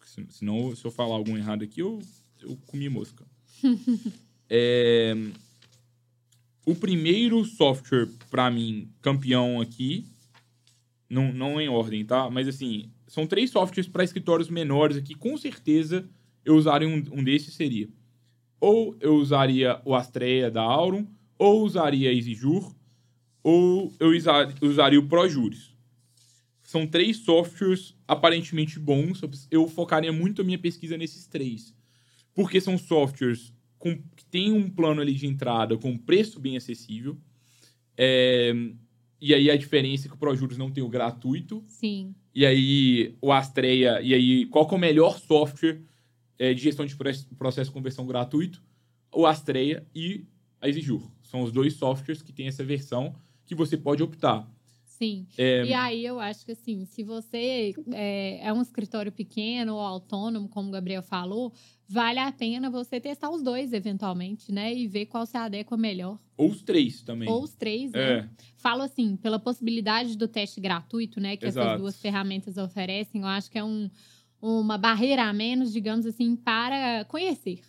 se- 0.03 0.25
Senão, 0.29 0.75
se 0.75 0.83
eu 0.83 0.91
falar 0.91 1.15
algum 1.15 1.37
errado 1.37 1.63
aqui, 1.63 1.79
eu, 1.81 1.99
eu 2.41 2.57
comi 2.65 2.89
mosca. 2.89 3.25
É, 4.49 5.13
o 6.65 6.73
primeiro 6.73 7.43
software, 7.43 8.07
para 8.29 8.49
mim, 8.49 8.89
campeão 9.01 9.59
aqui, 9.59 10.05
não, 11.09 11.33
não 11.33 11.59
em 11.59 11.67
ordem, 11.67 12.05
tá? 12.05 12.29
Mas 12.29 12.47
assim, 12.47 12.89
são 13.07 13.25
três 13.25 13.49
softwares 13.49 13.87
para 13.87 14.03
escritórios 14.03 14.49
menores 14.49 14.97
aqui. 14.97 15.15
Com 15.15 15.37
certeza 15.37 16.07
eu 16.43 16.55
usaria 16.55 16.87
um, 16.87 17.03
um 17.11 17.23
desses 17.23 17.53
seria. 17.53 17.89
Ou 18.59 18.95
eu 18.99 19.15
usaria 19.15 19.81
o 19.85 19.95
Astrea 19.95 20.51
da 20.51 20.61
Aurum, 20.61 21.05
ou 21.37 21.63
usaria 21.63 22.09
a 22.09 22.13
EasyJur, 22.13 22.75
ou 23.43 23.93
eu 23.99 24.09
usaria 24.61 24.99
o 24.99 25.07
ProJuris. 25.07 25.75
São 26.63 26.85
três 26.85 27.17
softwares 27.17 27.95
aparentemente 28.05 28.77
bons. 28.77 29.21
Eu 29.49 29.67
focaria 29.69 30.11
muito 30.11 30.41
a 30.41 30.45
minha 30.45 30.59
pesquisa 30.59 30.97
nesses 30.97 31.25
três. 31.25 31.73
Porque 32.33 32.59
são 32.59 32.77
softwares 32.77 33.53
com, 33.77 33.95
que 34.15 34.25
têm 34.25 34.51
um 34.51 34.69
plano 34.69 34.99
ali 34.99 35.13
de 35.13 35.27
entrada 35.27 35.77
com 35.77 35.97
preço 35.97 36.39
bem 36.39 36.57
acessível. 36.57 37.17
É, 37.95 38.53
e 39.19 39.33
aí 39.33 39.49
a 39.49 39.57
diferença 39.57 40.07
é 40.07 40.09
que 40.09 40.15
o 40.15 40.17
ProJuros 40.17 40.57
não 40.57 40.71
tem 40.71 40.83
o 40.83 40.89
gratuito. 40.89 41.63
Sim. 41.67 42.13
E 42.33 42.45
aí 42.45 43.15
o 43.21 43.31
Astreia. 43.31 43.99
E 44.01 44.13
aí, 44.13 44.45
qual 44.45 44.69
é 44.69 44.75
o 44.75 44.77
melhor 44.77 45.17
software 45.19 45.81
é, 46.37 46.53
de 46.53 46.61
gestão 46.61 46.85
de 46.85 46.95
processo 46.95 47.69
de 47.69 47.73
conversão 47.73 48.05
gratuito? 48.05 48.63
O 49.11 49.25
Astreia 49.25 49.85
e 49.93 50.25
a 50.61 50.67
EasyJur. 50.67 51.01
São 51.23 51.41
os 51.41 51.51
dois 51.51 51.73
softwares 51.73 52.21
que 52.21 52.31
têm 52.31 52.47
essa 52.47 52.63
versão 52.63 53.15
que 53.45 53.55
você 53.55 53.75
pode 53.75 54.03
optar. 54.03 54.47
Sim. 54.97 55.27
É... 55.37 55.63
E 55.63 55.73
aí 55.73 56.03
eu 56.03 56.19
acho 56.19 56.43
que 56.43 56.53
assim, 56.53 56.83
se 56.85 57.03
você 57.03 57.71
é, 57.93 58.47
é, 58.47 58.53
um 58.53 58.63
escritório 58.63 59.11
pequeno 59.11 59.75
ou 59.75 59.79
autônomo, 59.79 60.49
como 60.49 60.69
o 60.69 60.71
Gabriel 60.71 61.03
falou, 61.03 61.53
vale 61.87 62.17
a 62.17 62.31
pena 62.31 62.67
você 62.67 62.99
testar 62.99 63.29
os 63.29 63.43
dois 63.43 63.73
eventualmente, 63.73 64.51
né? 64.51 64.73
E 64.73 64.87
ver 64.87 65.05
qual 65.05 65.27
se 65.27 65.37
adequa 65.37 65.77
melhor. 65.77 66.17
Ou 66.35 66.49
os 66.49 66.63
três 66.63 67.03
também. 67.03 67.29
Ou 67.29 67.43
os 67.43 67.53
três, 67.53 67.91
né? 67.91 67.99
É. 67.99 68.29
Falo 68.55 68.81
assim, 68.81 69.15
pela 69.15 69.37
possibilidade 69.37 70.17
do 70.17 70.27
teste 70.27 70.59
gratuito, 70.59 71.19
né? 71.19 71.37
Que 71.37 71.45
Exato. 71.45 71.67
essas 71.67 71.79
duas 71.79 72.01
ferramentas 72.01 72.57
oferecem, 72.57 73.21
eu 73.21 73.27
acho 73.27 73.51
que 73.51 73.59
é 73.59 73.63
um, 73.63 73.91
uma 74.41 74.79
barreira 74.79 75.25
a 75.25 75.33
menos, 75.33 75.71
digamos 75.71 76.07
assim, 76.07 76.35
para 76.35 77.05
conhecer, 77.05 77.59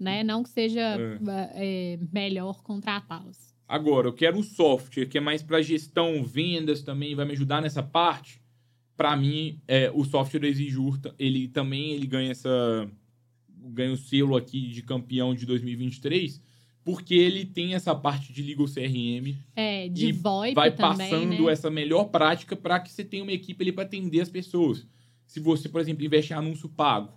né? 0.00 0.24
Não 0.24 0.42
que 0.42 0.50
seja 0.50 0.80
é. 0.80 1.18
É, 1.54 1.98
melhor 2.12 2.60
contratá-los. 2.64 3.51
Agora, 3.72 4.06
eu 4.06 4.12
quero 4.12 4.36
um 4.36 4.42
software 4.42 5.06
que 5.06 5.16
é 5.16 5.20
mais 5.20 5.42
para 5.42 5.62
gestão, 5.62 6.22
vendas 6.22 6.82
também, 6.82 7.14
vai 7.14 7.24
me 7.24 7.32
ajudar 7.32 7.62
nessa 7.62 7.82
parte. 7.82 8.38
Para 8.98 9.16
mim, 9.16 9.62
é, 9.66 9.90
o 9.94 10.04
software 10.04 10.40
da 10.40 10.46
Exijur, 10.46 11.00
ele 11.18 11.48
também 11.48 11.92
ele 11.92 12.06
ganha 12.06 12.32
essa 12.32 12.86
ganha 13.48 13.94
o 13.94 13.96
selo 13.96 14.36
aqui 14.36 14.68
de 14.68 14.82
campeão 14.82 15.34
de 15.34 15.46
2023, 15.46 16.38
porque 16.84 17.14
ele 17.14 17.46
tem 17.46 17.72
essa 17.72 17.94
parte 17.94 18.30
de 18.30 18.42
legal 18.42 18.66
CRM. 18.66 19.34
É, 19.56 19.88
de 19.88 20.12
VoIP 20.12 20.54
vai 20.54 20.70
também, 20.70 21.08
passando 21.08 21.46
né? 21.46 21.50
essa 21.50 21.70
melhor 21.70 22.04
prática 22.10 22.54
para 22.54 22.78
que 22.78 22.92
você 22.92 23.02
tenha 23.02 23.22
uma 23.22 23.32
equipe 23.32 23.64
ali 23.64 23.72
para 23.72 23.84
atender 23.84 24.20
as 24.20 24.28
pessoas. 24.28 24.86
Se 25.26 25.40
você, 25.40 25.66
por 25.66 25.80
exemplo, 25.80 26.04
investe 26.04 26.34
em 26.34 26.36
anúncio 26.36 26.68
pago, 26.68 27.10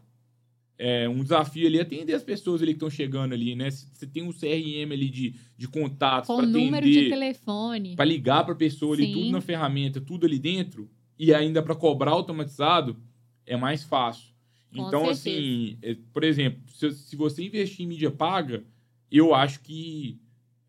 é 0.78 1.07
um 1.07 1.23
desafio 1.23 1.67
ali 1.67 1.80
atender 1.80 2.13
as 2.13 2.23
pessoas 2.23 2.61
ali 2.61 2.71
que 2.71 2.78
estão 2.78 2.89
chegando 2.89 3.34
ali, 3.34 3.55
né? 3.55 3.71
Você 3.71 4.05
tem 4.05 4.23
um 4.23 4.32
CRM 4.32 4.91
ali 4.91 5.09
de, 5.09 5.36
de 5.57 5.67
contatos 5.67 6.28
para 6.28 6.43
atender. 6.43 6.59
número 6.59 6.86
de 6.86 7.09
telefone. 7.09 7.95
Para 7.95 8.05
ligar 8.05 8.43
para 8.43 8.53
a 8.53 8.57
pessoa 8.57 8.93
ali, 8.93 9.05
Sim. 9.05 9.13
tudo 9.13 9.32
na 9.32 9.41
ferramenta, 9.41 10.01
tudo 10.01 10.26
ali 10.26 10.38
dentro. 10.38 10.89
E 11.17 11.34
ainda 11.34 11.63
para 11.63 11.76
cobrar 11.76 12.11
automatizado, 12.11 12.97
é 13.45 13.55
mais 13.55 13.84
fácil. 13.84 14.34
Com 14.76 14.88
então, 14.88 15.05
certeza. 15.13 15.30
assim, 15.30 15.78
é, 15.82 15.95
por 16.11 16.23
exemplo, 16.23 16.61
se, 16.67 16.91
se, 16.91 17.15
você 17.15 17.43
investir 17.45 17.86
em 17.86 17.88
mídia 17.88 18.11
paga, 18.11 18.65
eu 19.09 19.34
acho 19.34 19.61
que 19.61 20.19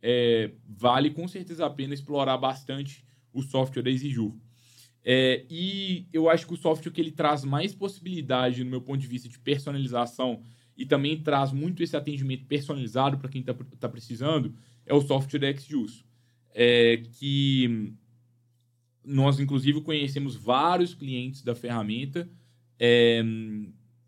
é, 0.00 0.52
vale 0.68 1.10
com 1.10 1.26
certeza 1.26 1.66
a 1.66 1.70
pena 1.70 1.94
explorar 1.94 2.36
bastante 2.38 3.04
o 3.32 3.42
software 3.42 3.82
da 3.82 3.90
EasyJur. 3.90 4.32
É, 5.08 5.44
e 5.48 6.08
eu 6.12 6.28
acho 6.28 6.48
que 6.48 6.54
o 6.54 6.56
software 6.56 6.90
que 6.90 7.00
ele 7.00 7.12
traz 7.12 7.44
mais 7.44 7.72
possibilidade, 7.72 8.64
no 8.64 8.70
meu 8.70 8.80
ponto 8.80 8.98
de 8.98 9.06
vista, 9.06 9.28
de 9.28 9.38
personalização 9.38 10.42
e 10.76 10.84
também 10.84 11.16
traz 11.22 11.52
muito 11.52 11.80
esse 11.80 11.96
atendimento 11.96 12.44
personalizado 12.46 13.16
para 13.16 13.28
quem 13.28 13.40
está 13.40 13.54
tá 13.78 13.88
precisando, 13.88 14.52
é 14.84 14.92
o 14.92 15.00
software 15.00 15.38
da 15.38 15.56
XJuice. 15.56 16.04
É, 16.52 17.02
que 17.18 17.92
nós, 19.04 19.38
inclusive, 19.38 19.80
conhecemos 19.80 20.34
vários 20.34 20.92
clientes 20.92 21.40
da 21.42 21.54
ferramenta 21.54 22.28
é, 22.76 23.22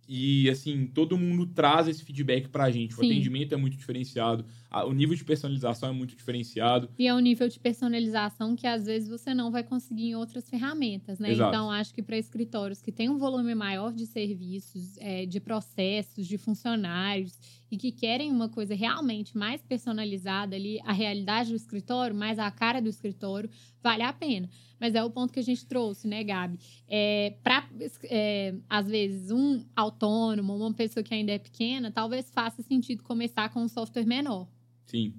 e, 0.08 0.50
assim, 0.50 0.88
todo 0.88 1.16
mundo 1.16 1.46
traz 1.46 1.86
esse 1.86 2.02
feedback 2.02 2.48
para 2.48 2.64
a 2.64 2.70
gente. 2.72 2.94
O 2.94 2.96
Sim. 2.96 3.06
atendimento 3.06 3.54
é 3.54 3.56
muito 3.56 3.76
diferenciado, 3.76 4.44
o 4.70 4.92
nível 4.92 5.16
de 5.16 5.24
personalização 5.24 5.88
é 5.88 5.92
muito 5.92 6.14
diferenciado. 6.14 6.90
E 6.98 7.06
é 7.06 7.14
um 7.14 7.20
nível 7.20 7.48
de 7.48 7.58
personalização 7.58 8.54
que, 8.54 8.66
às 8.66 8.84
vezes, 8.84 9.08
você 9.08 9.32
não 9.32 9.50
vai 9.50 9.64
conseguir 9.64 10.10
em 10.10 10.14
outras 10.14 10.48
ferramentas, 10.48 11.18
né? 11.18 11.30
Exato. 11.30 11.50
Então, 11.50 11.70
acho 11.70 11.94
que 11.94 12.02
para 12.02 12.18
escritórios 12.18 12.82
que 12.82 12.92
têm 12.92 13.08
um 13.08 13.16
volume 13.16 13.54
maior 13.54 13.92
de 13.92 14.06
serviços, 14.06 14.96
é, 14.98 15.24
de 15.24 15.40
processos, 15.40 16.26
de 16.26 16.36
funcionários 16.36 17.38
e 17.70 17.76
que 17.76 17.90
querem 17.90 18.30
uma 18.30 18.48
coisa 18.48 18.74
realmente 18.74 19.36
mais 19.36 19.62
personalizada 19.62 20.54
ali, 20.54 20.80
a 20.84 20.92
realidade 20.92 21.50
do 21.50 21.56
escritório, 21.56 22.14
mais 22.14 22.38
a 22.38 22.50
cara 22.50 22.80
do 22.80 22.88
escritório, 22.88 23.48
vale 23.82 24.02
a 24.02 24.12
pena. 24.12 24.50
Mas 24.78 24.94
é 24.94 25.02
o 25.02 25.10
ponto 25.10 25.32
que 25.32 25.40
a 25.40 25.42
gente 25.42 25.66
trouxe, 25.66 26.06
né, 26.06 26.22
Gabi? 26.22 26.58
É, 26.86 27.34
para, 27.42 27.68
é, 28.04 28.54
às 28.68 28.86
vezes, 28.86 29.30
um 29.30 29.64
autônomo, 29.74 30.54
uma 30.54 30.72
pessoa 30.74 31.02
que 31.02 31.14
ainda 31.14 31.32
é 31.32 31.38
pequena, 31.38 31.90
talvez 31.90 32.30
faça 32.30 32.62
sentido 32.62 33.02
começar 33.02 33.48
com 33.48 33.60
um 33.60 33.68
software 33.68 34.06
menor. 34.06 34.46
Sim. 34.88 35.14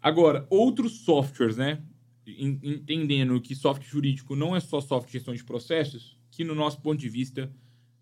Agora, 0.00 0.46
outros 0.48 1.00
softwares, 1.00 1.56
né? 1.56 1.82
Entendendo 2.26 3.40
que 3.40 3.54
software 3.54 3.88
jurídico 3.88 4.36
não 4.36 4.54
é 4.54 4.60
só 4.60 4.80
software 4.80 5.06
de 5.06 5.12
gestão 5.14 5.34
de 5.34 5.42
processos, 5.42 6.16
que 6.30 6.44
no 6.44 6.54
nosso 6.54 6.80
ponto 6.80 7.00
de 7.00 7.08
vista, 7.08 7.50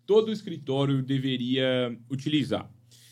todo 0.05 0.31
escritório 0.31 1.01
deveria 1.01 1.97
utilizar. 2.11 2.69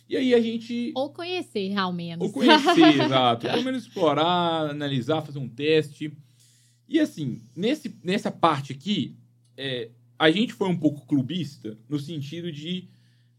E 0.08 0.16
aí 0.16 0.36
a 0.36 0.41
gente. 0.41 0.91
Ou 0.96 1.10
conhecer, 1.10 1.76
ao 1.78 1.91
menos. 1.91 2.28
Ou 2.28 2.34
conhecer, 2.34 3.02
exato. 3.02 3.48
Pelo 3.48 3.64
menos 3.64 3.84
explorar, 3.84 4.70
analisar, 4.70 5.22
fazer 5.22 5.39
um 5.39 5.50
teste. 5.50 6.12
E 6.88 7.00
assim, 7.00 7.41
nesse, 7.56 7.98
nessa 8.04 8.30
parte 8.30 8.72
aqui, 8.72 9.16
é, 9.58 9.89
a 10.20 10.30
gente 10.30 10.54
foi 10.54 10.70
um 10.70 10.78
pouco 10.78 11.08
clubista 11.08 11.78
no 11.89 11.98
sentido 11.98 12.52
de 12.52 12.88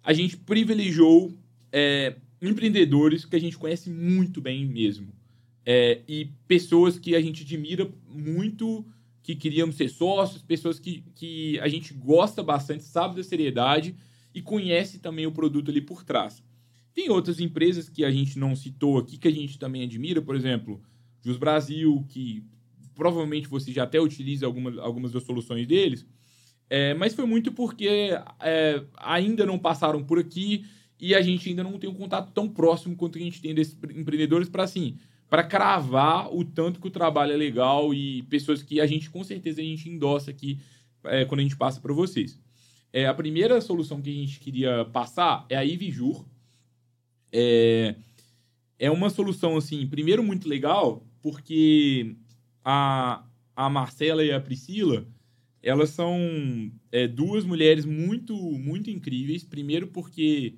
a 0.03 0.13
gente 0.13 0.37
privilegiou 0.37 1.33
é, 1.71 2.17
empreendedores 2.41 3.25
que 3.25 3.37
a 3.37 3.41
gente 3.41 3.59
conhece 3.59 3.91
muito 3.91 4.41
bem 4.41 4.67
mesmo. 4.67 5.13
É, 5.65 6.01
e 6.07 6.27
pessoas 6.47 6.99
que 6.99 7.17
a 7.17 7.21
gente 7.21 7.43
admira 7.43 7.91
muito, 8.09 8.87
que 9.23 9.35
queríamos 9.35 9.77
ser 9.77 9.89
sócios, 9.89 10.43
pessoas 10.43 10.79
que, 10.79 11.03
que 11.15 11.59
a 11.61 11.69
gente 11.69 11.93
gosta 11.93 12.43
bastante, 12.43 12.85
sabe 12.85 13.17
da 13.17 13.23
seriedade 13.25 13.97
e 14.33 14.41
conhece 14.41 14.99
também 14.99 15.27
o 15.27 15.33
produto 15.33 15.71
ali 15.71 15.81
por 15.81 16.05
trás. 16.05 16.43
Tem 16.95 17.11
outras 17.11 17.41
empresas 17.41 17.89
que 17.89 18.05
a 18.05 18.11
gente 18.11 18.39
não 18.39 18.55
citou 18.55 18.99
aqui, 18.99 19.19
que 19.19 19.29
a 19.29 19.33
gente 19.33 19.59
também 19.59 19.83
admira, 19.83 20.23
por 20.23 20.37
exemplo, 20.37 20.81
Jus 21.23 21.37
Brasil, 21.37 22.05
que 22.09 22.45
provavelmente 22.95 23.49
você 23.49 23.73
já 23.73 23.83
até 23.83 24.01
utiliza 24.01 24.47
alguma, 24.47 24.81
algumas 24.81 25.13
das 25.13 25.25
soluções 25.25 25.67
deles, 25.67 26.07
é, 26.71 26.95
mas 26.95 27.15
foi 27.15 27.27
muito 27.27 27.53
porque 27.53 28.11
é, 28.41 28.83
ainda 28.97 29.45
não 29.45 29.59
passaram 29.59 30.03
por 30.03 30.19
aqui 30.19 30.65
e 31.01 31.15
a 31.15 31.21
gente 31.21 31.49
ainda 31.49 31.63
não 31.63 31.79
tem 31.79 31.89
um 31.89 31.95
contato 31.95 32.33
tão 32.33 32.49
próximo 32.49 32.97
quanto 32.97 33.19
a 33.19 33.21
gente 33.21 33.41
tem 33.41 33.55
desses 33.55 33.77
empreendedores 33.95 34.49
para 34.49 34.65
assim 34.65 34.97
para 35.29 35.43
cravar 35.43 36.33
o 36.33 36.45
tanto 36.45 36.81
que 36.81 36.87
o 36.87 36.91
trabalho 36.91 37.33
é 37.33 37.37
legal 37.37 37.93
e 37.93 38.23
pessoas 38.25 38.63
que 38.63 38.81
a 38.81 38.87
gente 38.87 39.11
com 39.11 39.25
certeza 39.25 39.61
a 39.61 39.65
gente 39.65 39.89
endossa 39.89 40.31
aqui 40.31 40.59
é, 41.05 41.25
quando 41.25 41.41
a 41.41 41.43
gente 41.43 41.57
passa 41.57 41.81
para 41.81 41.93
vocês. 41.93 42.41
É, 42.93 43.07
a 43.07 43.15
primeira 43.15 43.61
solução 43.61 44.01
que 44.01 44.11
a 44.11 44.13
gente 44.13 44.41
queria 44.41 44.85
passar 44.87 45.45
é 45.49 45.57
a 45.57 45.65
Ivijur. 45.65 46.25
É, 47.33 47.97
é 48.79 48.91
uma 48.91 49.11
solução 49.11 49.57
assim, 49.57 49.87
primeiro 49.87 50.23
muito 50.23 50.49
legal 50.49 51.05
porque 51.21 52.15
a, 52.65 53.25
a 53.55 53.69
Marcela 53.69 54.25
e 54.25 54.31
a 54.31 54.41
Priscila, 54.41 55.07
elas 55.63 55.91
são 55.91 56.71
é, 56.93 57.09
duas 57.09 57.45
mulheres 57.45 57.85
muito, 57.85 58.37
muito 58.37 58.91
incríveis. 58.91 59.43
Primeiro 59.43 59.89
porque 59.89 60.55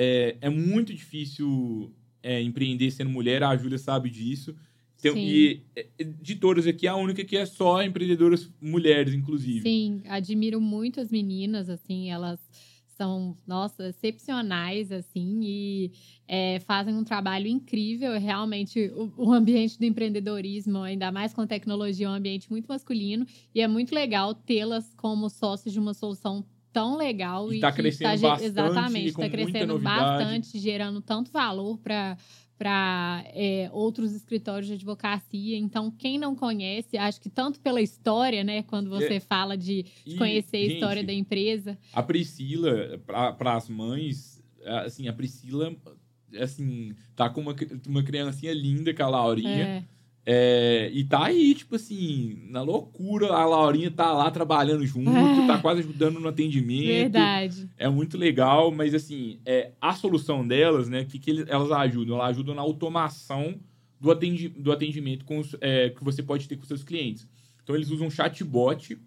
é, 0.00 0.36
é 0.40 0.48
muito 0.48 0.94
difícil 0.94 1.92
é, 2.22 2.40
empreender 2.40 2.88
sendo 2.92 3.10
mulher, 3.10 3.42
a 3.42 3.56
Júlia 3.56 3.78
sabe 3.78 4.08
disso. 4.08 4.54
Então, 5.00 5.16
e 5.16 5.62
é, 5.74 5.86
de 6.04 6.36
todas 6.36 6.66
aqui, 6.68 6.86
a 6.86 6.94
única 6.94 7.24
que 7.24 7.36
é 7.36 7.44
só 7.44 7.82
empreendedoras 7.82 8.48
mulheres, 8.60 9.12
inclusive. 9.12 9.62
Sim, 9.62 10.02
admiro 10.08 10.60
muito 10.60 11.00
as 11.00 11.10
meninas, 11.10 11.68
assim, 11.68 12.10
elas 12.10 12.40
são, 12.86 13.36
nossa, 13.46 13.88
excepcionais, 13.88 14.90
assim, 14.92 15.40
e 15.42 15.92
é, 16.26 16.60
fazem 16.60 16.94
um 16.94 17.04
trabalho 17.04 17.48
incrível. 17.48 18.18
Realmente, 18.18 18.90
o, 18.94 19.12
o, 19.16 19.32
ambiente 19.32 19.78
do 19.78 19.84
empreendedorismo, 19.84 20.78
ainda 20.78 21.10
mais 21.10 21.32
com 21.32 21.46
tecnologia, 21.46 22.06
é 22.06 22.10
um 22.10 22.14
ambiente 22.14 22.50
muito 22.50 22.66
masculino, 22.66 23.26
e 23.54 23.60
é 23.60 23.68
muito 23.68 23.92
legal 23.92 24.34
tê-las 24.34 24.92
como 24.94 25.28
sócios 25.28 25.72
de 25.72 25.78
uma 25.78 25.94
solução 25.94 26.44
tão 26.72 26.96
legal 26.96 27.52
e 27.52 27.56
está 27.56 27.72
crescendo 27.72 28.20
tá, 28.20 28.28
bastante 28.28 28.44
exatamente 28.44 29.08
está 29.08 29.28
crescendo 29.28 29.78
bastante 29.78 30.58
gerando 30.58 31.00
tanto 31.00 31.30
valor 31.30 31.78
para 31.78 32.16
para 32.58 33.22
é, 33.34 33.70
outros 33.72 34.12
escritórios 34.12 34.66
de 34.66 34.74
advocacia. 34.74 35.56
Então, 35.56 35.92
quem 35.92 36.18
não 36.18 36.34
conhece, 36.34 36.98
acho 36.98 37.20
que 37.20 37.30
tanto 37.30 37.60
pela 37.60 37.80
história, 37.80 38.42
né, 38.42 38.64
quando 38.64 38.90
você 38.90 39.14
é. 39.14 39.20
fala 39.20 39.56
de, 39.56 39.84
de 40.04 40.16
conhecer 40.16 40.56
a 40.56 40.72
história 40.72 41.04
da 41.04 41.12
empresa. 41.12 41.78
A 41.92 42.02
Priscila, 42.02 43.00
para 43.06 43.54
as 43.54 43.68
mães, 43.68 44.42
assim, 44.64 45.06
a 45.06 45.12
Priscila, 45.12 45.72
assim, 46.36 46.96
tá 47.14 47.30
com 47.30 47.42
uma, 47.42 47.54
uma 47.86 48.02
criancinha 48.02 48.52
linda, 48.52 48.92
que 48.92 49.00
é 49.00 49.04
a 49.04 49.08
Laurinha. 49.08 49.64
É 49.64 49.97
é, 50.30 50.90
e 50.92 51.04
tá 51.04 51.24
aí, 51.24 51.54
tipo 51.54 51.76
assim, 51.76 52.42
na 52.50 52.60
loucura. 52.60 53.28
A 53.28 53.46
Laurinha 53.46 53.90
tá 53.90 54.12
lá 54.12 54.30
trabalhando 54.30 54.84
junto, 54.84 55.08
é. 55.08 55.46
tá 55.46 55.56
quase 55.62 55.80
ajudando 55.80 56.20
no 56.20 56.28
atendimento. 56.28 56.86
Verdade. 56.86 57.70
É 57.78 57.88
muito 57.88 58.18
legal, 58.18 58.70
mas 58.70 58.92
assim, 58.92 59.40
é, 59.46 59.72
a 59.80 59.94
solução 59.94 60.46
delas, 60.46 60.86
né? 60.86 61.00
O 61.00 61.06
que, 61.06 61.18
que 61.18 61.46
elas 61.48 61.72
ajudam? 61.72 62.16
Elas 62.16 62.28
ajudam 62.32 62.54
na 62.54 62.60
automação 62.60 63.58
do, 63.98 64.10
atendi 64.10 64.50
do 64.50 64.70
atendimento 64.70 65.24
com 65.24 65.38
os, 65.38 65.56
é, 65.62 65.88
que 65.88 66.04
você 66.04 66.22
pode 66.22 66.46
ter 66.46 66.56
com 66.56 66.64
seus 66.66 66.84
clientes. 66.84 67.26
Então, 67.62 67.74
eles 67.74 67.88
usam 67.88 68.10
chatbot 68.10 68.98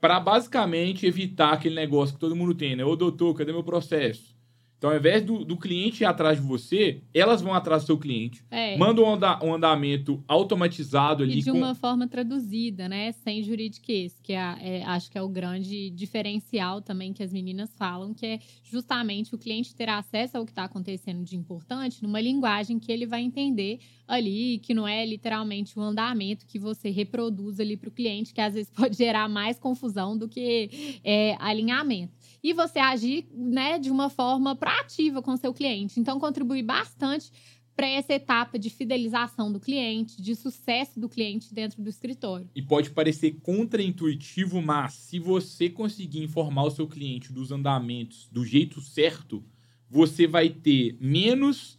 para 0.00 0.20
basicamente 0.20 1.04
evitar 1.04 1.52
aquele 1.52 1.74
negócio 1.74 2.14
que 2.14 2.20
todo 2.20 2.36
mundo 2.36 2.54
tem, 2.54 2.76
né? 2.76 2.84
Ô, 2.84 2.94
doutor, 2.94 3.34
cadê 3.34 3.50
meu 3.52 3.64
processo? 3.64 4.36
Então, 4.80 4.88
ao 4.88 4.96
invés 4.96 5.22
do, 5.22 5.44
do 5.44 5.58
cliente 5.58 6.04
ir 6.04 6.06
atrás 6.06 6.40
de 6.40 6.46
você, 6.46 7.02
elas 7.12 7.42
vão 7.42 7.52
atrás 7.52 7.82
do 7.82 7.86
seu 7.86 7.98
cliente. 7.98 8.42
É. 8.50 8.78
Mandam 8.78 9.04
um, 9.04 9.12
anda, 9.12 9.38
um, 9.44 9.52
andamento 9.52 10.24
automatizado 10.26 11.22
ali. 11.22 11.40
E 11.40 11.42
de 11.42 11.50
com... 11.50 11.58
uma 11.58 11.74
forma 11.74 12.08
traduzida, 12.08 12.88
né? 12.88 13.12
Sem 13.12 13.42
juridiquês, 13.42 14.18
que 14.22 14.32
é, 14.32 14.56
é, 14.58 14.84
acho 14.84 15.10
que 15.10 15.18
é 15.18 15.22
o 15.22 15.28
grande 15.28 15.90
diferencial 15.90 16.80
também 16.80 17.12
que 17.12 17.22
as 17.22 17.30
meninas 17.30 17.70
falam, 17.76 18.14
que 18.14 18.24
é 18.24 18.38
justamente 18.64 19.34
o 19.34 19.38
cliente 19.38 19.74
ter 19.74 19.90
acesso 19.90 20.38
ao 20.38 20.46
que 20.46 20.50
está 20.50 20.64
acontecendo 20.64 21.22
de 21.22 21.36
importante 21.36 22.02
numa 22.02 22.18
linguagem 22.18 22.78
que 22.78 22.90
ele 22.90 23.04
vai 23.04 23.20
entender 23.20 23.80
ali, 24.08 24.60
que 24.60 24.72
não 24.72 24.88
é 24.88 25.04
literalmente 25.04 25.78
o 25.78 25.82
um 25.82 25.84
andamento 25.84 26.46
que 26.46 26.58
você 26.58 26.88
reproduz 26.88 27.60
ali 27.60 27.76
para 27.76 27.90
o 27.90 27.92
cliente, 27.92 28.32
que 28.32 28.40
às 28.40 28.54
vezes 28.54 28.72
pode 28.74 28.96
gerar 28.96 29.28
mais 29.28 29.58
confusão 29.58 30.16
do 30.16 30.26
que 30.26 31.00
é, 31.04 31.36
alinhamento 31.38 32.19
e 32.42 32.52
você 32.52 32.78
agir 32.78 33.26
né, 33.32 33.78
de 33.78 33.90
uma 33.90 34.08
forma 34.08 34.54
proativa 34.56 35.22
com 35.22 35.36
seu 35.36 35.52
cliente. 35.52 36.00
Então, 36.00 36.18
contribui 36.18 36.62
bastante 36.62 37.30
para 37.76 37.88
essa 37.88 38.12
etapa 38.12 38.58
de 38.58 38.68
fidelização 38.68 39.50
do 39.50 39.58
cliente, 39.58 40.20
de 40.20 40.34
sucesso 40.34 41.00
do 41.00 41.08
cliente 41.08 41.54
dentro 41.54 41.82
do 41.82 41.88
escritório. 41.88 42.48
E 42.54 42.60
pode 42.60 42.90
parecer 42.90 43.38
contraintuitivo, 43.40 44.60
mas 44.60 44.92
se 44.94 45.18
você 45.18 45.70
conseguir 45.70 46.22
informar 46.22 46.64
o 46.64 46.70
seu 46.70 46.86
cliente 46.86 47.32
dos 47.32 47.50
andamentos 47.50 48.28
do 48.30 48.44
jeito 48.44 48.80
certo, 48.80 49.42
você 49.88 50.26
vai 50.26 50.50
ter 50.50 50.96
menos 51.00 51.78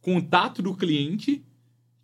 contato 0.00 0.62
do 0.62 0.74
cliente 0.74 1.44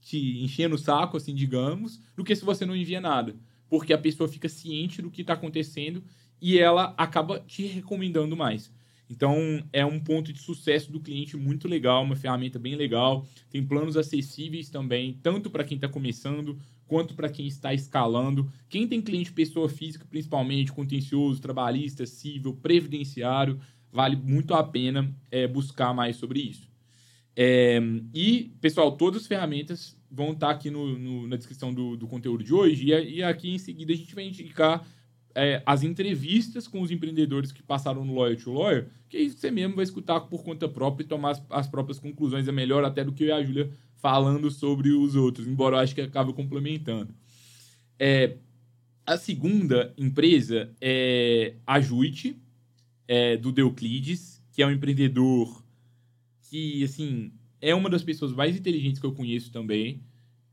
te 0.01 0.43
enchendo 0.43 0.77
o 0.77 0.79
saco, 0.79 1.17
assim, 1.17 1.35
digamos, 1.35 2.01
do 2.17 2.25
que 2.25 2.35
se 2.35 2.45
você 2.45 2.65
não 2.65 2.77
envia 2.77 3.01
nada. 3.01 3.37
Porque 3.69 3.93
a 3.93 3.99
pessoa 3.99 4.29
fica 4.29 4.49
ciente 4.49 5.03
do 5.03 5.11
que 5.11 5.21
está 5.21 5.35
acontecendo 5.35 6.03
e 6.41 6.59
ela 6.59 6.95
acaba 6.97 7.41
te 7.41 7.67
recomendando 7.67 8.37
mais. 8.37 8.71
Então, 9.11 9.65
é 9.73 9.85
um 9.87 9.99
ponto 9.99 10.33
de 10.33 10.41
sucesso 10.41 10.93
do 10.93 11.01
cliente 11.01 11.37
muito 11.37 11.67
legal, 11.67 12.03
uma 12.03 12.17
ferramenta 12.17 12.59
bem 12.59 12.77
legal. 12.77 13.27
Tem 13.51 13.65
planos 13.65 13.97
acessíveis 13.97 14.69
também, 14.69 15.19
tanto 15.23 15.49
para 15.49 15.65
quem 15.65 15.77
está 15.77 15.89
começando, 15.89 16.59
quanto 16.87 17.15
para 17.15 17.31
quem 17.31 17.47
está 17.47 17.73
escalando. 17.73 18.53
Quem 18.69 18.87
tem 18.87 19.01
cliente 19.01 19.33
pessoa 19.33 19.69
física, 19.69 20.07
principalmente, 20.09 20.73
contencioso, 20.73 21.41
trabalhista, 21.41 22.05
civil, 22.05 22.55
previdenciário, 22.55 23.59
vale 23.91 24.17
muito 24.17 24.53
a 24.53 24.63
pena 24.63 25.11
é, 25.31 25.47
buscar 25.47 25.95
mais 25.95 26.17
sobre 26.17 26.41
isso. 26.41 26.69
É, 27.35 27.81
e, 28.13 28.53
pessoal, 28.61 28.93
todas 28.93 29.23
as 29.23 29.29
ferramentas 29.29 29.97
vão 30.11 30.33
estar 30.33 30.49
tá 30.49 30.53
aqui 30.53 30.71
no, 30.71 30.99
no, 30.99 31.27
na 31.29 31.37
descrição 31.37 31.73
do, 31.73 31.97
do 31.97 32.07
conteúdo 32.07 32.45
de 32.45 32.53
hoje. 32.53 32.91
E, 32.91 33.17
e 33.17 33.23
aqui 33.23 33.51
em 33.51 33.59
seguida 33.59 33.93
a 33.93 33.97
gente 33.97 34.15
vai 34.15 34.25
indicar 34.25 34.87
é, 35.39 35.63
as 35.65 35.85
entrevistas 35.85 36.67
com 36.67 36.81
os 36.81 36.91
empreendedores 36.91 37.53
que 37.53 37.63
passaram 37.63 38.05
no 38.05 38.15
Lawyer 38.15 38.43
to 38.43 38.53
Lawyer, 38.53 38.89
que 39.09 39.31
você 39.31 39.51
mesmo 39.51 39.77
vai 39.77 39.85
escutar 39.85 40.21
por 40.23 40.43
conta 40.43 40.69
própria 40.69 41.05
e 41.05 41.07
tomar 41.07 41.31
as, 41.31 41.43
as 41.49 41.69
próprias 41.69 41.99
conclusões. 41.99 42.49
É 42.49 42.53
melhor 42.53 42.85
até 42.85 43.05
do 43.05 43.13
que 43.13 43.23
eu 43.23 43.29
e 43.29 43.33
a 43.33 43.43
Júlia 43.43 43.71
falando 43.97 44.51
sobre 44.51 44.91
os 44.91 45.15
outros, 45.15 45.47
embora 45.47 45.77
eu 45.77 45.81
acho 45.81 45.95
que 45.95 46.01
acaba 46.01 46.33
complementando. 46.33 47.15
É, 47.99 48.37
a 49.07 49.17
segunda 49.17 49.95
empresa 49.97 50.71
é 50.81 51.55
a 51.67 51.81
Juit, 51.81 52.37
é, 53.07 53.37
do 53.37 53.53
Deuclides, 53.53 54.43
que 54.53 54.63
é 54.63 54.67
um 54.67 54.73
empreendedor 54.73 55.65
que, 56.51 56.83
assim, 56.85 57.33
é 57.61 57.75
uma 57.75 57.89
das 57.89 58.03
pessoas 58.03 58.33
mais 58.33 58.57
inteligentes 58.57 59.01
que 59.01 59.07
eu 59.07 59.13
conheço 59.13 59.51
também. 59.51 60.03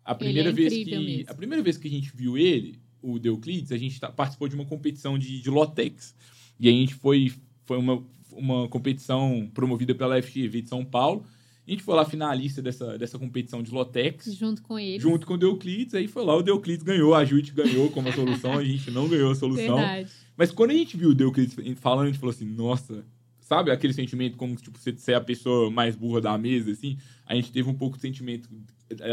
A 0.03 0.13
primeira, 0.13 0.49
é 0.49 0.53
vez 0.53 0.73
que, 0.73 0.86
mesmo. 0.86 1.25
a 1.27 1.33
primeira 1.33 1.63
vez 1.63 1.77
que 1.77 1.88
a 1.88 1.91
gente 1.91 2.15
viu 2.15 2.38
ele, 2.38 2.79
o 3.05 3.19
Deuclides, 3.19 3.71
a 3.71 3.77
gente 3.77 3.99
tá, 3.99 4.11
participou 4.11 4.47
de 4.47 4.55
uma 4.55 4.65
competição 4.65 5.17
de, 5.17 5.39
de 5.39 5.49
Lotex. 5.49 6.15
E 6.59 6.67
a 6.67 6.71
gente 6.71 6.95
foi, 6.95 7.31
foi 7.65 7.77
uma, 7.77 8.03
uma 8.31 8.67
competição 8.67 9.49
promovida 9.53 9.93
pela 9.93 10.21
FGV 10.21 10.63
de 10.63 10.69
São 10.69 10.83
Paulo. 10.83 11.25
A 11.67 11.71
gente 11.71 11.83
foi 11.83 11.95
lá 11.95 12.05
finalista 12.05 12.61
dessa, 12.61 12.97
dessa 12.97 13.17
competição 13.17 13.61
de 13.61 13.71
Lotex. 13.71 14.33
Junto 14.35 14.61
com 14.61 14.77
ele. 14.77 14.99
Junto 14.99 15.25
com 15.25 15.33
o 15.33 15.37
Deuclides. 15.37 15.95
Aí 15.95 16.07
foi 16.07 16.23
lá, 16.23 16.35
o 16.35 16.43
Deuclides 16.43 16.83
ganhou, 16.83 17.13
a 17.15 17.25
Jute 17.25 17.51
ganhou 17.51 17.89
como 17.89 18.09
a 18.09 18.13
solução, 18.13 18.57
a 18.57 18.63
gente 18.63 18.91
não 18.91 19.07
ganhou 19.07 19.31
a 19.31 19.35
solução. 19.35 19.77
Verdade. 19.77 20.09
Mas 20.37 20.51
quando 20.51 20.71
a 20.71 20.75
gente 20.75 20.97
viu 20.97 21.09
o 21.09 21.15
Deuclides 21.15 21.55
falando, 21.79 22.03
a 22.03 22.07
gente 22.07 22.19
falou 22.19 22.33
assim, 22.33 22.45
nossa, 22.45 23.03
sabe 23.39 23.71
aquele 23.71 23.93
sentimento 23.93 24.37
como 24.37 24.55
tipo, 24.55 24.77
você 24.77 24.95
ser 24.97 25.13
a 25.15 25.21
pessoa 25.21 25.71
mais 25.71 25.95
burra 25.95 26.21
da 26.21 26.37
mesa, 26.37 26.71
assim? 26.71 26.97
A 27.25 27.35
gente 27.35 27.51
teve 27.51 27.69
um 27.69 27.73
pouco 27.73 27.95
de 27.95 28.01
sentimento 28.01 28.49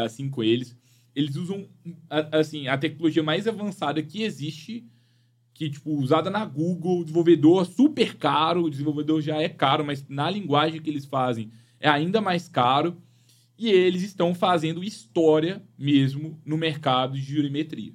assim 0.05 0.29
com 0.29 0.43
eles 0.43 0.77
eles 1.15 1.37
usam 1.37 1.69
assim 2.31 2.69
a 2.69 2.79
tecnologia 2.79 3.23
mais 3.23 3.47
avançada 3.47 4.03
que 4.03 4.23
existe 4.23 4.85
que 5.55 5.69
tipo 5.69 5.91
usada 5.93 6.31
na 6.31 6.45
Google 6.45 7.01
o 7.01 7.05
desenvolvedor 7.05 7.67
super 7.67 8.17
caro 8.17 8.65
o 8.65 8.71
desenvolvedor 8.71 9.21
já 9.21 9.37
é 9.41 9.49
caro 9.49 9.85
mas 9.85 10.07
na 10.09 10.31
linguagem 10.31 10.81
que 10.81 10.89
eles 10.89 11.05
fazem 11.05 11.51
é 11.79 11.89
ainda 11.89 12.21
mais 12.21 12.49
caro 12.49 12.97
e 13.59 13.69
eles 13.69 14.03
estão 14.03 14.35
fazendo 14.35 14.83
história 14.83 15.63
mesmo 15.79 16.41
no 16.45 16.57
mercado 16.57 17.15
de 17.15 17.21
jurimetria. 17.21 17.93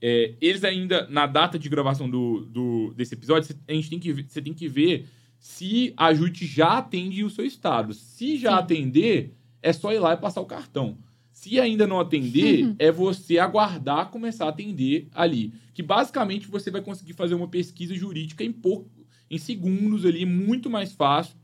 É, 0.00 0.34
eles 0.40 0.64
ainda 0.64 1.06
na 1.08 1.26
data 1.26 1.58
de 1.58 1.68
gravação 1.68 2.08
do, 2.08 2.46
do 2.46 2.94
desse 2.94 3.14
episódio 3.14 3.54
a 3.68 3.72
gente 3.72 3.90
tem 3.90 3.98
que 3.98 4.12
você 4.12 4.40
tem 4.40 4.54
que 4.54 4.68
ver 4.68 5.06
se 5.38 5.92
a 5.96 6.12
JUT 6.14 6.46
já 6.46 6.78
atende 6.78 7.24
o 7.24 7.30
seu 7.30 7.44
estado. 7.44 7.92
Se 7.92 8.38
já 8.38 8.52
Sim. 8.52 8.58
atender 8.58 9.34
é 9.62 9.72
só 9.72 9.92
ir 9.92 9.98
lá 9.98 10.14
e 10.14 10.18
passar 10.18 10.40
o 10.40 10.46
cartão 10.46 10.98
se 11.36 11.60
ainda 11.60 11.86
não 11.86 12.00
atender, 12.00 12.64
uhum. 12.64 12.76
é 12.78 12.90
você 12.90 13.38
aguardar 13.38 14.10
começar 14.10 14.46
a 14.46 14.48
atender 14.48 15.06
ali. 15.12 15.52
Que 15.74 15.82
basicamente 15.82 16.48
você 16.48 16.70
vai 16.70 16.80
conseguir 16.80 17.12
fazer 17.12 17.34
uma 17.34 17.46
pesquisa 17.46 17.94
jurídica 17.94 18.42
em 18.42 18.50
pouco, 18.50 18.90
em 19.30 19.36
segundos 19.36 20.06
ali, 20.06 20.24
muito 20.24 20.70
mais 20.70 20.94
fácil 20.94 21.36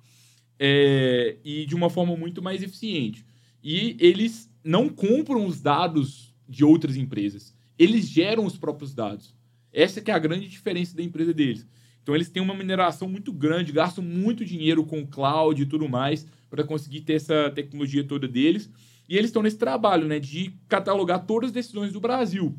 é, 0.58 1.36
e 1.44 1.66
de 1.66 1.74
uma 1.74 1.90
forma 1.90 2.16
muito 2.16 2.40
mais 2.40 2.62
eficiente. 2.62 3.22
E 3.62 3.94
eles 4.00 4.50
não 4.64 4.88
compram 4.88 5.44
os 5.44 5.60
dados 5.60 6.34
de 6.48 6.64
outras 6.64 6.96
empresas. 6.96 7.54
Eles 7.78 8.08
geram 8.08 8.46
os 8.46 8.56
próprios 8.56 8.94
dados. 8.94 9.36
Essa 9.70 10.00
que 10.00 10.10
é 10.10 10.14
a 10.14 10.18
grande 10.18 10.48
diferença 10.48 10.96
da 10.96 11.02
empresa 11.02 11.34
deles. 11.34 11.66
Então 12.02 12.14
eles 12.14 12.30
têm 12.30 12.42
uma 12.42 12.54
mineração 12.54 13.06
muito 13.06 13.30
grande, 13.30 13.72
gastam 13.72 14.02
muito 14.02 14.42
dinheiro 14.42 14.86
com 14.86 15.06
cloud 15.06 15.60
e 15.60 15.66
tudo 15.66 15.86
mais 15.86 16.26
para 16.48 16.64
conseguir 16.64 17.02
ter 17.02 17.12
essa 17.12 17.50
tecnologia 17.50 18.02
toda 18.02 18.26
deles. 18.26 18.70
E 19.12 19.16
eles 19.18 19.28
estão 19.28 19.42
nesse 19.42 19.58
trabalho, 19.58 20.08
né, 20.08 20.18
de 20.18 20.54
catalogar 20.66 21.26
todas 21.26 21.48
as 21.48 21.52
decisões 21.52 21.92
do 21.92 22.00
Brasil. 22.00 22.58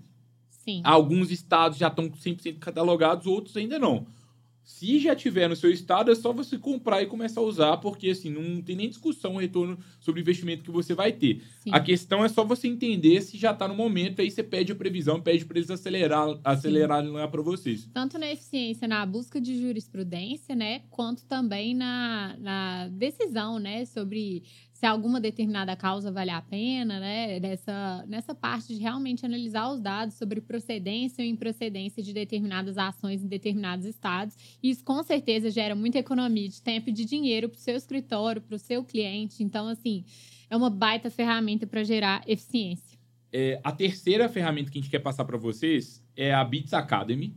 Sim. 0.51 0.82
Alguns 0.84 1.32
estados 1.32 1.80
já 1.80 1.88
estão 1.88 2.12
100% 2.12 2.60
catalogados, 2.60 3.26
outros 3.26 3.58
ainda 3.58 3.80
não. 3.80 4.06
Se 4.64 4.99
já 4.99 5.16
tiver 5.16 5.49
no 5.49 5.56
seu 5.56 5.72
estado, 5.72 6.12
é 6.12 6.16
só 6.16 6.32
você 6.32 6.60
comprar 6.60 7.01
e 7.01 7.08
começar 7.08 7.41
a 7.41 7.43
usar, 7.43 7.78
porque 7.78 8.12
assim, 8.12 8.30
não 8.30 8.62
tem 8.62 8.76
nem 8.76 8.88
discussão 8.88 9.34
o 9.34 9.39
retorno 9.39 9.80
sobre 9.99 10.22
o 10.22 10.24
investimento 10.24 10.64
que 10.64 10.70
você 10.70 10.93
vai 10.93 11.12
ter. 11.12 11.41
Sim. 11.60 11.72
A 11.74 11.80
questão 11.80 12.24
é 12.24 12.30
só 12.30 12.45
você 12.45 12.68
entender 12.68 13.22
se 13.22 13.36
já 13.36 13.49
está 13.49 13.68
no 13.68 13.74
momento, 13.74 14.22
aí 14.22 14.30
você 14.30 14.43
pede 14.43 14.72
a 14.72 14.76
previsão, 14.76 15.20
pede 15.20 15.45
para 15.45 15.58
eles 15.58 15.72
acelerar, 15.72 16.39
acelerarem 16.43 17.10
lá 17.10 17.28
para 17.28 17.41
vocês. 17.41 17.89
Tanto 17.91 18.20
na 18.20 18.32
eficiência, 18.32 18.88
na 18.88 19.04
busca 19.08 19.41
de 19.41 19.60
jurisprudência, 19.60 20.56
né, 20.56 20.84
quanto 20.91 21.26
também 21.26 21.74
na, 21.74 22.38
na 22.39 22.88
decisão, 22.89 23.58
né, 23.58 23.86
sobre 23.86 24.43
se 24.84 24.88
alguma 24.88 25.22
determinada 25.22 25.78
causa 25.78 26.12
vale 26.12 26.30
a 26.30 26.42
pena, 26.42 27.00
né? 27.00 27.40
Nessa, 27.40 28.04
nessa 28.06 28.36
parte 28.36 28.76
de 28.76 28.82
realmente 28.82 29.26
analisar 29.26 29.72
os 29.72 29.80
dados 29.80 30.16
sobre 30.16 30.42
procedência 30.42 31.24
ou 31.24 31.30
improcedência 31.30 32.04
de 32.04 32.12
determinadas 32.12 32.78
ações 32.78 33.24
em 33.24 33.28
determinados 33.28 33.86
estados. 33.86 34.36
Isso 34.62 34.84
com 34.84 35.02
certeza 35.02 35.50
gera 35.50 35.74
muita 35.74 36.00
economia 36.00 36.50
de 36.50 36.62
tempo 36.62 36.90
e 36.90 36.92
de 36.92 37.06
dinheiro 37.06 37.48
para 37.48 37.56
o 37.56 37.62
seu 37.62 37.78
escritório, 37.78 38.42
para 38.42 38.58
o 38.58 38.60
seu 38.60 38.84
cliente. 38.84 39.42
Então, 39.42 39.70
assim, 39.70 40.04
é 40.50 40.58
uma 40.58 40.70
baita 40.70 41.10
ferramenta 41.10 41.66
para 41.66 41.82
gerar 41.86 42.22
eficiência. 42.28 43.00
É, 43.32 43.62
a 43.64 43.72
terceira 43.72 44.28
ferramenta 44.28 44.70
que 44.70 44.80
a 44.80 44.82
gente 44.82 44.92
quer 44.92 45.00
passar 45.00 45.24
para 45.24 45.38
vocês 45.38 46.04
é 46.14 46.34
a 46.34 46.44
Bits 46.44 46.74
Academy. 46.74 47.34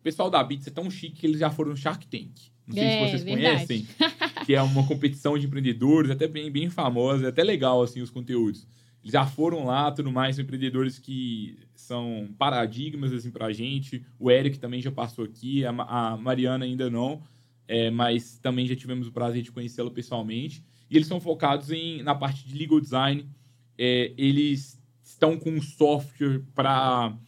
O 0.00 0.02
pessoal 0.02 0.28
da 0.28 0.44
Bits 0.44 0.66
é 0.66 0.70
tão 0.70 0.90
chique 0.90 1.20
que 1.20 1.26
eles 1.26 1.40
já 1.40 1.48
foram 1.48 1.70
no 1.70 1.76
Shark 1.78 2.06
Tank. 2.06 2.50
Não 2.66 2.74
sei 2.74 2.84
é, 2.84 2.90
se 2.90 3.10
vocês 3.10 3.24
verdade. 3.24 3.66
conhecem. 3.66 3.88
que 4.48 4.54
é 4.54 4.62
uma 4.62 4.86
competição 4.86 5.36
de 5.36 5.44
empreendedores, 5.44 6.10
até 6.10 6.26
bem, 6.26 6.50
bem 6.50 6.70
famosa, 6.70 7.26
é 7.26 7.28
até 7.28 7.44
legal, 7.44 7.82
assim, 7.82 8.00
os 8.00 8.08
conteúdos. 8.08 8.66
Eles 9.02 9.12
já 9.12 9.26
foram 9.26 9.66
lá, 9.66 9.92
tudo 9.92 10.10
mais, 10.10 10.36
são 10.36 10.42
empreendedores 10.42 10.98
que 10.98 11.58
são 11.74 12.30
paradigmas, 12.38 13.12
assim, 13.12 13.30
pra 13.30 13.52
gente. 13.52 14.06
O 14.18 14.30
Eric 14.30 14.58
também 14.58 14.80
já 14.80 14.90
passou 14.90 15.26
aqui, 15.26 15.66
a, 15.66 15.68
a 15.68 16.16
Mariana 16.16 16.64
ainda 16.64 16.88
não, 16.88 17.22
é, 17.68 17.90
mas 17.90 18.38
também 18.38 18.66
já 18.66 18.74
tivemos 18.74 19.06
o 19.06 19.12
prazer 19.12 19.42
de 19.42 19.52
conhecê-la 19.52 19.90
pessoalmente. 19.90 20.64
E 20.90 20.96
eles 20.96 21.08
são 21.08 21.20
focados 21.20 21.70
em, 21.70 22.02
na 22.02 22.14
parte 22.14 22.48
de 22.48 22.56
legal 22.56 22.80
design. 22.80 23.28
É, 23.76 24.14
eles 24.16 24.80
estão 25.02 25.38
com 25.38 25.50
um 25.50 25.60
software 25.60 26.40
para 26.54 27.18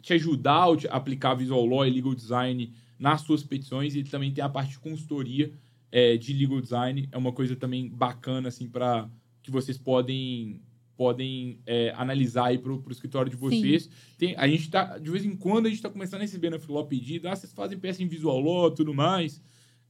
te 0.00 0.14
ajudar 0.14 0.68
a 0.90 0.96
aplicar 0.96 1.34
Visual 1.34 1.66
Law 1.66 1.86
e 1.86 1.90
Legal 1.90 2.14
Design 2.14 2.72
nas 2.98 3.20
suas 3.20 3.42
petições 3.42 3.94
e 3.94 4.02
também 4.02 4.32
tem 4.32 4.42
a 4.42 4.48
parte 4.48 4.70
de 4.70 4.78
consultoria 4.78 5.52
é, 5.92 6.16
de 6.16 6.32
Legal 6.32 6.60
Design. 6.60 7.08
É 7.12 7.18
uma 7.18 7.32
coisa 7.32 7.54
também 7.54 7.88
bacana, 7.88 8.48
assim, 8.48 8.68
para 8.68 9.08
que 9.42 9.50
vocês 9.50 9.76
podem 9.76 10.60
podem 10.96 11.58
é, 11.66 11.92
analisar 11.96 12.46
aí 12.46 12.58
para 12.58 12.72
o 12.72 12.84
escritório 12.90 13.30
de 13.30 13.36
vocês. 13.36 13.88
Tem, 14.16 14.36
a 14.36 14.46
gente 14.46 14.70
tá, 14.70 14.98
de 14.98 15.10
vez 15.10 15.24
em 15.24 15.34
quando, 15.34 15.66
a 15.66 15.68
gente 15.68 15.78
está 15.78 15.90
começando 15.90 16.20
a 16.20 16.24
receber 16.24 16.50
na 16.50 16.60
Filó 16.60 16.84
pedido, 16.84 17.28
ah, 17.28 17.34
vocês 17.34 17.52
fazem 17.52 17.78
peça 17.78 18.02
em 18.02 18.06
Visual 18.06 18.38
Law 18.38 18.70
tudo 18.70 18.94
mais. 18.94 19.42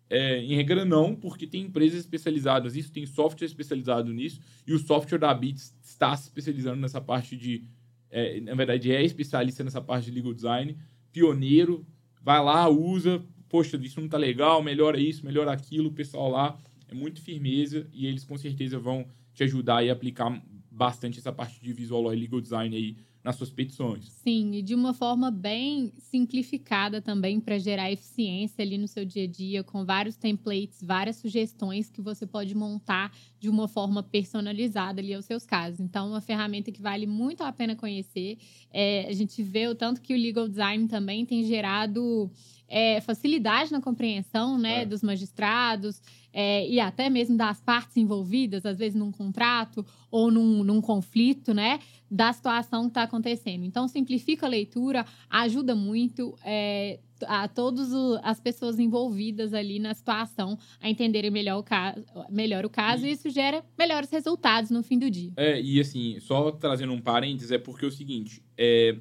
É, 0.08 0.38
em 0.38 0.54
regra, 0.54 0.84
não, 0.84 1.14
porque 1.14 1.46
tem 1.46 1.62
empresas 1.62 2.00
especializadas 2.00 2.74
nisso, 2.74 2.92
tem 2.92 3.04
software 3.04 3.46
especializado 3.46 4.12
nisso, 4.12 4.40
e 4.66 4.72
o 4.72 4.78
software 4.78 5.18
da 5.18 5.34
Bits 5.34 5.74
está 5.82 6.16
se 6.16 6.28
especializando 6.28 6.80
nessa 6.80 7.00
parte 7.00 7.36
de. 7.36 7.64
É, 8.10 8.40
na 8.40 8.54
verdade, 8.54 8.92
é 8.92 9.02
especialista 9.02 9.64
nessa 9.64 9.80
parte 9.80 10.10
de 10.10 10.12
legal 10.12 10.34
design, 10.34 10.76
pioneiro, 11.10 11.86
vai 12.22 12.42
lá, 12.42 12.68
usa, 12.68 13.22
poxa, 13.52 13.76
isso 13.76 14.00
não 14.00 14.06
está 14.06 14.16
legal, 14.16 14.62
melhora 14.62 14.98
isso, 14.98 15.26
melhora 15.26 15.52
aquilo, 15.52 15.90
o 15.90 15.92
pessoal 15.92 16.30
lá 16.30 16.58
é 16.88 16.94
muito 16.94 17.20
firmeza 17.20 17.86
e 17.92 18.06
eles 18.06 18.24
com 18.24 18.38
certeza 18.38 18.78
vão 18.78 19.06
te 19.34 19.44
ajudar 19.44 19.84
e 19.84 19.90
aplicar 19.90 20.42
bastante 20.70 21.18
essa 21.18 21.30
parte 21.30 21.60
de 21.60 21.70
visual 21.70 22.12
e 22.14 22.16
legal 22.16 22.40
design 22.40 22.74
aí 22.74 22.96
nas 23.22 23.36
suas 23.36 23.50
petições. 23.50 24.06
Sim, 24.08 24.54
e 24.54 24.62
de 24.62 24.74
uma 24.74 24.92
forma 24.92 25.30
bem 25.30 25.92
simplificada 25.98 27.00
também 27.00 27.38
para 27.38 27.58
gerar 27.58 27.92
eficiência 27.92 28.64
ali 28.64 28.76
no 28.76 28.88
seu 28.88 29.04
dia 29.04 29.24
a 29.24 29.26
dia, 29.26 29.62
com 29.62 29.84
vários 29.84 30.16
templates, 30.16 30.82
várias 30.82 31.16
sugestões 31.16 31.88
que 31.88 32.00
você 32.00 32.26
pode 32.26 32.54
montar 32.54 33.12
de 33.38 33.48
uma 33.48 33.68
forma 33.68 34.02
personalizada 34.02 35.00
ali 35.00 35.14
aos 35.14 35.24
seus 35.24 35.46
casos. 35.46 35.78
Então, 35.78 36.08
uma 36.08 36.20
ferramenta 36.20 36.72
que 36.72 36.82
vale 36.82 37.06
muito 37.06 37.42
a 37.42 37.52
pena 37.52 37.76
conhecer. 37.76 38.38
É, 38.72 39.06
a 39.08 39.12
gente 39.12 39.40
vê 39.42 39.68
o 39.68 39.74
tanto 39.74 40.00
que 40.00 40.14
o 40.14 40.18
legal 40.18 40.48
design 40.48 40.88
também 40.88 41.24
tem 41.24 41.44
gerado 41.44 42.30
é, 42.72 43.02
facilidade 43.02 43.70
na 43.70 43.82
compreensão 43.82 44.56
né, 44.56 44.82
é. 44.82 44.86
dos 44.86 45.02
magistrados 45.02 46.00
é, 46.32 46.66
e 46.66 46.80
até 46.80 47.10
mesmo 47.10 47.36
das 47.36 47.60
partes 47.60 47.98
envolvidas, 47.98 48.64
às 48.64 48.78
vezes 48.78 48.98
num 48.98 49.12
contrato 49.12 49.84
ou 50.10 50.30
num, 50.30 50.64
num 50.64 50.80
conflito, 50.80 51.52
né? 51.52 51.78
Da 52.10 52.32
situação 52.32 52.84
que 52.84 52.88
está 52.88 53.02
acontecendo. 53.02 53.64
Então, 53.64 53.86
simplifica 53.86 54.46
a 54.46 54.48
leitura, 54.48 55.04
ajuda 55.28 55.74
muito 55.74 56.34
é, 56.42 56.98
a 57.26 57.46
todas 57.48 57.92
as 58.22 58.40
pessoas 58.40 58.78
envolvidas 58.78 59.52
ali 59.52 59.78
na 59.78 59.92
situação 59.92 60.58
a 60.80 60.88
entenderem 60.88 61.30
melhor 61.30 61.58
o 61.58 61.62
caso, 61.62 62.02
melhor 62.30 62.64
o 62.64 62.70
caso 62.70 63.04
e, 63.04 63.10
e 63.10 63.12
isso 63.12 63.28
gera 63.28 63.62
melhores 63.78 64.10
resultados 64.10 64.70
no 64.70 64.82
fim 64.82 64.98
do 64.98 65.10
dia. 65.10 65.32
É, 65.36 65.60
e 65.60 65.78
assim, 65.78 66.18
só 66.20 66.50
trazendo 66.50 66.94
um 66.94 67.00
parênteses, 67.00 67.50
é 67.50 67.58
porque 67.58 67.84
é 67.84 67.88
o 67.88 67.92
seguinte, 67.92 68.42
é, 68.56 68.96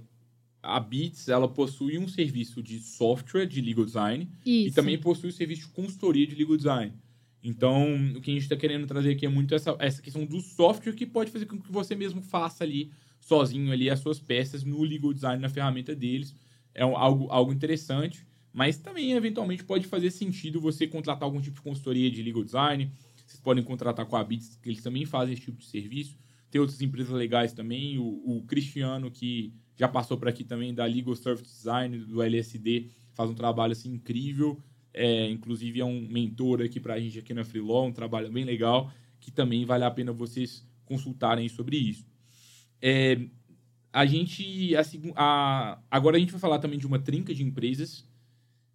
a 0.62 0.80
Bits 0.80 1.28
ela 1.28 1.48
possui 1.48 1.98
um 1.98 2.08
serviço 2.08 2.62
de 2.62 2.80
software 2.80 3.46
de 3.46 3.62
legal 3.62 3.86
design 3.86 4.30
Isso. 4.46 4.70
e 4.70 4.72
também 4.72 4.98
possui 4.98 5.30
o 5.30 5.34
um 5.34 5.36
serviço 5.36 5.62
de 5.64 5.68
consultoria 5.70 6.28
de 6.28 6.36
legal 6.36 6.56
design. 6.56 6.94
Então, 7.44 7.96
o 8.16 8.22
que 8.22 8.30
a 8.30 8.34
gente 8.34 8.44
está 8.44 8.56
querendo 8.56 8.86
trazer 8.86 9.12
aqui 9.12 9.26
é 9.26 9.30
muito 9.30 9.56
essa, 9.56 9.76
essa 9.80 10.02
questão 10.02 10.26
do 10.26 10.40
software 10.40 10.94
que 10.94 11.08
pode 11.08 11.32
fazer 11.32 11.48
com 11.48 11.60
que 11.60 11.72
você 11.72 11.96
mesmo 11.96 12.22
faça 12.22 12.64
ali, 12.64 12.92
sozinho 13.20 13.72
ali, 13.72 13.90
as 13.90 14.00
suas 14.00 14.20
peças 14.20 14.64
no 14.64 14.84
legal 14.84 15.12
design, 15.12 15.42
na 15.42 15.50
ferramenta 15.50 15.96
deles. 15.96 16.36
É 16.74 16.86
um, 16.86 16.96
algo, 16.96 17.28
algo 17.32 17.52
interessante, 17.52 18.26
mas 18.54 18.78
também, 18.78 19.14
eventualmente, 19.14 19.64
pode 19.64 19.88
fazer 19.88 20.12
sentido 20.12 20.62
você 20.62 20.86
contratar 20.86 21.24
algum 21.24 21.42
tipo 21.42 21.56
de 21.56 21.62
consultoria 21.62 22.12
de 22.12 22.22
legal 22.22 22.44
design. 22.44 22.92
Vocês 23.26 23.40
podem 23.40 23.64
contratar 23.64 24.06
com 24.06 24.16
a 24.16 24.24
Bits, 24.24 24.60
que 24.62 24.70
eles 24.70 24.84
também 24.84 25.06
fazem 25.06 25.34
esse 25.34 25.42
tipo 25.42 25.58
de 25.58 25.66
serviço. 25.66 26.20
Tem 26.52 26.62
outras 26.62 26.82
empresas 26.82 27.14
legais 27.14 27.54
também. 27.54 27.98
O, 27.98 28.38
o 28.38 28.44
Cristiano, 28.44 29.10
que 29.10 29.54
já 29.82 29.88
passou 29.88 30.16
por 30.16 30.28
aqui 30.28 30.44
também, 30.44 30.76
da 30.76 30.86
Legal 30.86 31.16
Service 31.16 31.44
Design, 31.44 31.98
do 31.98 32.22
LSD, 32.22 32.92
faz 33.16 33.32
um 33.32 33.34
trabalho 33.34 33.72
assim, 33.72 33.92
incrível. 33.92 34.62
É, 34.94 35.28
inclusive 35.28 35.80
é 35.80 35.86
um 35.86 36.08
mentor 36.08 36.62
aqui 36.62 36.80
para 36.80 36.94
a 36.94 37.00
gente 37.00 37.18
aqui 37.18 37.34
na 37.34 37.44
Freelaw, 37.44 37.88
um 37.88 37.92
trabalho 37.92 38.32
bem 38.32 38.44
legal, 38.44 38.94
que 39.20 39.32
também 39.32 39.66
vale 39.66 39.84
a 39.84 39.90
pena 39.90 40.14
vocês 40.14 40.64
consultarem 40.86 41.50
sobre 41.50 41.78
isso. 41.78 42.06
É, 42.80 43.22
a 43.92 44.06
gente, 44.06 44.76
assim, 44.76 45.12
a, 45.16 45.80
agora 45.90 46.16
a 46.16 46.20
gente 46.20 46.32
vai 46.32 46.40
falar 46.40 46.60
também 46.60 46.78
de 46.78 46.86
uma 46.86 47.00
trinca 47.00 47.34
de 47.34 47.42
empresas, 47.42 48.08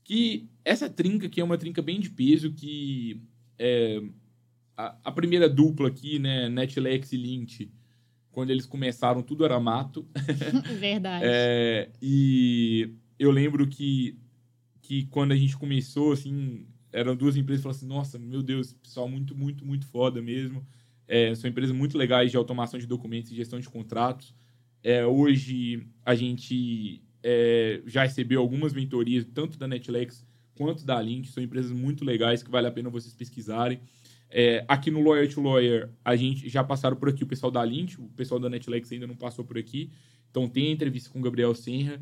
que 0.03 0.49
essa 0.65 0.91
trinca 0.91 1.29
aqui 1.29 1.41
é 1.41 1.45
uma 1.45 1.57
trinca 1.57 1.83
bem 1.83 2.01
de 2.01 2.11
peso, 2.11 2.53
que 2.53 3.23
é, 3.57 4.03
a, 4.77 4.97
a, 5.05 5.13
primeira 5.13 5.49
dupla 5.49 5.87
aqui, 5.87 6.19
né, 6.19 6.49
Netlex 6.49 7.13
e 7.13 7.17
Lint, 7.17 7.69
quando 8.37 8.51
eles 8.51 8.67
começaram, 8.67 9.23
tudo 9.23 9.47
era 9.47 9.59
mato. 9.59 10.07
Verdade. 10.79 11.25
é, 11.27 11.89
e 12.03 12.91
eu 13.19 13.31
lembro 13.31 13.67
que 13.67 14.19
que 14.83 15.07
quando 15.07 15.33
a 15.33 15.37
gente 15.37 15.57
começou, 15.57 16.13
assim, 16.13 16.67
eram 16.93 17.17
duas 17.17 17.35
empresas 17.35 17.61
que 17.61 17.63
falaram 17.63 17.79
assim, 17.79 17.87
nossa, 17.87 18.19
meu 18.19 18.43
Deus, 18.43 18.75
pessoal 18.75 19.09
muito, 19.09 19.35
muito, 19.35 19.65
muito 19.65 19.87
foda 19.87 20.21
mesmo. 20.21 20.65
É, 21.09 21.35
são 21.35 21.49
empresas 21.49 21.75
muito 21.75 21.97
legais 21.97 22.31
de 22.31 22.37
automação 22.37 22.79
de 22.79 22.87
documentos 22.87 23.33
e 23.33 23.35
gestão 23.35 23.59
de 23.59 23.71
contratos. 23.71 24.35
É, 24.83 25.05
hoje 25.07 25.89
a 26.05 26.15
gente 26.15 27.03
é, 27.23 27.81
já 27.87 28.03
recebeu 28.03 28.43
algumas 28.43 28.75
mentorias, 28.75 29.25
tanto 29.25 29.59
da 29.59 29.67
Netlex 29.67 30.27
quanto 30.55 30.85
da 30.85 31.01
Link. 31.01 31.27
São 31.29 31.43
empresas 31.43 31.73
muito 31.73 32.05
legais 32.05 32.43
que 32.43 32.51
vale 32.51 32.67
a 32.67 32.71
pena 32.71 32.91
vocês 32.91 33.15
pesquisarem. 33.15 33.81
É, 34.39 34.63
aqui 34.69 34.91
no 34.91 35.01
Lawyer 35.01 35.33
to 35.33 35.41
Lawyer, 35.41 35.89
a 36.05 36.15
gente 36.15 36.47
já 36.47 36.63
passaram 36.63 36.95
por 36.95 37.09
aqui 37.09 37.25
o 37.25 37.27
pessoal 37.27 37.51
da 37.51 37.65
Lint, 37.65 37.97
o 37.97 38.07
pessoal 38.11 38.39
da 38.39 38.51
Netlex 38.51 38.93
ainda 38.93 39.07
não 39.07 39.17
passou 39.17 39.43
por 39.47 39.57
aqui. 39.57 39.91
Então 40.31 40.47
tem 40.47 40.67
a 40.67 40.71
entrevista 40.73 41.09
com 41.09 41.19
o 41.19 41.23
Gabriel 41.23 41.55
Senra. 41.55 41.99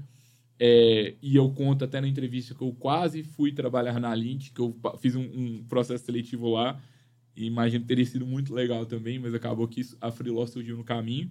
É, 0.59 1.15
e 1.23 1.37
eu 1.37 1.49
conto 1.51 1.85
até 1.85 2.01
na 2.01 2.09
entrevista 2.09 2.53
que 2.53 2.61
eu 2.61 2.73
quase 2.73 3.23
fui 3.23 3.53
trabalhar 3.53 4.01
na 4.01 4.13
Lint, 4.17 4.51
que 4.51 4.61
eu 4.61 4.77
fiz 4.99 5.15
um, 5.15 5.23
um 5.23 5.65
processo 5.69 6.05
seletivo 6.05 6.51
lá. 6.51 6.83
E 7.37 7.47
imagino 7.47 7.83
que 7.83 7.87
teria 7.87 8.05
sido 8.05 8.27
muito 8.27 8.53
legal 8.53 8.85
também, 8.85 9.17
mas 9.17 9.33
acabou 9.33 9.69
que 9.69 9.83
a 10.01 10.11
Freeló 10.11 10.45
surgiu 10.45 10.77
no 10.77 10.83
caminho. 10.83 11.31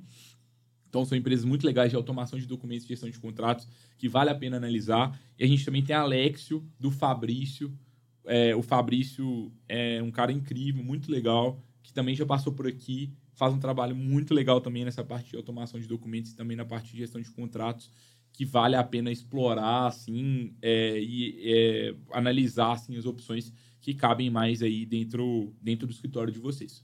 Então, 0.88 1.04
são 1.04 1.18
empresas 1.18 1.44
muito 1.44 1.66
legais 1.66 1.90
de 1.90 1.98
automação 1.98 2.40
de 2.40 2.46
documentos 2.46 2.86
e 2.86 2.88
gestão 2.88 3.10
de 3.10 3.20
contratos 3.20 3.68
que 3.98 4.08
vale 4.08 4.30
a 4.30 4.36
pena 4.36 4.56
analisar. 4.56 5.20
E 5.38 5.44
a 5.44 5.48
gente 5.48 5.66
também 5.66 5.84
tem 5.84 5.94
a 5.94 6.00
Alexio, 6.00 6.66
do 6.80 6.90
Fabrício. 6.90 7.78
É, 8.26 8.56
o 8.56 8.62
Fabrício 8.62 9.52
é 9.68 10.02
um 10.02 10.12
cara 10.12 10.32
incrível, 10.32 10.84
muito 10.84 11.12
legal, 11.12 11.62
que 11.82 11.94
também 11.94 12.16
já 12.16 12.26
passou 12.26 12.54
por 12.54 12.68
aqui, 12.68 13.12
faz 13.34 13.54
um 13.54 13.60
trabalho 13.60 13.96
muito 13.96 14.34
legal 14.34 14.62
também 14.62 14.86
nessa 14.86 15.04
parte 15.04 15.32
de 15.32 15.36
automação 15.36 15.80
de 15.80 15.88
documentos 15.88 16.32
e 16.32 16.36
também 16.36 16.56
na 16.56 16.66
parte 16.66 16.92
de 16.92 16.98
gestão 16.98 17.20
de 17.20 17.30
contratos 17.32 17.90
que 18.34 18.46
vale 18.46 18.76
a 18.76 18.84
pena 18.84 19.12
explorar 19.12 19.88
assim 19.88 20.56
é, 20.62 21.00
e 21.00 21.40
é, 21.44 21.96
analisar 22.12 22.74
assim, 22.74 22.98
as 22.98 23.06
opções 23.06 23.54
que 23.80 23.94
cabem 23.94 24.30
mais 24.30 24.64
aí 24.64 24.86
dentro, 24.86 25.54
dentro 25.62 25.86
do 25.86 25.94
escritório 25.94 26.34
de 26.34 26.40
vocês. 26.40 26.84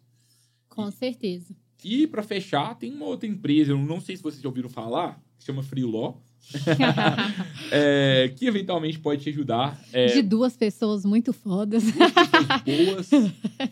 Com 0.68 0.88
e, 0.88 0.92
certeza. 0.92 1.56
E 1.84 2.06
para 2.06 2.22
fechar, 2.22 2.76
tem 2.76 2.94
uma 2.94 3.06
outra 3.06 3.28
empresa, 3.28 3.72
eu 3.72 3.78
não 3.78 4.00
sei 4.00 4.16
se 4.16 4.24
vocês 4.24 4.42
já 4.42 4.50
ouviram 4.50 4.70
falar, 4.70 5.22
se 5.38 5.48
chama 5.48 5.64
Freelaw. 5.64 6.22
é, 7.72 8.34
que 8.36 8.48
eventualmente 8.48 9.00
pode 9.00 9.24
te 9.24 9.30
ajudar. 9.30 9.80
É, 9.94 10.08
de 10.08 10.22
duas 10.22 10.58
pessoas 10.58 11.06
muito 11.06 11.32
fodas. 11.32 11.84
Boas. 12.66 13.12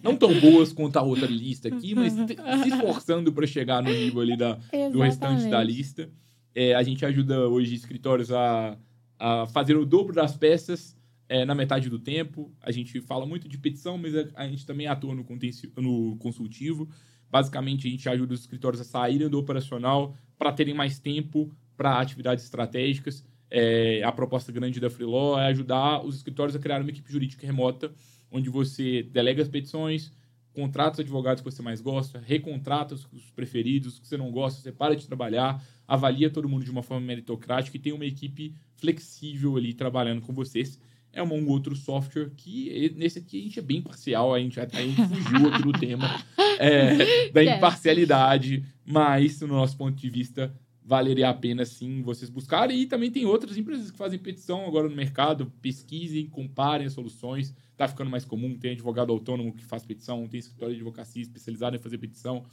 Não 0.03 0.15
tão 0.15 0.39
boas 0.39 0.72
quanto 0.72 0.97
a 0.97 1.01
outra 1.01 1.28
lista 1.28 1.68
aqui, 1.68 1.95
mas 1.95 2.13
se 2.13 2.70
esforçando 2.70 3.32
para 3.32 3.47
chegar 3.47 3.82
no 3.82 3.89
nível 3.89 4.22
ali 4.22 4.38
da, 4.38 4.59
do 4.91 5.01
restante 5.01 5.47
da 5.49 5.63
lista. 5.63 6.09
É, 6.53 6.74
a 6.76 6.84
gente 6.84 7.05
ajuda 7.05 7.47
hoje 7.47 7.76
escritórios 7.76 8.32
a, 8.32 8.78
a 9.20 9.47
fazer 9.47 9.76
o 9.76 9.86
dobro 9.86 10.13
das 10.13 10.36
peças 10.36 10.97
é, 11.30 11.45
na 11.45 11.55
metade 11.55 11.89
do 11.89 11.99
tempo. 11.99 12.51
A 12.61 12.72
gente 12.72 12.99
fala 13.01 13.26
muito 13.26 13.47
de 13.47 13.57
petição, 13.57 13.97
mas 13.97 14.15
a, 14.15 14.26
a 14.36 14.47
gente 14.47 14.65
também 14.65 14.88
atua 14.88 15.13
no, 15.13 15.26
no 15.78 16.18
consultivo. 16.18 16.89
Basicamente, 17.30 17.88
a 17.88 17.91
gente 17.91 18.07
ajuda 18.07 18.34
os 18.34 18.41
escritórios 18.41 18.82
a 18.82 18.86
saírem 18.86 19.30
do 19.30 19.38
operacional 19.38 20.15
para 20.38 20.53
terem 20.53 20.74
mais 20.74 20.99
tempo 20.99 21.51
para 21.78 21.99
atividades 21.99 22.43
estratégicas. 22.43 23.23
É, 23.49 24.03
a 24.03 24.11
proposta 24.11 24.51
grande 24.51 24.80
da 24.80 24.89
Freelaw 24.89 25.39
é 25.39 25.47
ajudar 25.47 26.03
os 26.03 26.17
escritórios 26.17 26.55
a 26.55 26.59
criar 26.59 26.82
uma 26.82 26.89
equipe 26.89 27.09
jurídica 27.09 27.45
remota, 27.45 27.93
onde 28.30 28.49
você 28.49 29.03
delega 29.03 29.41
as 29.41 29.47
petições, 29.47 30.11
contrata 30.53 30.95
os 30.95 30.99
advogados 31.01 31.41
que 31.41 31.49
você 31.49 31.61
mais 31.61 31.80
gosta, 31.80 32.19
recontrata 32.19 32.95
os 32.95 33.32
preferidos, 33.36 33.93
os 33.93 33.99
que 33.99 34.07
você 34.07 34.17
não 34.17 34.32
gosta, 34.32 34.59
você 34.59 34.71
para 34.71 34.95
de 34.95 35.05
trabalhar, 35.05 35.63
avalia 35.88 36.30
todo 36.30 36.49
mundo 36.49 36.65
de 36.65 36.71
uma 36.71 36.84
forma 36.84 37.05
meritocrática 37.05 37.78
e 37.78 37.80
tem 37.80 37.93
uma 37.93 38.05
equipe 38.05 38.53
flexível 38.75 39.55
ali 39.55 39.73
trabalhando 39.73 40.21
com 40.21 40.34
vocês. 40.34 40.80
é 41.13 41.23
um 41.23 41.47
outro 41.47 41.75
software 41.75 42.32
que, 42.36 42.93
nesse 42.95 43.19
aqui, 43.19 43.39
a 43.39 43.43
gente 43.43 43.59
é 43.59 43.61
bem 43.61 43.82
parcial, 43.82 44.34
a 44.34 44.39
gente, 44.39 44.59
a 44.59 44.65
gente 44.65 45.01
fugiu 45.07 45.47
aqui 45.47 45.63
do 45.63 45.71
tema 45.80 46.23
é, 46.59 47.30
da 47.32 47.43
imparcialidade, 47.43 48.65
mas, 48.86 49.39
no 49.41 49.47
nosso 49.47 49.78
ponto 49.78 49.95
de 49.95 50.09
vista, 50.09 50.53
valeria 50.88 51.27
a 51.29 51.33
pena, 51.33 51.65
sim, 51.65 52.01
vocês 52.01 52.29
buscarem. 52.29 52.79
E 52.79 52.85
também 52.85 53.11
tem 53.11 53.25
outras 53.25 53.57
empresas 53.57 53.91
que 53.91 53.97
fazem 53.97 54.17
petição 54.17 54.65
agora 54.65 54.88
no 54.88 54.95
mercado, 54.95 55.51
pesquisem, 55.61 56.27
comparem 56.27 56.88
as 56.88 56.93
soluções, 56.93 57.53
tá 57.75 57.89
ficando 57.89 58.09
mais 58.09 58.23
comum, 58.23 58.57
tem 58.57 58.71
advogado 58.71 59.11
autônomo 59.11 59.53
que 59.53 59.65
faz 59.65 59.83
petição, 59.83 60.25
tem 60.29 60.39
escritório 60.39 60.73
de 60.73 60.79
advocacia 60.79 61.21
especializado 61.21 61.75
em 61.75 61.79
fazer 61.79 61.97
petição. 61.97 62.45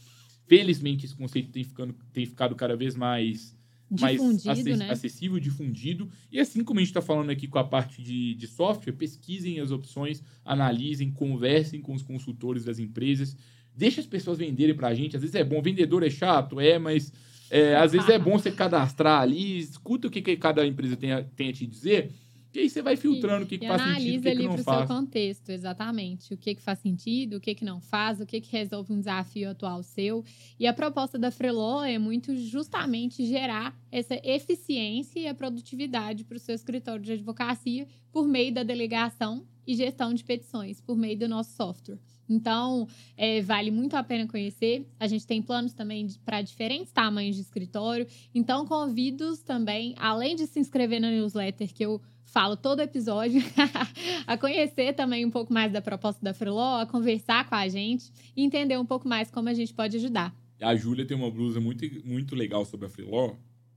Felizmente, 0.48 1.06
esse 1.06 1.14
conceito 1.14 1.52
tem, 1.52 1.62
ficando, 1.62 1.94
tem 2.12 2.26
ficado 2.26 2.56
cada 2.56 2.74
vez 2.74 2.96
mais 2.96 3.56
mais 4.00 4.20
acess 4.48 4.78
né? 4.78 4.90
acessível, 4.90 5.38
difundido. 5.38 6.10
E 6.32 6.40
assim 6.40 6.64
como 6.64 6.80
a 6.80 6.82
gente 6.82 6.90
está 6.90 7.02
falando 7.02 7.30
aqui 7.30 7.46
com 7.46 7.60
a 7.60 7.64
parte 7.64 8.02
de, 8.02 8.34
de 8.34 8.48
software, 8.48 8.94
pesquisem 8.94 9.60
as 9.60 9.70
opções, 9.70 10.24
analisem, 10.44 11.12
conversem 11.12 11.80
com 11.80 11.94
os 11.94 12.02
consultores 12.02 12.64
das 12.64 12.80
empresas, 12.80 13.36
deixe 13.76 14.00
as 14.00 14.06
pessoas 14.06 14.38
venderem 14.38 14.74
para 14.74 14.88
a 14.88 14.94
gente. 14.94 15.14
Às 15.14 15.22
vezes 15.22 15.36
é 15.36 15.44
bom, 15.44 15.62
vendedor 15.62 16.02
é 16.02 16.10
chato, 16.10 16.58
é, 16.58 16.80
mas 16.80 17.12
é, 17.56 17.76
às 17.76 17.92
vezes 17.92 18.08
é 18.08 18.18
bom 18.18 18.38
você 18.38 18.50
cadastrar 18.50 19.20
ali, 19.20 19.58
escuta 19.58 20.08
o 20.08 20.10
que, 20.10 20.20
que 20.20 20.36
cada 20.36 20.66
empresa 20.66 20.96
tem 20.96 21.12
a, 21.12 21.22
tem 21.22 21.50
a 21.50 21.52
te 21.52 21.66
dizer 21.66 22.10
e 22.54 22.60
aí 22.60 22.70
você 22.70 22.80
vai 22.80 22.96
filtrando 22.96 23.42
e, 23.42 23.44
o 23.44 23.48
que, 23.48 23.58
que 23.58 23.66
faz 23.66 23.82
sentido, 23.82 23.96
o 23.96 24.00
que, 24.00 24.06
que 24.06 24.14
não 24.14 24.20
faz. 24.24 24.24
analisa 24.24 24.30
ali 24.30 24.62
para 24.62 24.74
o 24.74 24.78
seu 24.78 24.96
contexto, 24.96 25.48
exatamente. 25.50 26.34
O 26.34 26.36
que, 26.36 26.54
que 26.54 26.62
faz 26.62 26.78
sentido, 26.78 27.36
o 27.36 27.40
que, 27.40 27.54
que 27.54 27.64
não 27.64 27.80
faz, 27.80 28.20
o 28.20 28.26
que, 28.26 28.40
que 28.40 28.52
resolve 28.52 28.92
um 28.92 28.98
desafio 28.98 29.50
atual 29.50 29.82
seu. 29.82 30.24
E 30.58 30.66
a 30.66 30.72
proposta 30.72 31.18
da 31.18 31.32
Freeló 31.32 31.82
é 31.82 31.98
muito 31.98 32.36
justamente 32.36 33.26
gerar 33.26 33.76
essa 33.90 34.14
eficiência 34.22 35.18
e 35.18 35.26
a 35.26 35.34
produtividade 35.34 36.22
para 36.22 36.36
o 36.36 36.40
seu 36.40 36.54
escritório 36.54 37.02
de 37.02 37.12
advocacia 37.12 37.88
por 38.12 38.28
meio 38.28 38.54
da 38.54 38.62
delegação 38.62 39.44
e 39.66 39.74
gestão 39.74 40.14
de 40.14 40.22
petições, 40.22 40.80
por 40.80 40.96
meio 40.96 41.18
do 41.18 41.28
nosso 41.28 41.56
software. 41.56 41.98
Então, 42.28 42.88
é, 43.16 43.40
vale 43.42 43.70
muito 43.70 43.94
a 43.94 44.02
pena 44.02 44.26
conhecer. 44.26 44.86
A 44.98 45.06
gente 45.06 45.26
tem 45.26 45.42
planos 45.42 45.72
também 45.72 46.08
para 46.24 46.42
diferentes 46.42 46.92
tamanhos 46.92 47.36
de 47.36 47.42
escritório. 47.42 48.06
Então, 48.34 48.66
convido 48.66 49.36
também, 49.38 49.94
além 49.98 50.36
de 50.36 50.46
se 50.46 50.58
inscrever 50.58 51.00
na 51.00 51.10
newsletter 51.10 51.72
que 51.72 51.84
eu 51.84 52.00
falo 52.24 52.56
todo 52.56 52.80
episódio, 52.80 53.40
a 54.26 54.36
conhecer 54.36 54.92
também 54.94 55.24
um 55.24 55.30
pouco 55.30 55.52
mais 55.52 55.72
da 55.72 55.80
proposta 55.80 56.20
da 56.20 56.34
Freeló, 56.34 56.80
a 56.80 56.86
conversar 56.86 57.48
com 57.48 57.54
a 57.54 57.68
gente 57.68 58.12
e 58.36 58.42
entender 58.42 58.76
um 58.76 58.84
pouco 58.84 59.06
mais 59.06 59.30
como 59.30 59.48
a 59.48 59.54
gente 59.54 59.72
pode 59.72 59.96
ajudar. 59.96 60.34
A 60.60 60.74
Júlia 60.74 61.06
tem 61.06 61.16
uma 61.16 61.30
blusa 61.30 61.60
muito, 61.60 61.84
muito 62.04 62.34
legal 62.34 62.64
sobre 62.64 62.86
a 62.86 62.88
Freeló, 62.88 63.34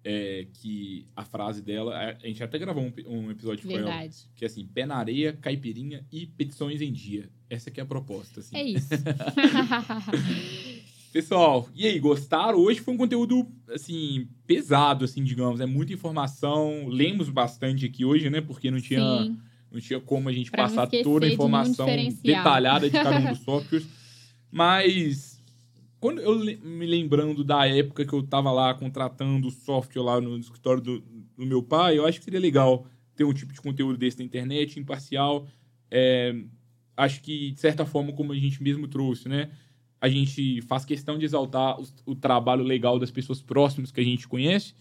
é, 0.10 0.48
que 0.54 1.06
a 1.14 1.26
frase 1.26 1.62
dela, 1.62 1.94
a 1.94 2.26
gente 2.26 2.42
até 2.42 2.58
gravou 2.58 2.82
um, 2.82 2.94
um 3.10 3.30
episódio 3.30 3.68
Verdade. 3.68 3.92
com 3.92 3.92
ela, 3.92 4.10
que 4.38 4.46
é 4.46 4.48
assim, 4.48 4.66
pé 4.66 4.86
na 4.86 4.96
areia, 4.96 5.34
caipirinha 5.34 6.06
e 6.10 6.26
petições 6.26 6.82
em 6.82 6.94
dia. 6.94 7.30
Essa 7.50 7.70
aqui 7.70 7.82
é 7.82 7.84
a 7.84 7.86
proposta. 7.86 8.40
Assim. 8.40 8.56
É 8.56 8.64
isso. 8.64 8.88
Pessoal, 11.12 11.68
e 11.76 11.86
aí, 11.86 12.00
gostaram? 12.00 12.58
Hoje 12.58 12.80
foi 12.80 12.94
um 12.94 12.98
conteúdo, 12.98 13.46
assim, 13.70 14.30
pesado, 14.46 15.04
assim, 15.04 15.26
digamos. 15.26 15.60
É 15.60 15.66
muita 15.66 15.92
informação. 15.92 16.88
Lemos 16.88 17.30
bastante 17.30 17.86
aqui 17.86 18.06
hoje, 18.06 18.30
né? 18.30 18.40
Porque 18.40 18.72
não 18.72 18.80
tinha, 18.80 19.36
não 19.70 19.82
tinha 19.82 20.00
como 20.00 20.30
a 20.30 20.32
gente 20.32 20.50
pra 20.50 20.64
passar 20.64 20.88
toda 21.04 21.26
a 21.26 21.30
informação 21.30 21.86
detalhada 22.24 22.90
de 22.90 22.94
cada 22.94 23.20
um 23.20 23.30
dos 23.30 23.40
softwares. 23.44 23.86
Mas, 24.50 25.37
quando 26.00 26.22
eu 26.22 26.38
me 26.38 26.86
lembrando 26.86 27.44
da 27.44 27.68
época 27.68 28.06
que 28.06 28.14
eu 28.14 28.24
tava 28.24 28.52
lá 28.52 28.74
contratando 28.74 29.50
software 29.50 30.02
lá 30.02 30.22
no 30.22 30.38
escritório 30.38 30.82
do, 30.82 31.00
do 31.36 31.46
meu 31.46 31.64
pai, 31.64 31.98
eu 31.98 32.06
acho 32.06 32.20
que 32.20 32.26
seria 32.26 32.40
legal 32.40 32.86
ter 33.16 33.24
um 33.24 33.34
tipo 33.34 33.54
de 33.54 33.62
conteúdo 33.62 33.98
desse 33.98 34.20
na 34.20 34.26
internet, 34.26 34.80
imparcial. 34.80 35.48
É, 35.90 36.36
acho 36.96 37.22
que, 37.22 37.52
de 37.52 37.60
certa 37.60 37.86
forma, 37.86 38.14
como 38.14 38.32
a 38.32 38.36
gente 38.36 38.62
mesmo 38.62 38.88
trouxe, 38.88 39.28
né? 39.28 39.50
a 40.00 40.08
gente 40.08 40.62
faz 40.62 40.86
questão 40.86 41.18
de 41.18 41.26
exaltar 41.26 41.80
o, 41.80 41.88
o, 42.06 42.16
trabalho 42.16 42.64
legal 42.64 43.00
das 43.00 43.12
pessoas 43.12 43.42
próximas 43.42 43.92
que 43.92 44.00
a 44.00 44.04
gente 44.04 44.28
conhece. 44.28 44.74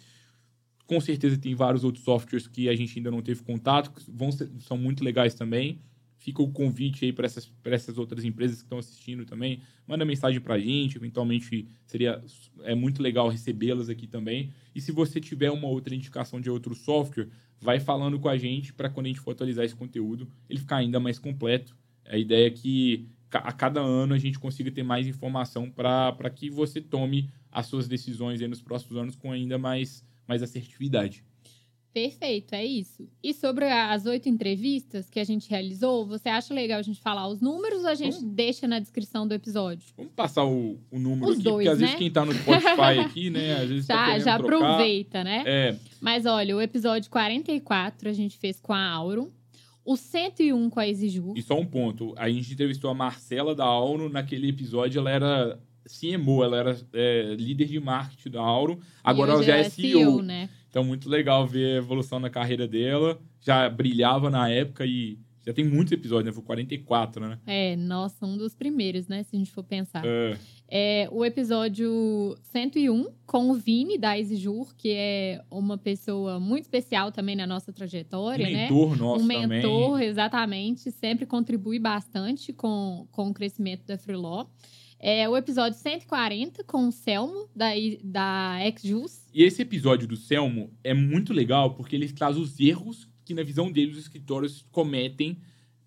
Com 0.87 1.01
certeza 1.01 1.39
tem 1.39 1.55
vários 1.55 1.85
outros 1.85 2.05
softwares 2.05 2.47
que 2.47 2.69
a 2.69 2.77
gente 2.77 2.99
ainda 2.99 3.11
não 3.11 3.23
teve 3.23 3.43
contato, 3.43 3.91
que 3.91 4.11
vão 4.11 4.31
ser, 4.31 4.49
são 4.61 4.77
muito 4.77 5.03
legais 5.03 5.35
também. 5.35 5.81
Fica 6.19 6.43
o 6.43 6.51
convite 6.51 7.05
aí 7.05 7.13
para 7.13 7.27
essas, 7.27 7.53
essas 7.65 7.99
outras 7.99 8.25
empresas 8.25 8.59
que 8.59 8.65
estão 8.65 8.79
assistindo 8.79 9.25
também. 9.25 9.61
Manda 9.87 10.05
mensagem 10.05 10.41
para 10.41 10.55
a 10.55 10.59
gente, 10.59 10.97
eventualmente 10.97 11.69
seria 11.87 12.23
é 12.63 12.75
muito 12.75 13.03
legal 13.03 13.29
recebê-las 13.29 13.89
aqui 13.89 14.07
também. 14.07 14.51
E 14.75 14.81
se 14.81 14.93
você 14.93 15.21
tiver 15.21 15.51
uma 15.51 15.69
outra 15.69 15.95
indicação 15.95 16.41
de 16.41 16.51
outro 16.51 16.75
software, 16.75 17.29
vai 17.61 17.79
falando 17.79 18.19
com 18.19 18.29
a 18.29 18.37
gente 18.37 18.73
para 18.73 18.89
quando 18.89 19.07
a 19.07 19.09
gente 19.09 19.21
for 19.21 19.33
atualizar 19.33 19.65
esse 19.65 19.77
conteúdo, 19.77 20.29
ele 20.49 20.59
ficar 20.59 20.77
ainda 20.77 20.99
mais 20.99 21.19
completo. 21.19 21.77
A 22.05 22.17
ideia 22.17 22.47
é 22.47 22.51
que 22.51 23.09
a 23.31 23.53
cada 23.53 23.81
ano 23.81 24.15
a 24.15 24.19
gente 24.19 24.39
consiga 24.39 24.71
ter 24.71 24.83
mais 24.83 25.07
informação 25.07 25.71
para 25.71 26.31
que 26.31 26.49
você 26.49 26.81
tome 26.81 27.29
as 27.51 27.67
suas 27.67 27.89
decisões 27.89 28.41
nos 28.41 28.63
próximos 28.63 28.97
anos 28.97 29.17
com 29.17 29.33
ainda 29.33 29.59
mais, 29.59 30.05
mais 30.27 30.43
assertividade. 30.43 31.25
Perfeito, 31.97 32.55
é 32.55 32.63
isso. 32.63 33.09
E 33.23 33.33
sobre 33.33 33.65
as 33.65 34.05
oito 34.05 34.29
entrevistas 34.29 35.09
que 35.09 35.19
a 35.19 35.25
gente 35.25 35.49
realizou, 35.49 36.07
você 36.07 36.29
acha 36.29 36.53
legal 36.53 36.79
a 36.79 36.83
gente 36.83 37.01
falar 37.01 37.27
os 37.27 37.41
números 37.41 37.85
ou 37.85 37.89
a 37.89 37.95
gente 37.95 38.19
vamos, 38.19 38.35
deixa 38.35 38.69
na 38.69 38.79
descrição 38.79 39.27
do 39.27 39.33
episódio? 39.33 39.89
Vamos 39.97 40.13
passar 40.13 40.45
o, 40.45 40.79
o 40.91 40.99
número 40.99 41.33
os 41.33 41.37
aqui, 41.37 41.45
dois, 41.45 41.55
porque 41.55 41.69
às 41.71 41.79
né? 41.79 41.87
vezes 41.87 41.99
quem 41.99 42.11
tá 42.11 42.23
no 42.27 42.35
Spotify 42.35 43.01
aqui, 43.01 43.31
né? 43.31 43.55
Às 43.55 43.69
vezes 43.71 43.87
já, 43.87 43.95
tá 43.95 44.19
já 44.19 44.35
aproveita, 44.35 45.25
né? 45.25 45.43
É. 45.47 45.77
Mas 45.99 46.27
olha, 46.27 46.55
o 46.55 46.61
episódio 46.61 47.11
44 47.11 48.11
a 48.11 48.13
gente 48.13 48.37
fez 48.37 48.61
com 48.61 48.75
a 48.75 48.87
Auro 48.91 49.33
o 49.83 49.97
101 49.97 50.69
com 50.69 50.79
a 50.79 50.87
Exiju. 50.87 51.33
E 51.35 51.41
só 51.41 51.59
um 51.59 51.65
ponto, 51.65 52.13
a 52.19 52.29
gente 52.29 52.53
entrevistou 52.53 52.91
a 52.91 52.95
Marcela 52.95 53.55
da 53.55 53.65
Auro, 53.65 54.11
naquele 54.11 54.51
episódio 54.51 54.99
ela 54.99 55.11
era 55.11 55.59
CMO, 55.87 56.45
ela 56.45 56.59
era 56.59 56.77
é, 56.93 57.35
líder 57.39 57.69
de 57.69 57.81
marketing 57.81 58.31
da 58.31 58.43
Auro, 58.43 58.81
agora 59.03 59.33
ela 59.33 59.43
já 59.43 59.57
é, 59.57 59.61
é 59.61 59.71
CEO. 59.71 60.01
CEO 60.01 60.23
né? 60.23 60.51
Então, 60.77 60.85
muito 60.85 61.09
legal 61.09 61.47
ver 61.47 61.77
a 61.77 61.79
evolução 61.79 62.21
na 62.21 62.29
carreira 62.29 62.69
dela, 62.69 63.19
já 63.41 63.67
brilhava 63.67 64.29
na 64.29 64.51
época 64.51 64.85
e 64.85 65.19
já 65.47 65.51
tem 65.51 65.65
muitos 65.65 65.91
episódios, 65.91 66.27
né? 66.27 66.33
Foi 66.33 66.43
44, 66.43 67.27
né? 67.27 67.39
É, 67.47 67.75
nossa, 67.77 68.27
um 68.27 68.37
dos 68.37 68.55
primeiros, 68.55 69.09
né? 69.09 69.23
Se 69.23 69.35
a 69.35 69.39
gente 69.39 69.51
for 69.51 69.65
pensar. 69.65 70.05
É. 70.05 70.37
É 70.69 71.09
o 71.11 71.25
episódio 71.25 72.37
101 72.43 73.07
com 73.25 73.49
o 73.49 73.55
Vini 73.55 73.97
da 73.97 74.19
Exijur, 74.19 74.75
que 74.77 74.91
é 74.91 75.43
uma 75.51 75.79
pessoa 75.79 76.39
muito 76.39 76.65
especial 76.65 77.11
também 77.11 77.37
na 77.37 77.47
nossa 77.47 77.73
trajetória, 77.73 78.47
um 78.47 78.53
mentor 78.53 78.91
né? 78.91 78.97
nosso 78.99 79.25
um 79.25 79.27
mentor, 79.27 79.93
também. 79.93 80.09
exatamente, 80.09 80.91
sempre 80.91 81.25
contribui 81.25 81.79
bastante 81.79 82.53
com, 82.53 83.09
com 83.13 83.31
o 83.31 83.33
crescimento 83.33 83.87
da 83.87 83.97
Freeló. 83.97 84.45
É 84.99 85.29
o 85.29 85.37
episódio 85.37 85.79
140 85.79 86.65
com 86.65 86.89
o 86.89 86.93
Selmo, 86.93 87.49
da, 87.55 87.67
da 88.03 88.59
XJus. 88.79 89.27
E 89.33 89.43
esse 89.43 89.63
episódio 89.63 90.09
do 90.09 90.17
Selmo 90.17 90.73
é 90.83 90.95
muito 90.95 91.33
legal 91.33 91.75
porque 91.75 91.95
ele 91.95 92.09
traz 92.13 92.37
os 92.37 92.59
erros 92.59 93.09
que, 93.25 93.35
na 93.35 93.43
visão 93.43 93.71
dele, 93.71 93.93
os 93.93 93.99
escritórios 93.99 94.65
cometem 94.71 95.39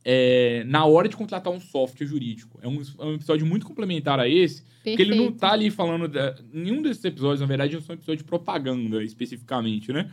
é, 0.04 0.64
na 0.66 0.86
hora 0.86 1.10
de 1.10 1.16
contratar 1.16 1.52
um 1.52 1.60
software 1.60 2.06
jurídico. 2.06 2.60
É 2.62 2.68
um, 2.68 2.82
é 3.00 3.06
um 3.06 3.16
episódio 3.16 3.46
muito 3.46 3.66
complementar 3.66 4.20
a 4.20 4.28
esse, 4.28 4.62
Perfeito. 4.62 4.98
porque 4.98 5.02
ele 5.02 5.16
não 5.16 5.32
tá 5.32 5.52
ali 5.52 5.70
falando. 5.70 6.08
Da, 6.08 6.36
nenhum 6.54 6.82
desses 6.82 7.04
episódios, 7.04 7.42
na 7.42 7.48
verdade, 7.48 7.74
não 7.74 7.82
são 7.82 7.96
episódios 7.96 8.24
de 8.24 8.24
propaganda 8.24 9.04
especificamente, 9.04 9.92
né? 9.92 10.12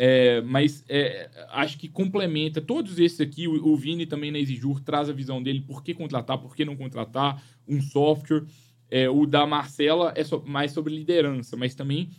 É, 0.00 0.40
mas 0.42 0.84
é, 0.88 1.28
acho 1.50 1.76
que 1.76 1.88
complementa 1.88 2.60
todos 2.60 3.00
esses 3.00 3.20
aqui. 3.20 3.48
O, 3.48 3.72
o, 3.72 3.76
Vini 3.76 4.06
também 4.06 4.30
na 4.30 4.38
Exijur 4.38 4.80
traz 4.80 5.10
a 5.10 5.12
visão 5.12 5.42
dele 5.42 5.60
por 5.60 5.82
que 5.82 5.92
contratar, 5.92 6.38
por 6.38 6.54
que 6.54 6.64
não 6.64 6.76
contratar 6.76 7.42
um 7.66 7.82
software. 7.82 8.44
É, 8.88 9.10
o 9.10 9.26
da 9.26 9.44
Marcela 9.44 10.12
é 10.14 10.22
so, 10.22 10.40
mais 10.46 10.70
sobre 10.70 10.94
liderança, 10.94 11.56
mas 11.56 11.74
também 11.74 12.10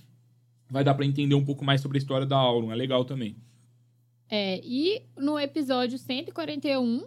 vai 0.70 0.84
dar 0.84 0.94
para 0.94 1.06
entender 1.06 1.36
um 1.36 1.46
pouco 1.46 1.64
mais 1.64 1.80
sobre 1.80 1.98
a 1.98 2.00
história 2.00 2.28
da 2.28 2.36
Auron. 2.36 2.70
É 2.70 2.76
legal 2.76 3.06
também. 3.06 3.38
É, 4.30 4.60
e 4.62 5.02
no 5.18 5.40
episódio 5.40 5.98
141, 5.98 7.06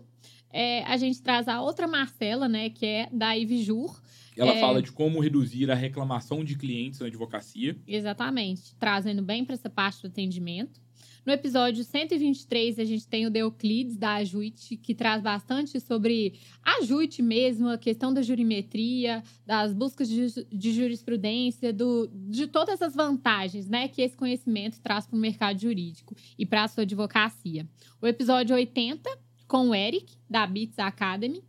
é, 0.50 0.84
a 0.84 0.96
gente 0.96 1.22
traz 1.22 1.48
a 1.48 1.60
outra 1.60 1.86
Marcela, 1.86 2.48
né, 2.48 2.70
que 2.70 2.86
é 2.86 3.08
da 3.12 3.36
Ivjur. 3.36 4.00
Ela 4.36 4.52
é, 4.52 4.60
fala 4.60 4.82
de 4.82 4.92
como 4.92 5.20
reduzir 5.20 5.70
a 5.70 5.74
reclamação 5.74 6.44
de 6.44 6.56
clientes 6.56 7.00
na 7.00 7.06
advocacia. 7.06 7.76
Exatamente, 7.86 8.74
trazendo 8.76 9.22
bem 9.22 9.44
para 9.44 9.54
essa 9.54 9.68
parte 9.68 10.02
do 10.02 10.08
atendimento. 10.08 10.80
No 11.24 11.32
episódio 11.32 11.84
123, 11.84 12.80
a 12.80 12.84
gente 12.84 13.06
tem 13.06 13.26
o 13.26 13.30
Deoclides 13.30 13.96
da 13.96 14.14
Ajuite, 14.14 14.76
que 14.76 14.92
traz 14.92 15.22
bastante 15.22 15.78
sobre 15.78 16.34
a 16.64 16.78
Ajuite 16.78 17.22
mesmo, 17.22 17.68
a 17.68 17.78
questão 17.78 18.12
da 18.12 18.22
jurimetria, 18.22 19.22
das 19.46 19.72
buscas 19.72 20.08
de, 20.08 20.26
de 20.50 20.72
jurisprudência, 20.72 21.72
do, 21.72 22.10
de 22.12 22.48
todas 22.48 22.82
as 22.82 22.96
vantagens 22.96 23.68
né, 23.68 23.86
que 23.86 24.02
esse 24.02 24.16
conhecimento 24.16 24.80
traz 24.80 25.06
para 25.06 25.16
o 25.16 25.20
mercado 25.20 25.60
jurídico 25.60 26.16
e 26.36 26.44
para 26.44 26.64
a 26.64 26.68
sua 26.68 26.82
advocacia. 26.82 27.68
O 28.00 28.06
episódio 28.06 28.56
80, 28.56 29.08
com 29.46 29.68
o 29.68 29.74
Eric, 29.74 30.16
da 30.28 30.44
Bits 30.44 30.78
Academy. 30.80 31.44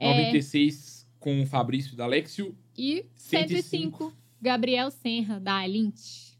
96, 0.00 0.88
é... 0.90 0.93
com 1.24 1.40
o 1.40 1.46
Fabrício 1.46 1.96
da 1.96 2.04
Alexio. 2.04 2.54
E 2.76 3.06
105, 3.16 3.62
105 3.62 4.12
Gabriel 4.42 4.90
Senra, 4.90 5.40
da 5.40 5.54
Alint. 5.54 6.34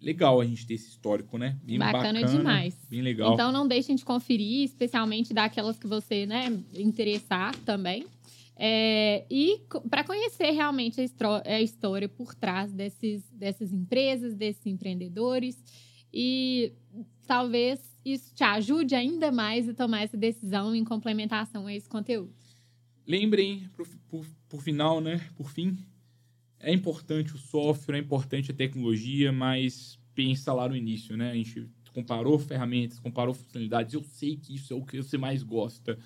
legal 0.00 0.40
a 0.40 0.46
gente 0.46 0.66
ter 0.66 0.72
esse 0.72 0.88
histórico, 0.88 1.36
né? 1.36 1.58
Bem 1.62 1.78
bacana, 1.78 2.20
bacana 2.20 2.38
demais. 2.38 2.74
Bem 2.88 3.02
legal. 3.02 3.34
Então 3.34 3.52
não 3.52 3.68
deixem 3.68 3.94
de 3.94 4.02
conferir, 4.02 4.64
especialmente 4.64 5.34
daquelas 5.34 5.78
que 5.78 5.86
você, 5.86 6.24
né, 6.24 6.58
interessar 6.72 7.54
também. 7.66 8.06
É, 8.56 9.26
e 9.30 9.60
para 9.90 10.02
conhecer 10.02 10.52
realmente 10.52 11.02
a, 11.02 11.42
a, 11.44 11.60
história 11.60 12.08
por 12.08 12.34
trás 12.34 12.72
desses, 12.72 13.28
dessas 13.30 13.74
empresas, 13.74 14.34
desses 14.34 14.64
empreendedores. 14.64 15.62
E 16.10 16.72
talvez 17.26 17.78
isso 18.02 18.34
te 18.34 18.42
ajude 18.42 18.94
ainda 18.94 19.30
mais 19.30 19.68
a 19.68 19.74
tomar 19.74 20.02
essa 20.02 20.16
decisão 20.16 20.74
em 20.74 20.84
complementação 20.84 21.66
a 21.66 21.74
esse 21.74 21.90
conteúdo. 21.90 22.32
Lembrem, 23.06 23.68
por, 23.76 23.86
por, 24.08 24.26
por 24.48 24.62
final, 24.62 25.00
né? 25.00 25.20
Por 25.36 25.50
fim, 25.50 25.76
é 26.58 26.72
importante 26.72 27.34
o 27.34 27.38
software, 27.38 27.96
é 27.96 28.00
importante 28.00 28.50
a 28.50 28.54
tecnologia, 28.54 29.30
mas 29.30 29.98
pensa 30.14 30.52
lá 30.52 30.68
no 30.68 30.76
início, 30.76 31.16
né? 31.16 31.30
A 31.30 31.34
gente 31.34 31.68
comparou 31.92 32.38
ferramentas, 32.38 32.98
comparou 32.98 33.34
funcionalidades. 33.34 33.94
Eu 33.94 34.02
sei 34.02 34.36
que 34.36 34.54
isso 34.54 34.72
é 34.72 34.76
o 34.76 34.84
que 34.84 35.02
você 35.02 35.18
mais 35.18 35.42
gosta, 35.42 35.98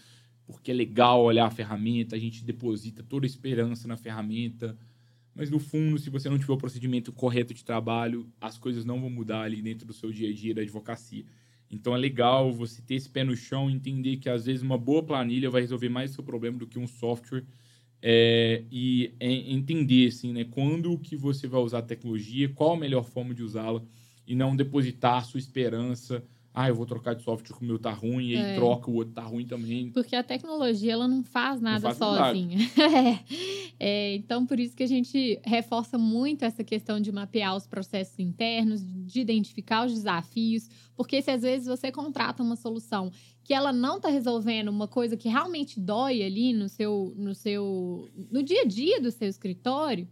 porque 0.47 0.71
é 0.71 0.75
legal 0.75 1.23
olhar 1.23 1.47
a 1.47 1.51
ferramenta, 1.51 2.17
a 2.17 2.19
gente 2.19 2.45
deposita 2.45 3.03
toda 3.03 3.25
a 3.25 3.29
esperança 3.29 3.87
na 3.87 3.97
ferramenta. 3.97 4.77
Mas 5.35 5.51
no 5.51 5.61
fundo, 5.61 5.99
se 5.99 6.11
você 6.11 6.29
não 6.29 6.39
tiver 6.39 6.53
o 6.53 6.59
procedimento 6.59 7.13
correto 7.13 7.55
de 7.55 7.65
trabalho, 7.65 8.29
as 8.41 8.59
coisas 8.59 8.85
não 8.85 9.01
vão 9.01 9.09
mudar 9.09 9.43
ali 9.43 9.63
dentro 9.63 9.87
do 9.87 9.93
seu 9.93 10.11
dia 10.11 10.29
a 10.29 10.33
dia 10.33 10.55
da 10.55 10.63
advocacia. 10.63 11.25
Então 11.71 11.95
é 11.95 11.99
legal 11.99 12.53
você 12.53 12.81
ter 12.83 12.95
esse 12.95 13.09
pé 13.09 13.25
no 13.25 13.37
chão, 13.37 13.71
entender 13.71 14.17
que 14.17 14.29
às 14.29 14.47
vezes 14.47 14.63
uma 14.63 14.79
boa 14.79 15.03
planilha 15.03 15.51
vai 15.51 15.61
resolver 15.61 15.89
mais 15.89 16.13
seu 16.13 16.25
problema 16.25 16.59
do 16.59 16.67
que 16.67 16.79
um 16.79 16.87
software 16.87 17.45
é, 18.01 18.65
e 18.71 19.13
é 19.19 19.31
entender 19.31 20.09
assim, 20.09 20.33
né, 20.33 20.45
quando 20.45 20.99
que 20.99 21.17
você 21.17 21.47
vai 21.47 21.61
usar 21.61 21.79
a 21.79 21.83
tecnologia, 21.83 22.49
qual 22.49 22.75
a 22.75 22.77
melhor 22.79 23.05
forma 23.05 23.35
de 23.35 23.43
usá-la 23.43 23.83
e 24.27 24.35
não 24.35 24.55
depositar 24.55 25.25
sua 25.25 25.39
esperança. 25.39 26.25
Ah, 26.61 26.69
eu 26.69 26.75
vou 26.75 26.87
trocar 26.87 27.15
de 27.15 27.23
software 27.23 27.57
que 27.57 27.63
o 27.63 27.65
meu 27.65 27.79
tá 27.79 27.93
ruim, 27.93 28.31
e 28.31 28.37
aí 28.37 28.43
é. 28.43 28.55
troca, 28.57 28.91
o 28.91 28.95
outro 28.95 29.15
tá 29.15 29.23
ruim 29.23 29.47
também. 29.47 29.91
Porque 29.91 30.17
a 30.17 30.25
tecnologia, 30.25 30.93
ela 30.93 31.07
não 31.07 31.23
faz 31.23 31.61
nada 31.61 31.89
não 31.89 31.95
faz 31.95 31.99
sozinha. 31.99 32.59
é, 33.79 34.17
então, 34.17 34.45
por 34.45 34.59
isso 34.59 34.75
que 34.75 34.83
a 34.83 34.89
gente 34.89 35.41
reforça 35.45 35.97
muito 35.97 36.45
essa 36.45 36.65
questão 36.65 36.99
de 36.99 37.13
mapear 37.13 37.55
os 37.55 37.65
processos 37.65 38.19
internos, 38.19 38.83
de 38.85 39.21
identificar 39.21 39.87
os 39.87 39.95
desafios, 39.95 40.69
porque 40.97 41.23
se 41.23 41.31
às 41.31 41.43
vezes 41.43 41.69
você 41.69 41.93
contrata 41.93 42.43
uma 42.43 42.57
solução 42.57 43.13
que 43.45 43.55
ela 43.55 43.73
não 43.73 43.99
está 43.99 44.09
resolvendo 44.09 44.67
uma 44.67 44.89
coisa 44.89 45.17
que 45.17 45.29
realmente 45.29 45.79
dói 45.79 46.25
ali 46.25 46.53
no 46.53 46.69
seu, 46.69 47.15
no 47.17 47.37
seu, 47.37 48.11
no 48.33 48.43
dia 48.43 48.63
a 48.63 48.67
dia 48.67 49.01
do 49.01 49.13
seu 49.13 49.29
escritório, 49.29 50.09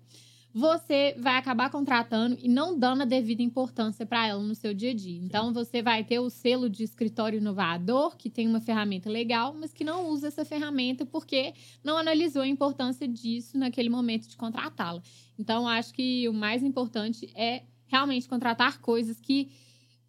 você 0.58 1.14
vai 1.18 1.36
acabar 1.36 1.68
contratando 1.68 2.38
e 2.40 2.48
não 2.48 2.78
dando 2.78 3.02
a 3.02 3.04
devida 3.04 3.42
importância 3.42 4.06
para 4.06 4.26
ela 4.26 4.42
no 4.42 4.54
seu 4.54 4.72
dia 4.72 4.92
a 4.92 4.94
dia. 4.94 5.20
Então, 5.22 5.52
você 5.52 5.82
vai 5.82 6.02
ter 6.02 6.18
o 6.18 6.30
selo 6.30 6.70
de 6.70 6.82
escritório 6.82 7.36
inovador, 7.36 8.16
que 8.16 8.30
tem 8.30 8.48
uma 8.48 8.58
ferramenta 8.58 9.10
legal, 9.10 9.52
mas 9.52 9.74
que 9.74 9.84
não 9.84 10.08
usa 10.08 10.28
essa 10.28 10.46
ferramenta 10.46 11.04
porque 11.04 11.52
não 11.84 11.98
analisou 11.98 12.40
a 12.40 12.48
importância 12.48 13.06
disso 13.06 13.58
naquele 13.58 13.90
momento 13.90 14.28
de 14.28 14.36
contratá-la. 14.38 15.02
Então, 15.38 15.68
acho 15.68 15.92
que 15.92 16.26
o 16.26 16.32
mais 16.32 16.62
importante 16.62 17.30
é 17.34 17.64
realmente 17.86 18.26
contratar 18.26 18.80
coisas 18.80 19.20
que 19.20 19.50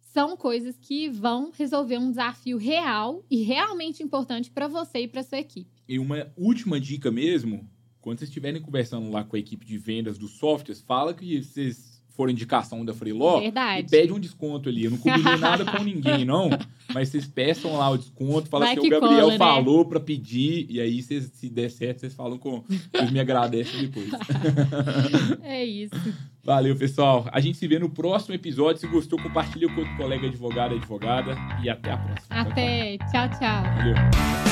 são 0.00 0.34
coisas 0.34 0.78
que 0.78 1.10
vão 1.10 1.52
resolver 1.54 1.98
um 1.98 2.08
desafio 2.08 2.56
real 2.56 3.22
e 3.30 3.42
realmente 3.42 4.02
importante 4.02 4.50
para 4.50 4.66
você 4.66 5.00
e 5.00 5.08
para 5.08 5.22
sua 5.22 5.40
equipe. 5.40 5.70
E 5.86 5.98
uma 5.98 6.32
última 6.38 6.80
dica 6.80 7.10
mesmo, 7.10 7.68
quando 8.00 8.18
vocês 8.18 8.30
estiverem 8.30 8.60
conversando 8.60 9.10
lá 9.10 9.24
com 9.24 9.36
a 9.36 9.38
equipe 9.38 9.66
de 9.66 9.78
vendas 9.78 10.18
dos 10.18 10.32
softwares, 10.32 10.80
fala 10.80 11.12
que 11.14 11.42
vocês 11.42 11.98
foram 12.18 12.32
indicação 12.32 12.84
da 12.84 12.92
Freeló 12.92 13.38
Verdade. 13.38 13.86
e 13.86 13.88
pede 13.88 14.12
um 14.12 14.18
desconto 14.18 14.68
ali. 14.68 14.84
Eu 14.84 14.90
não 14.90 14.98
combinei 14.98 15.36
nada 15.36 15.64
com 15.64 15.84
ninguém, 15.84 16.24
não. 16.24 16.50
Mas 16.92 17.10
vocês 17.10 17.28
peçam 17.28 17.76
lá 17.76 17.88
o 17.90 17.96
desconto, 17.96 18.48
fala 18.48 18.74
que, 18.74 18.80
o 18.80 18.90
Gabriel 18.90 19.20
cola, 19.20 19.30
né? 19.30 19.38
falou 19.38 19.84
para 19.84 20.00
pedir, 20.00 20.66
e 20.68 20.80
aí, 20.80 21.00
se, 21.00 21.20
se 21.22 21.48
der 21.48 21.70
certo, 21.70 22.00
vocês 22.00 22.14
falam 22.14 22.36
com. 22.36 22.64
Vocês 22.92 23.12
me 23.12 23.20
agradecem 23.20 23.82
depois. 23.82 24.10
é 25.44 25.64
isso. 25.64 25.94
Valeu, 26.42 26.74
pessoal. 26.74 27.28
A 27.30 27.38
gente 27.38 27.56
se 27.56 27.68
vê 27.68 27.78
no 27.78 27.88
próximo 27.88 28.34
episódio. 28.34 28.80
Se 28.80 28.88
gostou, 28.88 29.20
compartilha 29.22 29.68
com 29.72 29.82
o 29.82 29.96
colega 29.96 30.26
advogado 30.26 30.74
e 30.74 30.78
advogada. 30.78 31.36
E 31.62 31.68
até 31.68 31.92
a 31.92 31.98
próxima. 31.98 32.40
Até. 32.40 32.98
Tchau, 32.98 33.28
tchau. 33.28 33.38
tchau. 33.38 33.62
Valeu. 33.76 34.47